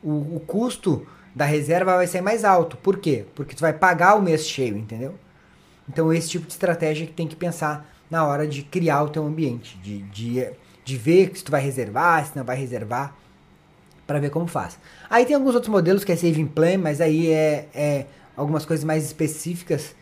O, 0.03 0.37
o 0.37 0.43
custo 0.47 1.07
da 1.35 1.45
reserva 1.45 1.97
vai 1.97 2.07
ser 2.07 2.21
mais 2.21 2.45
alto. 2.45 2.77
Por 2.77 2.99
quê? 2.99 3.25
Porque 3.35 3.55
tu 3.55 3.61
vai 3.61 3.73
pagar 3.73 4.15
o 4.15 4.23
mês 4.23 4.47
cheio, 4.47 4.77
entendeu? 4.77 5.15
Então 5.89 6.13
esse 6.13 6.31
tipo 6.31 6.47
de 6.47 6.53
estratégia 6.53 7.07
que 7.07 7.13
tem 7.13 7.27
que 7.27 7.37
pensar 7.37 7.91
na 8.11 8.25
hora 8.27 8.47
de 8.47 8.63
criar 8.63 9.03
o 9.03 9.09
teu 9.09 9.27
ambiente, 9.27 9.77
de, 9.79 10.03
de, 10.03 10.47
de 10.85 10.97
ver 10.97 11.33
se 11.35 11.43
tu 11.43 11.51
vai 11.51 11.61
reservar, 11.61 12.27
se 12.27 12.37
não 12.37 12.45
vai 12.45 12.57
reservar, 12.57 13.15
para 14.07 14.21
ver 14.21 14.31
como 14.31 14.47
faz. 14.47 14.79
Aí 15.11 15.25
tem 15.25 15.35
alguns 15.35 15.55
outros 15.55 15.71
modelos 15.71 16.05
que 16.05 16.13
é 16.13 16.17
saving 16.17 16.47
plan, 16.47 16.79
mas 16.79 17.01
aí 17.01 17.31
é, 17.33 17.69
é 17.75 18.07
algumas 18.37 18.65
coisas 18.65 18.85
mais 18.85 19.05
específicas, 19.05 19.95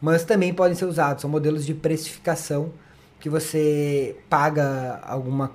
mas 0.00 0.24
também 0.24 0.52
podem 0.52 0.74
ser 0.74 0.86
usados. 0.86 1.20
São 1.20 1.30
modelos 1.30 1.64
de 1.64 1.74
precificação 1.74 2.72
que 3.20 3.28
você 3.28 4.16
paga 4.28 5.00
alguma, 5.04 5.52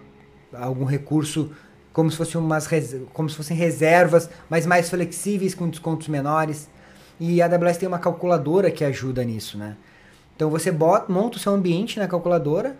algum 0.53 0.85
recurso 0.85 1.51
como 1.97 2.12
se, 2.12 2.17
fosse 2.17 2.38
umas, 2.38 2.69
como 3.12 3.27
se 3.27 3.36
fossem 3.36 3.57
reservas, 3.57 4.29
mas 4.47 4.67
mais 4.67 4.88
flexíveis 4.88 5.55
com 5.55 5.67
descontos 5.67 6.07
menores. 6.07 6.69
E 7.19 7.41
a 7.41 7.47
AWS 7.47 7.77
tem 7.77 7.88
uma 7.88 7.97
calculadora 7.97 8.69
que 8.69 8.86
ajuda 8.86 9.23
nisso, 9.23 9.57
né? 9.57 9.75
Então 10.36 10.47
você 10.47 10.71
bota, 10.71 11.12
monta 11.12 11.38
o 11.38 11.39
seu 11.39 11.51
ambiente 11.51 11.97
na 11.97 12.07
calculadora. 12.07 12.77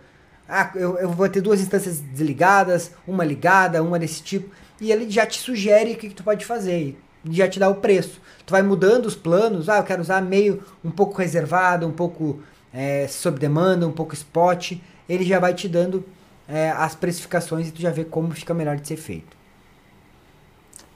Ah, 0.48 0.70
eu, 0.76 1.00
eu 1.00 1.10
vou 1.10 1.28
ter 1.28 1.42
duas 1.42 1.60
instâncias 1.60 2.00
desligadas, 2.00 2.92
uma 3.08 3.26
ligada, 3.26 3.82
uma 3.82 3.98
desse 3.98 4.22
tipo. 4.22 4.54
E 4.80 4.92
ele 4.92 5.10
já 5.10 5.26
te 5.26 5.40
sugere 5.40 5.94
o 5.94 5.98
que, 5.98 6.10
que 6.10 6.16
tu 6.16 6.24
pode 6.24 6.46
fazer. 6.46 6.96
Já 7.28 7.48
te 7.48 7.58
dá 7.58 7.68
o 7.70 7.76
preço. 7.78 8.22
Tu 8.46 8.52
vai 8.52 8.62
mudando 8.62 9.08
os 9.08 9.16
planos. 9.16 9.68
Ah, 9.68 9.78
eu 9.78 9.84
quero 9.84 10.04
usar 10.04 10.22
meio 10.22 10.62
um 10.86 10.92
pouco 10.92 11.18
reservado, 11.18 11.88
um 11.88 11.92
pouco 11.92 12.40
é, 12.72 13.08
sob 13.08 13.40
demanda, 13.40 13.88
um 13.88 13.92
pouco 13.92 14.14
spot. 14.14 14.74
Ele 15.10 15.24
já 15.26 15.40
vai 15.40 15.56
te 15.56 15.68
dando 15.68 16.06
é, 16.48 16.70
as 16.72 16.96
precificações 16.96 17.68
e 17.68 17.72
tu 17.72 17.82
já 17.82 17.92
vê 17.92 18.06
como 18.06 18.32
fica 18.32 18.54
melhor 18.54 18.78
de 18.78 18.88
ser 18.88 18.98
feito. 18.98 19.36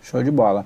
Show 0.01 0.23
de 0.23 0.31
bola. 0.31 0.65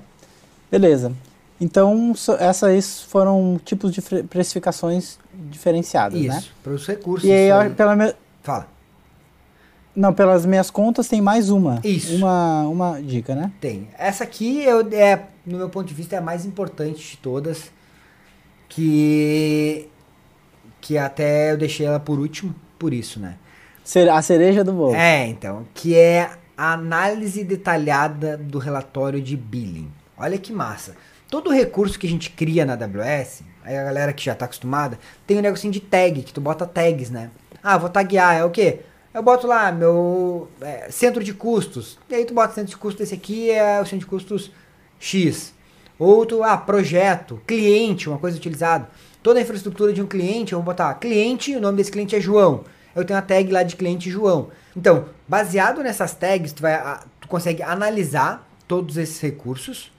Beleza. 0.70 1.12
Então, 1.60 2.12
essas 2.38 3.02
foram 3.02 3.58
tipos 3.64 3.92
de 3.92 4.02
precificações 4.24 5.18
diferenciadas, 5.32 6.18
Isso, 6.18 6.28
né? 6.28 6.38
Isso, 6.38 6.54
para 6.62 6.72
os 6.72 6.86
recursos. 6.86 7.28
E 7.28 7.32
aí, 7.32 7.70
pela 7.70 7.96
me... 7.96 8.14
Fala. 8.42 8.68
Não, 9.94 10.12
pelas 10.12 10.44
minhas 10.44 10.70
contas 10.70 11.08
tem 11.08 11.22
mais 11.22 11.48
uma. 11.48 11.80
Isso. 11.82 12.14
Uma, 12.16 12.62
uma 12.68 13.00
dica, 13.00 13.34
né? 13.34 13.50
Tem. 13.58 13.88
Essa 13.96 14.24
aqui 14.24 14.62
eu, 14.62 14.86
é, 14.92 15.24
no 15.46 15.56
meu 15.56 15.70
ponto 15.70 15.86
de 15.86 15.94
vista, 15.94 16.14
é 16.14 16.18
a 16.18 16.22
mais 16.22 16.44
importante 16.44 17.12
de 17.12 17.16
todas. 17.16 17.70
Que. 18.68 19.88
Que 20.82 20.98
até 20.98 21.52
eu 21.52 21.56
deixei 21.56 21.86
ela 21.86 21.98
por 21.98 22.18
último, 22.18 22.54
por 22.78 22.92
isso, 22.92 23.18
né? 23.18 23.38
A 24.12 24.22
cereja 24.22 24.64
do 24.64 24.72
bolo. 24.72 24.94
É, 24.96 25.26
então. 25.26 25.64
Que 25.72 25.94
é 25.94 26.30
a 26.56 26.72
análise 26.72 27.44
detalhada 27.44 28.36
do 28.36 28.58
relatório 28.58 29.20
de 29.20 29.36
billing. 29.36 29.90
Olha 30.18 30.38
que 30.38 30.52
massa. 30.52 30.96
Todo 31.30 31.52
recurso 31.52 31.98
que 31.98 32.06
a 32.06 32.10
gente 32.10 32.30
cria 32.30 32.64
na 32.64 32.72
AWS, 32.72 33.42
aí 33.64 33.76
a 33.76 33.84
galera 33.84 34.12
que 34.12 34.24
já 34.24 34.32
está 34.32 34.44
acostumada, 34.44 34.98
tem 35.26 35.36
um 35.36 35.42
negocinho 35.42 35.72
de 35.72 35.80
tag, 35.80 36.22
que 36.22 36.32
tu 36.32 36.40
bota 36.40 36.66
tags, 36.66 37.10
né? 37.10 37.30
Ah, 37.62 37.76
vou 37.76 37.88
taguear, 37.88 38.36
é 38.36 38.44
o 38.44 38.50
quê? 38.50 38.80
Eu 39.12 39.22
boto 39.22 39.46
lá 39.46 39.72
meu 39.72 40.48
é, 40.60 40.88
centro 40.90 41.22
de 41.22 41.34
custos. 41.34 41.98
E 42.08 42.14
aí 42.14 42.24
tu 42.24 42.34
bota 42.34 42.54
centro 42.54 42.70
de 42.70 42.76
custos, 42.76 43.02
esse 43.02 43.14
aqui 43.14 43.50
é 43.50 43.80
o 43.80 43.84
centro 43.84 44.00
de 44.00 44.06
custos 44.06 44.50
X. 44.98 45.54
Outro, 45.98 46.42
ah, 46.42 46.56
projeto, 46.56 47.40
cliente, 47.46 48.08
uma 48.08 48.18
coisa 48.18 48.36
utilizada. 48.36 48.88
Toda 49.22 49.38
a 49.38 49.42
infraestrutura 49.42 49.92
de 49.92 50.02
um 50.02 50.06
cliente, 50.06 50.52
eu 50.52 50.58
vou 50.58 50.66
botar 50.66 50.94
cliente, 50.94 51.56
o 51.56 51.60
nome 51.60 51.78
desse 51.78 51.90
cliente 51.90 52.14
é 52.14 52.20
João. 52.20 52.64
Eu 52.96 53.04
tenho 53.04 53.18
a 53.18 53.22
tag 53.22 53.52
lá 53.52 53.62
de 53.62 53.76
cliente 53.76 54.10
João. 54.10 54.48
Então, 54.74 55.04
baseado 55.28 55.82
nessas 55.82 56.14
tags, 56.14 56.52
tu, 56.52 56.62
vai, 56.62 56.98
tu 57.20 57.28
consegue 57.28 57.62
analisar 57.62 58.48
todos 58.66 58.96
esses 58.96 59.20
recursos 59.20 59.92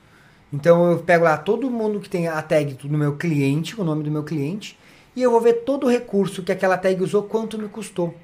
então 0.52 0.92
eu 0.92 1.00
pego 1.00 1.26
lá 1.26 1.38
todo 1.38 1.70
mundo 1.70 2.00
que 2.00 2.10
tem 2.10 2.28
a 2.28 2.42
tag 2.42 2.74
do 2.74 2.98
meu 2.98 3.18
cliente, 3.18 3.80
o 3.80 3.84
nome 3.84 4.04
do 4.04 4.12
meu 4.12 4.24
cliente, 4.24 4.78
e 5.16 5.22
eu 5.22 5.32
vou 5.32 5.42
ver 5.42 5.66
todo 5.66 5.86
o 5.86 5.90
recurso 5.90 6.44
que 6.44 6.52
aquela 6.52 6.78
tag 6.78 7.02
usou, 7.04 7.24
quanto 7.24 7.58
me 7.58 7.68
custou. 7.68 8.16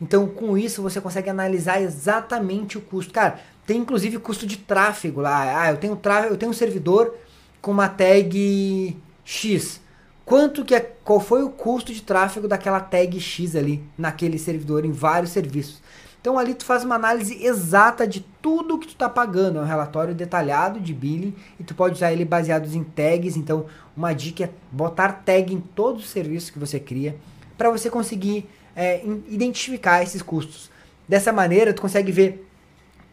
Então 0.00 0.26
com 0.26 0.58
isso 0.58 0.82
você 0.82 1.00
consegue 1.00 1.30
analisar 1.30 1.80
exatamente 1.80 2.76
o 2.76 2.80
custo. 2.80 3.12
Cara, 3.12 3.38
tem 3.66 3.78
inclusive 3.78 4.18
custo 4.18 4.46
de 4.46 4.58
tráfego 4.58 5.20
lá. 5.20 5.62
Ah, 5.62 5.70
eu 5.70 5.76
tenho 5.76 5.96
tráfego, 5.96 6.34
eu 6.34 6.38
tenho 6.38 6.50
um 6.50 6.54
servidor 6.54 7.14
com 7.60 7.70
uma 7.70 7.88
tag 7.88 8.96
X. 9.24 9.80
Quanto 10.24 10.64
que 10.64 10.74
é, 10.74 10.80
qual 10.80 11.20
foi 11.20 11.42
o 11.42 11.50
custo 11.50 11.92
de 11.92 12.02
tráfego 12.02 12.46
daquela 12.46 12.80
tag 12.80 13.20
X 13.20 13.56
ali 13.56 13.82
naquele 13.98 14.38
servidor 14.38 14.84
em 14.84 14.92
vários 14.92 15.32
serviços? 15.32 15.82
Então 16.20 16.38
ali 16.38 16.54
tu 16.54 16.64
faz 16.64 16.84
uma 16.84 16.94
análise 16.94 17.44
exata 17.44 18.06
de 18.06 18.20
tudo 18.40 18.78
que 18.78 18.86
tu 18.86 18.92
está 18.92 19.08
pagando, 19.08 19.58
é 19.58 19.62
um 19.62 19.66
relatório 19.66 20.14
detalhado 20.14 20.78
de 20.78 20.94
billing 20.94 21.34
e 21.58 21.64
tu 21.64 21.74
pode 21.74 21.96
usar 21.96 22.12
ele 22.12 22.24
baseado 22.24 22.72
em 22.72 22.84
tags. 22.84 23.36
Então 23.36 23.66
uma 23.96 24.12
dica 24.12 24.44
é 24.44 24.50
botar 24.70 25.24
tag 25.24 25.52
em 25.52 25.60
todos 25.60 26.04
os 26.04 26.10
serviços 26.10 26.50
que 26.50 26.60
você 26.60 26.78
cria 26.78 27.16
para 27.58 27.70
você 27.70 27.90
conseguir 27.90 28.48
é, 28.76 29.04
identificar 29.28 30.04
esses 30.04 30.22
custos. 30.22 30.70
Dessa 31.08 31.32
maneira 31.32 31.74
tu 31.74 31.82
consegue 31.82 32.12
ver 32.12 32.48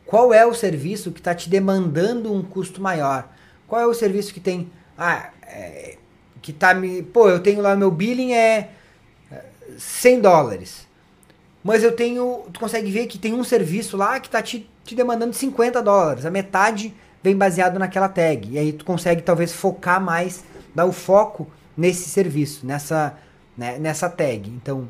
qual 0.05 0.31
é 0.31 0.45
o 0.45 0.53
serviço 0.53 1.11
que 1.11 1.19
está 1.19 1.33
te 1.33 1.49
demandando 1.49 2.31
um 2.31 2.43
custo 2.43 2.79
maior, 2.79 3.27
qual 3.67 3.81
é 3.81 3.87
o 3.87 3.93
serviço 3.93 4.31
que 4.31 4.39
tem 4.39 4.71
ah, 4.95 5.31
é, 5.41 5.97
que 6.51 6.59
tá 6.59 6.73
me 6.73 7.03
pô 7.03 7.29
eu 7.29 7.39
tenho 7.39 7.61
lá 7.61 7.75
meu 7.75 7.91
billing 7.91 8.33
é 8.33 8.69
100 9.77 10.17
é, 10.17 10.19
dólares 10.19 10.89
mas 11.63 11.83
eu 11.83 11.91
tenho. 11.91 12.45
Tu 12.53 12.59
consegue 12.59 12.89
ver 12.89 13.07
que 13.07 13.17
tem 13.17 13.33
um 13.33 13.43
serviço 13.43 13.97
lá 13.97 14.19
que 14.19 14.27
está 14.27 14.41
te, 14.41 14.69
te 14.83 14.95
demandando 14.95 15.33
50 15.33 15.81
dólares. 15.81 16.25
A 16.25 16.31
metade 16.31 16.93
vem 17.21 17.35
baseado 17.35 17.77
naquela 17.77 18.07
tag. 18.07 18.49
E 18.49 18.57
aí 18.57 18.71
tu 18.71 18.85
consegue 18.85 19.21
talvez 19.21 19.51
focar 19.51 20.01
mais, 20.01 20.43
dar 20.73 20.85
o 20.85 20.91
foco 20.91 21.47
nesse 21.75 22.09
serviço, 22.09 22.65
nessa, 22.65 23.17
né, 23.57 23.77
nessa 23.77 24.09
tag. 24.09 24.49
Então, 24.49 24.87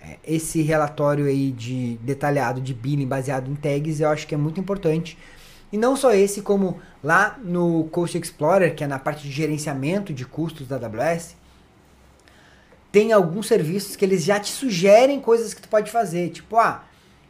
é, 0.00 0.18
esse 0.24 0.62
relatório 0.62 1.26
aí 1.26 1.50
de 1.50 1.98
detalhado 2.00 2.60
de 2.60 2.72
billing 2.72 3.06
baseado 3.06 3.50
em 3.50 3.54
tags 3.54 4.00
eu 4.00 4.08
acho 4.08 4.26
que 4.26 4.34
é 4.34 4.38
muito 4.38 4.60
importante. 4.60 5.18
E 5.74 5.76
não 5.76 5.96
só 5.96 6.12
esse, 6.14 6.40
como 6.40 6.80
lá 7.02 7.36
no 7.42 7.88
Coast 7.90 8.16
Explorer, 8.16 8.76
que 8.76 8.84
é 8.84 8.86
na 8.86 8.96
parte 8.96 9.24
de 9.24 9.32
gerenciamento 9.32 10.12
de 10.12 10.24
custos 10.24 10.68
da 10.68 10.76
AWS, 10.76 11.34
tem 12.92 13.12
alguns 13.12 13.48
serviços 13.48 13.96
que 13.96 14.04
eles 14.04 14.22
já 14.22 14.38
te 14.38 14.52
sugerem 14.52 15.18
coisas 15.18 15.52
que 15.52 15.60
tu 15.60 15.68
pode 15.68 15.90
fazer. 15.90 16.28
Tipo, 16.28 16.58
ah, 16.58 16.84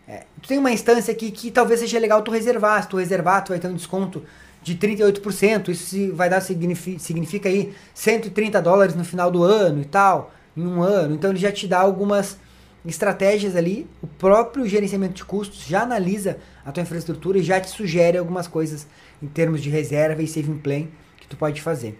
é, 0.06 0.24
tu 0.42 0.46
tem 0.46 0.58
uma 0.58 0.70
instância 0.70 1.10
aqui 1.10 1.30
que 1.30 1.50
talvez 1.50 1.80
seja 1.80 1.98
legal 1.98 2.20
tu 2.20 2.30
reservar. 2.30 2.82
Se 2.82 2.88
tu 2.90 2.98
reservar, 2.98 3.42
tu 3.42 3.48
vai 3.48 3.58
ter 3.58 3.68
um 3.68 3.74
desconto 3.76 4.22
de 4.62 4.76
38%. 4.76 5.70
Isso 5.70 6.14
vai 6.14 6.28
dar, 6.28 6.42
significa, 6.42 6.98
significa 6.98 7.48
aí 7.48 7.74
130 7.94 8.60
dólares 8.60 8.94
no 8.94 9.06
final 9.06 9.30
do 9.30 9.42
ano 9.42 9.80
e 9.80 9.86
tal, 9.86 10.34
em 10.54 10.66
um 10.66 10.82
ano. 10.82 11.14
Então 11.14 11.30
ele 11.30 11.40
já 11.40 11.50
te 11.50 11.66
dá 11.66 11.80
algumas 11.80 12.36
estratégias 12.84 13.56
ali. 13.56 13.86
O 14.02 14.06
próprio 14.06 14.66
gerenciamento 14.66 15.14
de 15.14 15.24
custos 15.24 15.66
já 15.66 15.82
analisa 15.82 16.38
a 16.64 16.72
tua 16.72 16.82
infraestrutura 16.82 17.38
e 17.38 17.42
já 17.42 17.60
te 17.60 17.70
sugere 17.70 18.18
algumas 18.18 18.46
coisas 18.46 18.86
em 19.22 19.26
termos 19.26 19.62
de 19.62 19.70
reserva 19.70 20.22
e 20.22 20.28
saving 20.28 20.58
plan 20.58 20.86
que 21.16 21.26
tu 21.26 21.36
pode 21.36 21.60
fazer. 21.60 21.98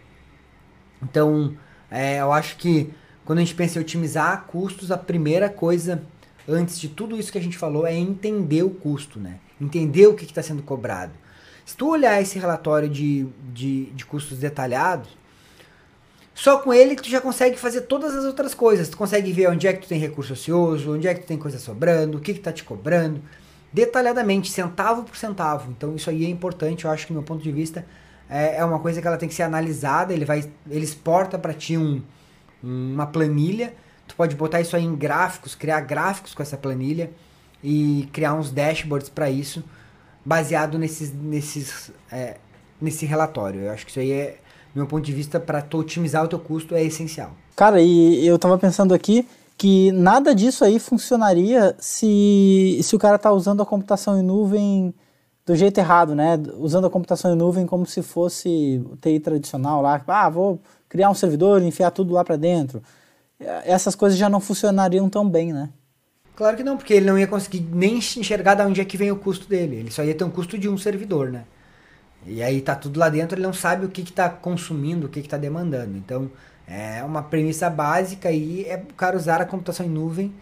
Então, 1.03 1.57
é, 1.91 2.21
eu 2.21 2.33
acho 2.33 2.57
que 2.57 2.93
quando 3.25 3.39
a 3.39 3.43
gente 3.43 3.55
pensa 3.55 3.79
em 3.79 3.83
otimizar 3.83 4.45
custos, 4.47 4.91
a 4.91 4.99
primeira 4.99 5.49
coisa, 5.49 6.03
antes 6.49 6.79
de 6.79 6.89
tudo 6.89 7.19
isso 7.19 7.33
que 7.33 7.39
a 7.39 7.43
gente 7.43 7.57
falou, 7.57 7.87
é 7.87 7.95
entender 7.95 8.63
o 8.63 8.71
custo, 8.71 9.19
né? 9.19 9.39
Entender 9.61 10.07
o 10.07 10.15
que 10.15 10.25
está 10.25 10.43
sendo 10.43 10.63
cobrado. 10.63 11.13
Se 11.65 11.77
tu 11.77 11.89
olhar 11.89 12.21
esse 12.21 12.39
relatório 12.39 12.89
de, 12.89 13.27
de, 13.53 13.87
de 13.87 14.05
custos 14.05 14.39
detalhados, 14.39 15.09
só 16.35 16.59
com 16.59 16.75
ele 16.75 16.97
tu 16.97 17.09
já 17.09 17.21
consegue 17.21 17.57
fazer 17.57 17.83
todas 17.83 18.15
as 18.15 18.25
outras 18.25 18.55
coisas. 18.55 18.89
Tu 18.89 18.97
consegue 18.97 19.33
ver 19.33 19.49
onde 19.49 19.69
é 19.69 19.73
que 19.73 19.83
tu 19.83 19.89
tem 19.89 20.01
recurso 20.01 20.33
ocioso, 20.33 20.93
onde 20.95 21.07
é 21.07 21.15
que 21.15 21.21
tu 21.21 21.27
tem 21.27 21.39
coisa 21.39 21.59
sobrando, 21.59 22.19
o 22.19 22.21
que 22.21 22.33
está 22.33 22.53
te 22.53 22.65
cobrando, 22.65 23.23
detalhadamente, 23.73 24.51
centavo 24.51 25.05
por 25.05 25.17
centavo. 25.17 25.71
Então 25.71 25.95
isso 25.95 26.11
aí 26.11 26.25
é 26.25 26.29
importante, 26.29 26.85
eu 26.85 26.91
acho 26.91 27.07
que 27.07 27.13
do 27.13 27.17
meu 27.17 27.23
ponto 27.23 27.43
de 27.43 27.53
vista 27.53 27.87
é, 28.29 28.57
é 28.57 28.65
uma 28.65 28.81
coisa 28.81 29.01
que 29.01 29.07
ela 29.07 29.17
tem 29.17 29.29
que 29.29 29.35
ser 29.35 29.45
analisada. 29.45 30.13
Ele 30.13 30.25
vai, 30.25 30.51
ele 30.69 30.85
exporta 30.85 31.39
para 31.39 31.55
ti 31.55 31.77
um, 31.77 32.03
uma 32.63 33.07
planilha. 33.07 33.73
Tu 34.09 34.17
pode 34.17 34.35
botar 34.35 34.61
isso 34.61 34.75
aí 34.75 34.85
em 34.85 34.97
gráficos, 34.97 35.55
criar 35.55 35.81
gráficos 35.83 36.35
com 36.35 36.43
essa 36.43 36.57
planilha 36.57 37.11
e 37.63 38.09
criar 38.13 38.35
uns 38.35 38.51
dashboards 38.51 39.09
para 39.09 39.31
isso, 39.31 39.65
baseado 40.25 40.79
nesses, 40.79 41.13
nesses, 41.15 41.91
é, 42.13 42.37
nesse 42.81 43.07
relatório. 43.07 43.63
Eu 43.63 43.71
acho 43.71 43.87
que 43.87 43.91
isso 43.91 44.01
aí 44.01 44.13
é, 44.13 44.39
do 44.75 44.79
meu 44.79 44.87
ponto 44.87 45.05
de 45.05 45.13
vista, 45.13 45.39
para 45.39 45.63
tu 45.63 45.79
otimizar 45.79 46.25
o 46.25 46.29
teu 46.29 46.39
custo, 46.39 46.75
é 46.75 46.83
essencial. 46.83 47.31
Cara, 47.55 47.81
e 47.81 48.27
eu 48.27 48.39
tava 48.39 48.59
pensando 48.59 48.93
aqui 48.93 49.27
que 49.57 49.93
nada 49.93 50.35
disso 50.35 50.65
aí 50.65 50.81
funcionaria 50.81 51.77
se, 51.79 52.81
se 52.83 52.97
o 52.97 52.99
cara 52.99 53.19
tá 53.19 53.31
usando 53.33 53.63
a 53.63 53.67
computação 53.67 54.19
em 54.19 54.23
nuvem 54.23 54.93
do 55.47 55.55
jeito 55.55 55.79
errado, 55.79 56.15
né? 56.15 56.41
Usando 56.59 56.87
a 56.87 56.91
computação 56.91 57.33
em 57.33 57.37
nuvem 57.37 57.67
como 57.67 57.87
se 57.87 58.03
fosse 58.03 58.83
o 58.91 58.97
TI 58.97 59.21
tradicional 59.21 59.81
lá. 59.81 60.03
Ah, 60.09 60.29
vou 60.29 60.61
criar 60.89 61.09
um 61.09 61.15
servidor, 61.15 61.63
enfiar 61.63 61.93
tudo 61.93 62.13
lá 62.13 62.25
para 62.25 62.37
dentro. 62.37 62.83
Essas 63.39 63.95
coisas 63.95 64.19
já 64.19 64.29
não 64.29 64.41
funcionariam 64.41 65.09
tão 65.09 65.29
bem, 65.29 65.53
né? 65.53 65.69
Claro 66.35 66.57
que 66.57 66.65
não, 66.65 66.77
porque 66.77 66.95
ele 66.95 67.07
não 67.07 67.19
ia 67.19 67.29
conseguir 67.29 67.61
nem 67.61 67.97
enxergar 67.97 68.55
de 68.55 68.63
onde 68.63 68.81
é 68.81 68.85
que 68.85 68.97
vem 68.97 69.13
o 69.13 69.17
custo 69.17 69.49
dele. 69.49 69.77
Ele 69.77 69.91
só 69.91 70.03
ia 70.03 70.15
ter 70.15 70.25
um 70.25 70.31
custo 70.31 70.59
de 70.59 70.69
um 70.69 70.77
servidor, 70.77 71.31
né? 71.31 71.45
E 72.27 72.43
aí 72.43 72.61
tá 72.61 72.75
tudo 72.75 72.99
lá 72.99 73.09
dentro, 73.09 73.37
ele 73.37 73.47
não 73.47 73.53
sabe 73.53 73.85
o 73.85 73.89
que 73.89 74.03
está 74.03 74.29
consumindo, 74.29 75.07
o 75.07 75.11
que 75.11 75.21
está 75.21 75.37
demandando. 75.37 75.97
Então, 75.97 76.31
é 76.67 77.03
uma 77.05 77.23
premissa 77.23 77.69
básica 77.69 78.31
aí 78.31 78.65
é 78.65 78.77
o 78.77 78.95
cara 78.95 79.17
usar 79.17 79.41
a 79.41 79.45
computação 79.45 79.85
em 79.85 79.91
nuvem 79.91 80.33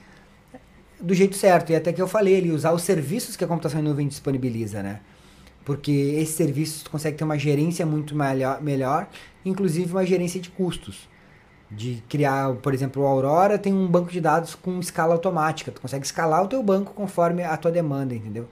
do 1.01 1.13
jeito 1.15 1.37
certo. 1.37 1.71
E 1.71 1.77
até 1.77 1.93
que 1.93 2.01
eu 2.01 2.07
falei, 2.07 2.35
ele 2.35 2.53
usar 2.53 2.73
os 2.73 2.83
serviços 2.83 3.37
que 3.37 3.45
a 3.45 3.49
computação 3.49 3.81
em 3.81 3.83
nuvem 3.83 4.07
disponibiliza, 4.07 4.83
né? 4.83 5.01
Porque 5.65 5.91
esses 5.91 6.35
serviços 6.35 6.85
consegue 6.85 7.17
ter 7.17 7.25
uma 7.25 7.39
gerência 7.39 7.85
muito 7.85 8.15
melhor, 8.15 8.63
melhor 8.63 9.09
inclusive 9.45 9.91
uma 9.93 10.07
gerência 10.07 10.41
de 10.41 10.51
custos. 10.51 11.09
De 11.71 12.03
criar, 12.09 12.53
por 12.57 12.75
exemplo, 12.75 13.03
o 13.03 13.07
Aurora 13.07 13.59
tem 13.59 13.73
um 13.73 13.89
banco 13.89 14.11
de 14.11 14.21
dados 14.21 14.55
com 14.55 14.79
escala 14.79 15.15
automática. 15.15 15.73
Tu 15.73 15.81
consegue 15.81 16.05
escalar 16.05 16.45
o 16.45 16.49
teu 16.49 16.63
banco 16.63 16.93
conforme 16.93 17.43
a 17.43 17.57
tua 17.57 17.71
demanda, 17.71 18.15
entendeu? 18.15 18.47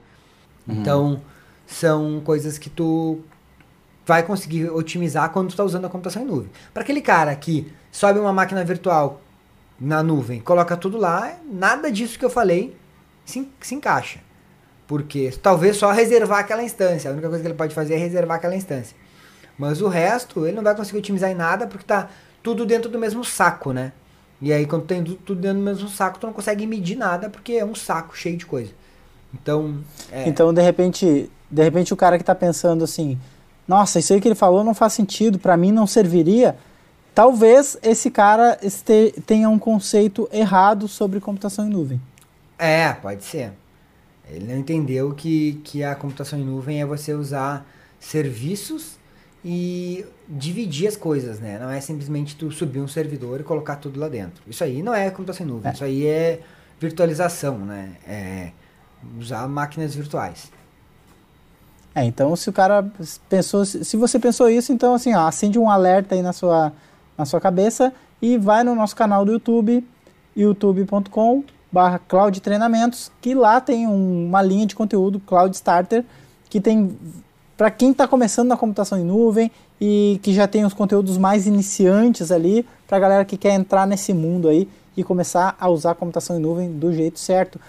Uhum. 0.67 0.81
Então, 0.81 1.21
são 1.73 2.21
coisas 2.23 2.57
que 2.57 2.69
tu 2.69 3.19
vai 4.05 4.23
conseguir 4.23 4.69
otimizar 4.69 5.29
quando 5.31 5.49
está 5.49 5.63
usando 5.63 5.85
a 5.85 5.89
computação 5.89 6.21
em 6.21 6.25
nuvem. 6.25 6.49
Para 6.73 6.83
aquele 6.83 7.01
cara 7.01 7.35
que 7.35 7.71
sobe 7.91 8.19
uma 8.19 8.33
máquina 8.33 8.63
virtual 8.63 9.21
na 9.79 10.03
nuvem, 10.03 10.39
coloca 10.39 10.75
tudo 10.77 10.97
lá, 10.97 11.37
nada 11.45 11.91
disso 11.91 12.19
que 12.19 12.25
eu 12.25 12.29
falei 12.29 12.75
se, 13.25 13.47
se 13.59 13.75
encaixa. 13.75 14.19
Porque 14.87 15.31
talvez 15.41 15.77
só 15.77 15.91
reservar 15.91 16.39
aquela 16.39 16.63
instância. 16.63 17.09
A 17.09 17.13
única 17.13 17.29
coisa 17.29 17.41
que 17.41 17.47
ele 17.47 17.57
pode 17.57 17.73
fazer 17.73 17.93
é 17.93 17.97
reservar 17.97 18.37
aquela 18.37 18.55
instância. 18.55 18.95
Mas 19.57 19.81
o 19.81 19.87
resto, 19.87 20.45
ele 20.45 20.55
não 20.55 20.63
vai 20.63 20.75
conseguir 20.75 20.97
otimizar 20.97 21.31
em 21.31 21.35
nada 21.35 21.65
porque 21.65 21.83
está 21.83 22.09
tudo 22.43 22.65
dentro 22.65 22.89
do 22.89 22.99
mesmo 22.99 23.23
saco, 23.23 23.71
né? 23.71 23.93
E 24.41 24.51
aí, 24.51 24.65
quando 24.65 24.85
tem 24.85 25.03
tudo 25.03 25.39
dentro 25.39 25.59
do 25.59 25.63
mesmo 25.63 25.87
saco, 25.87 26.19
tu 26.19 26.25
não 26.25 26.33
consegue 26.33 26.65
medir 26.65 26.97
nada 26.97 27.29
porque 27.29 27.53
é 27.53 27.63
um 27.63 27.75
saco 27.75 28.17
cheio 28.17 28.35
de 28.35 28.45
coisa. 28.45 28.71
Então. 29.33 29.79
É... 30.11 30.27
Então, 30.27 30.53
de 30.53 30.61
repente, 30.61 31.29
de 31.51 31.63
repente, 31.63 31.93
o 31.93 31.97
cara 31.97 32.17
que 32.17 32.23
está 32.23 32.33
pensando 32.33 32.83
assim: 32.83 33.19
nossa, 33.67 33.99
isso 33.99 34.13
aí 34.13 34.21
que 34.21 34.27
ele 34.27 34.35
falou 34.35 34.63
não 34.63 34.73
faz 34.73 34.93
sentido, 34.93 35.37
para 35.37 35.57
mim 35.57 35.71
não 35.71 35.85
serviria. 35.85 36.55
Talvez 37.13 37.77
esse 37.83 38.09
cara 38.09 38.57
este, 38.63 39.13
tenha 39.25 39.49
um 39.49 39.59
conceito 39.59 40.29
errado 40.31 40.87
sobre 40.87 41.19
computação 41.19 41.67
em 41.67 41.69
nuvem. 41.69 42.01
É, 42.57 42.93
pode 42.93 43.23
ser. 43.23 43.51
Ele 44.29 44.45
não 44.47 44.59
entendeu 44.59 45.13
que, 45.13 45.59
que 45.63 45.83
a 45.83 45.93
computação 45.93 46.39
em 46.39 46.45
nuvem 46.45 46.81
é 46.81 46.85
você 46.85 47.13
usar 47.13 47.65
serviços 47.99 48.97
e 49.43 50.05
dividir 50.29 50.87
as 50.87 50.95
coisas, 50.95 51.39
né? 51.39 51.59
Não 51.59 51.69
é 51.69 51.81
simplesmente 51.81 52.35
tu 52.35 52.49
subir 52.49 52.79
um 52.79 52.87
servidor 52.87 53.41
e 53.41 53.43
colocar 53.43 53.75
tudo 53.75 53.99
lá 53.99 54.07
dentro. 54.07 54.41
Isso 54.47 54.63
aí 54.63 54.81
não 54.81 54.93
é 54.93 55.09
computação 55.09 55.45
em 55.45 55.49
nuvem, 55.49 55.69
é. 55.69 55.73
isso 55.73 55.83
aí 55.83 56.05
é 56.05 56.39
virtualização, 56.79 57.57
né? 57.57 57.97
É 58.07 58.51
usar 59.19 59.47
máquinas 59.49 59.93
virtuais. 59.93 60.49
É, 61.93 62.05
então 62.05 62.35
se 62.35 62.49
o 62.49 62.53
cara 62.53 62.89
pensou, 63.27 63.65
se 63.65 63.97
você 63.97 64.17
pensou 64.17 64.49
isso, 64.49 64.71
então 64.71 64.93
assim, 64.93 65.13
ó, 65.13 65.27
acende 65.27 65.59
um 65.59 65.69
alerta 65.69 66.15
aí 66.15 66.21
na 66.21 66.31
sua, 66.31 66.71
na 67.17 67.25
sua 67.25 67.41
cabeça 67.41 67.93
e 68.21 68.37
vai 68.37 68.63
no 68.63 68.73
nosso 68.73 68.95
canal 68.95 69.25
do 69.25 69.33
YouTube, 69.33 69.85
youtube.com 70.35 71.43
barra 71.71 71.99
Cloud 71.99 72.39
Treinamentos, 72.41 73.11
que 73.21 73.33
lá 73.33 73.61
tem 73.61 73.87
um, 73.87 74.27
uma 74.27 74.41
linha 74.41 74.65
de 74.65 74.75
conteúdo 74.75 75.19
Cloud 75.19 75.55
Starter, 75.55 76.03
que 76.49 76.59
tem 76.59 76.97
para 77.57 77.71
quem 77.71 77.91
está 77.91 78.07
começando 78.07 78.47
na 78.47 78.57
computação 78.57 78.97
em 78.97 79.03
nuvem 79.03 79.51
e 79.79 80.19
que 80.21 80.33
já 80.33 80.47
tem 80.47 80.65
os 80.65 80.73
conteúdos 80.73 81.17
mais 81.17 81.45
iniciantes 81.45 82.31
ali, 82.31 82.65
para 82.87 82.97
a 82.97 82.99
galera 82.99 83.25
que 83.25 83.37
quer 83.37 83.53
entrar 83.53 83.85
nesse 83.85 84.13
mundo 84.13 84.49
aí 84.49 84.67
e 84.97 85.03
começar 85.03 85.55
a 85.59 85.69
usar 85.69 85.91
a 85.91 85.95
computação 85.95 86.37
em 86.37 86.39
nuvem 86.39 86.71
do 86.71 86.91
jeito 86.91 87.19
certo. 87.19 87.59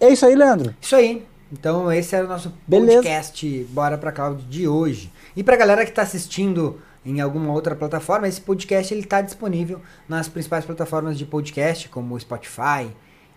É 0.00 0.08
isso 0.08 0.26
aí, 0.26 0.34
Leandro? 0.34 0.74
Isso 0.80 0.96
aí. 0.96 1.24
Então 1.52 1.90
esse 1.92 2.14
era 2.14 2.24
o 2.24 2.28
nosso 2.28 2.52
Beleza. 2.66 2.96
podcast 2.96 3.66
Bora 3.70 3.98
Pra 3.98 4.12
Cloud 4.12 4.42
de 4.44 4.66
hoje. 4.66 5.12
E 5.36 5.42
pra 5.42 5.56
galera 5.56 5.84
que 5.84 5.90
está 5.90 6.02
assistindo 6.02 6.80
em 7.04 7.20
alguma 7.20 7.52
outra 7.52 7.76
plataforma, 7.76 8.26
esse 8.26 8.40
podcast 8.40 8.92
ele 8.92 9.02
está 9.02 9.20
disponível 9.20 9.80
nas 10.08 10.28
principais 10.28 10.64
plataformas 10.64 11.18
de 11.18 11.26
podcast, 11.26 11.88
como 11.88 12.14
o 12.14 12.20
Spotify 12.20 12.90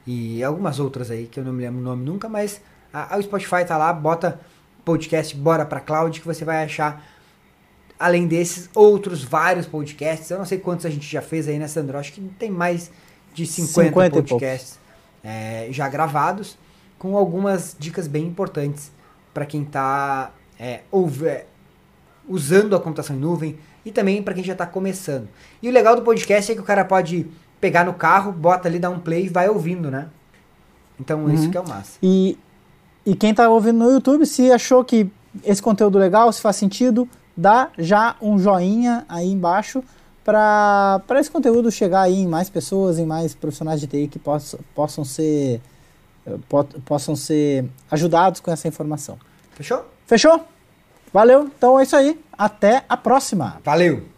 e 0.06 0.42
algumas 0.42 0.80
outras 0.80 1.12
aí, 1.12 1.28
que 1.28 1.40
eu 1.40 1.44
não 1.44 1.52
me 1.52 1.64
lembro 1.64 1.82
o 1.82 1.84
nome 1.84 2.06
nunca, 2.06 2.30
mas 2.30 2.62
a, 2.94 3.14
a, 3.14 3.18
o 3.18 3.22
Spotify 3.22 3.66
tá 3.68 3.78
lá, 3.78 3.92
bota 3.92 4.40
podcast 4.86 5.36
Bora 5.36 5.66
Pra 5.66 5.82
Cloud, 5.82 6.18
que 6.18 6.26
você 6.26 6.46
vai 6.46 6.64
achar, 6.64 7.06
além 8.00 8.26
desses, 8.26 8.70
outros 8.74 9.22
vários 9.22 9.66
podcasts. 9.66 10.30
Eu 10.32 10.38
não 10.38 10.46
sei 10.46 10.60
quantos 10.60 10.86
a 10.86 10.90
gente 10.90 11.06
já 11.06 11.22
fez 11.22 11.48
aí, 11.50 11.60
né, 11.60 11.68
Sandro? 11.68 11.98
Acho 11.98 12.14
que 12.14 12.22
tem 12.22 12.50
mais 12.50 12.90
de 13.34 13.46
50, 13.46 13.90
50 13.90 14.24
podcasts 14.24 14.80
é, 15.22 15.68
já 15.72 15.90
gravados, 15.90 16.58
com 16.98 17.18
algumas 17.18 17.76
dicas 17.78 18.08
bem 18.08 18.26
importantes 18.26 18.92
para 19.34 19.46
quem 19.46 19.64
está 19.64 20.32
é, 20.60 20.82
é, 21.26 21.46
usando 22.28 22.76
a 22.76 22.80
computação 22.80 23.16
em 23.16 23.20
nuvem 23.20 23.58
e 23.86 23.92
também 23.92 24.22
para 24.22 24.34
quem 24.34 24.44
já 24.44 24.54
está 24.54 24.66
começando. 24.66 25.28
E 25.62 25.70
o 25.70 25.72
legal 25.72 25.96
do 25.96 26.02
podcast 26.02 26.52
é 26.52 26.56
que 26.56 26.62
o 26.62 26.66
cara 26.66 26.84
pode 26.84 27.28
pegar 27.62 27.86
no 27.86 27.94
carro, 27.94 28.32
bota 28.32 28.68
ali, 28.68 28.80
dá 28.80 28.90
um 28.90 29.00
play 29.00 29.26
e 29.26 29.30
vai 29.30 29.48
ouvindo, 29.48 29.90
né? 29.90 30.10
Então, 31.00 31.26
uhum. 31.26 31.34
isso 31.34 31.50
que 31.50 31.58
é 31.58 31.62
o 31.62 31.68
massa. 31.68 31.98
E 32.02 32.38
e 33.08 33.16
quem 33.16 33.32
está 33.32 33.48
ouvindo 33.48 33.80
no 33.80 33.90
YouTube, 33.90 34.26
se 34.26 34.52
achou 34.52 34.84
que 34.84 35.10
esse 35.46 35.62
conteúdo 35.62 35.98
legal, 35.98 36.30
se 36.34 36.42
faz 36.42 36.58
sentido, 36.58 37.08
dá 37.38 37.70
já 37.78 38.18
um 38.22 38.38
joinha 38.38 39.06
aí 39.08 39.32
embaixo 39.32 39.82
para 40.26 41.02
esse 41.12 41.32
conteúdo 41.32 41.72
chegar 41.72 42.02
aí 42.02 42.16
em 42.16 42.28
mais 42.28 42.50
pessoas, 42.50 43.00
em 43.00 43.06
mais 43.06 43.34
profissionais 43.34 43.80
de 43.80 43.88
TI 43.88 44.10
que 44.10 44.20
possam, 44.20 44.60
possam 44.76 45.06
ser 45.06 45.62
possam 46.86 47.16
ser 47.16 47.66
ajudados 47.90 48.40
com 48.40 48.52
essa 48.52 48.68
informação. 48.68 49.18
Fechou? 49.54 49.86
Fechou? 50.06 50.46
Valeu. 51.14 51.50
Então 51.58 51.80
é 51.80 51.84
isso 51.84 51.96
aí. 51.96 52.20
Até 52.38 52.84
a 52.88 52.98
próxima. 52.98 53.60
Valeu. 53.64 54.17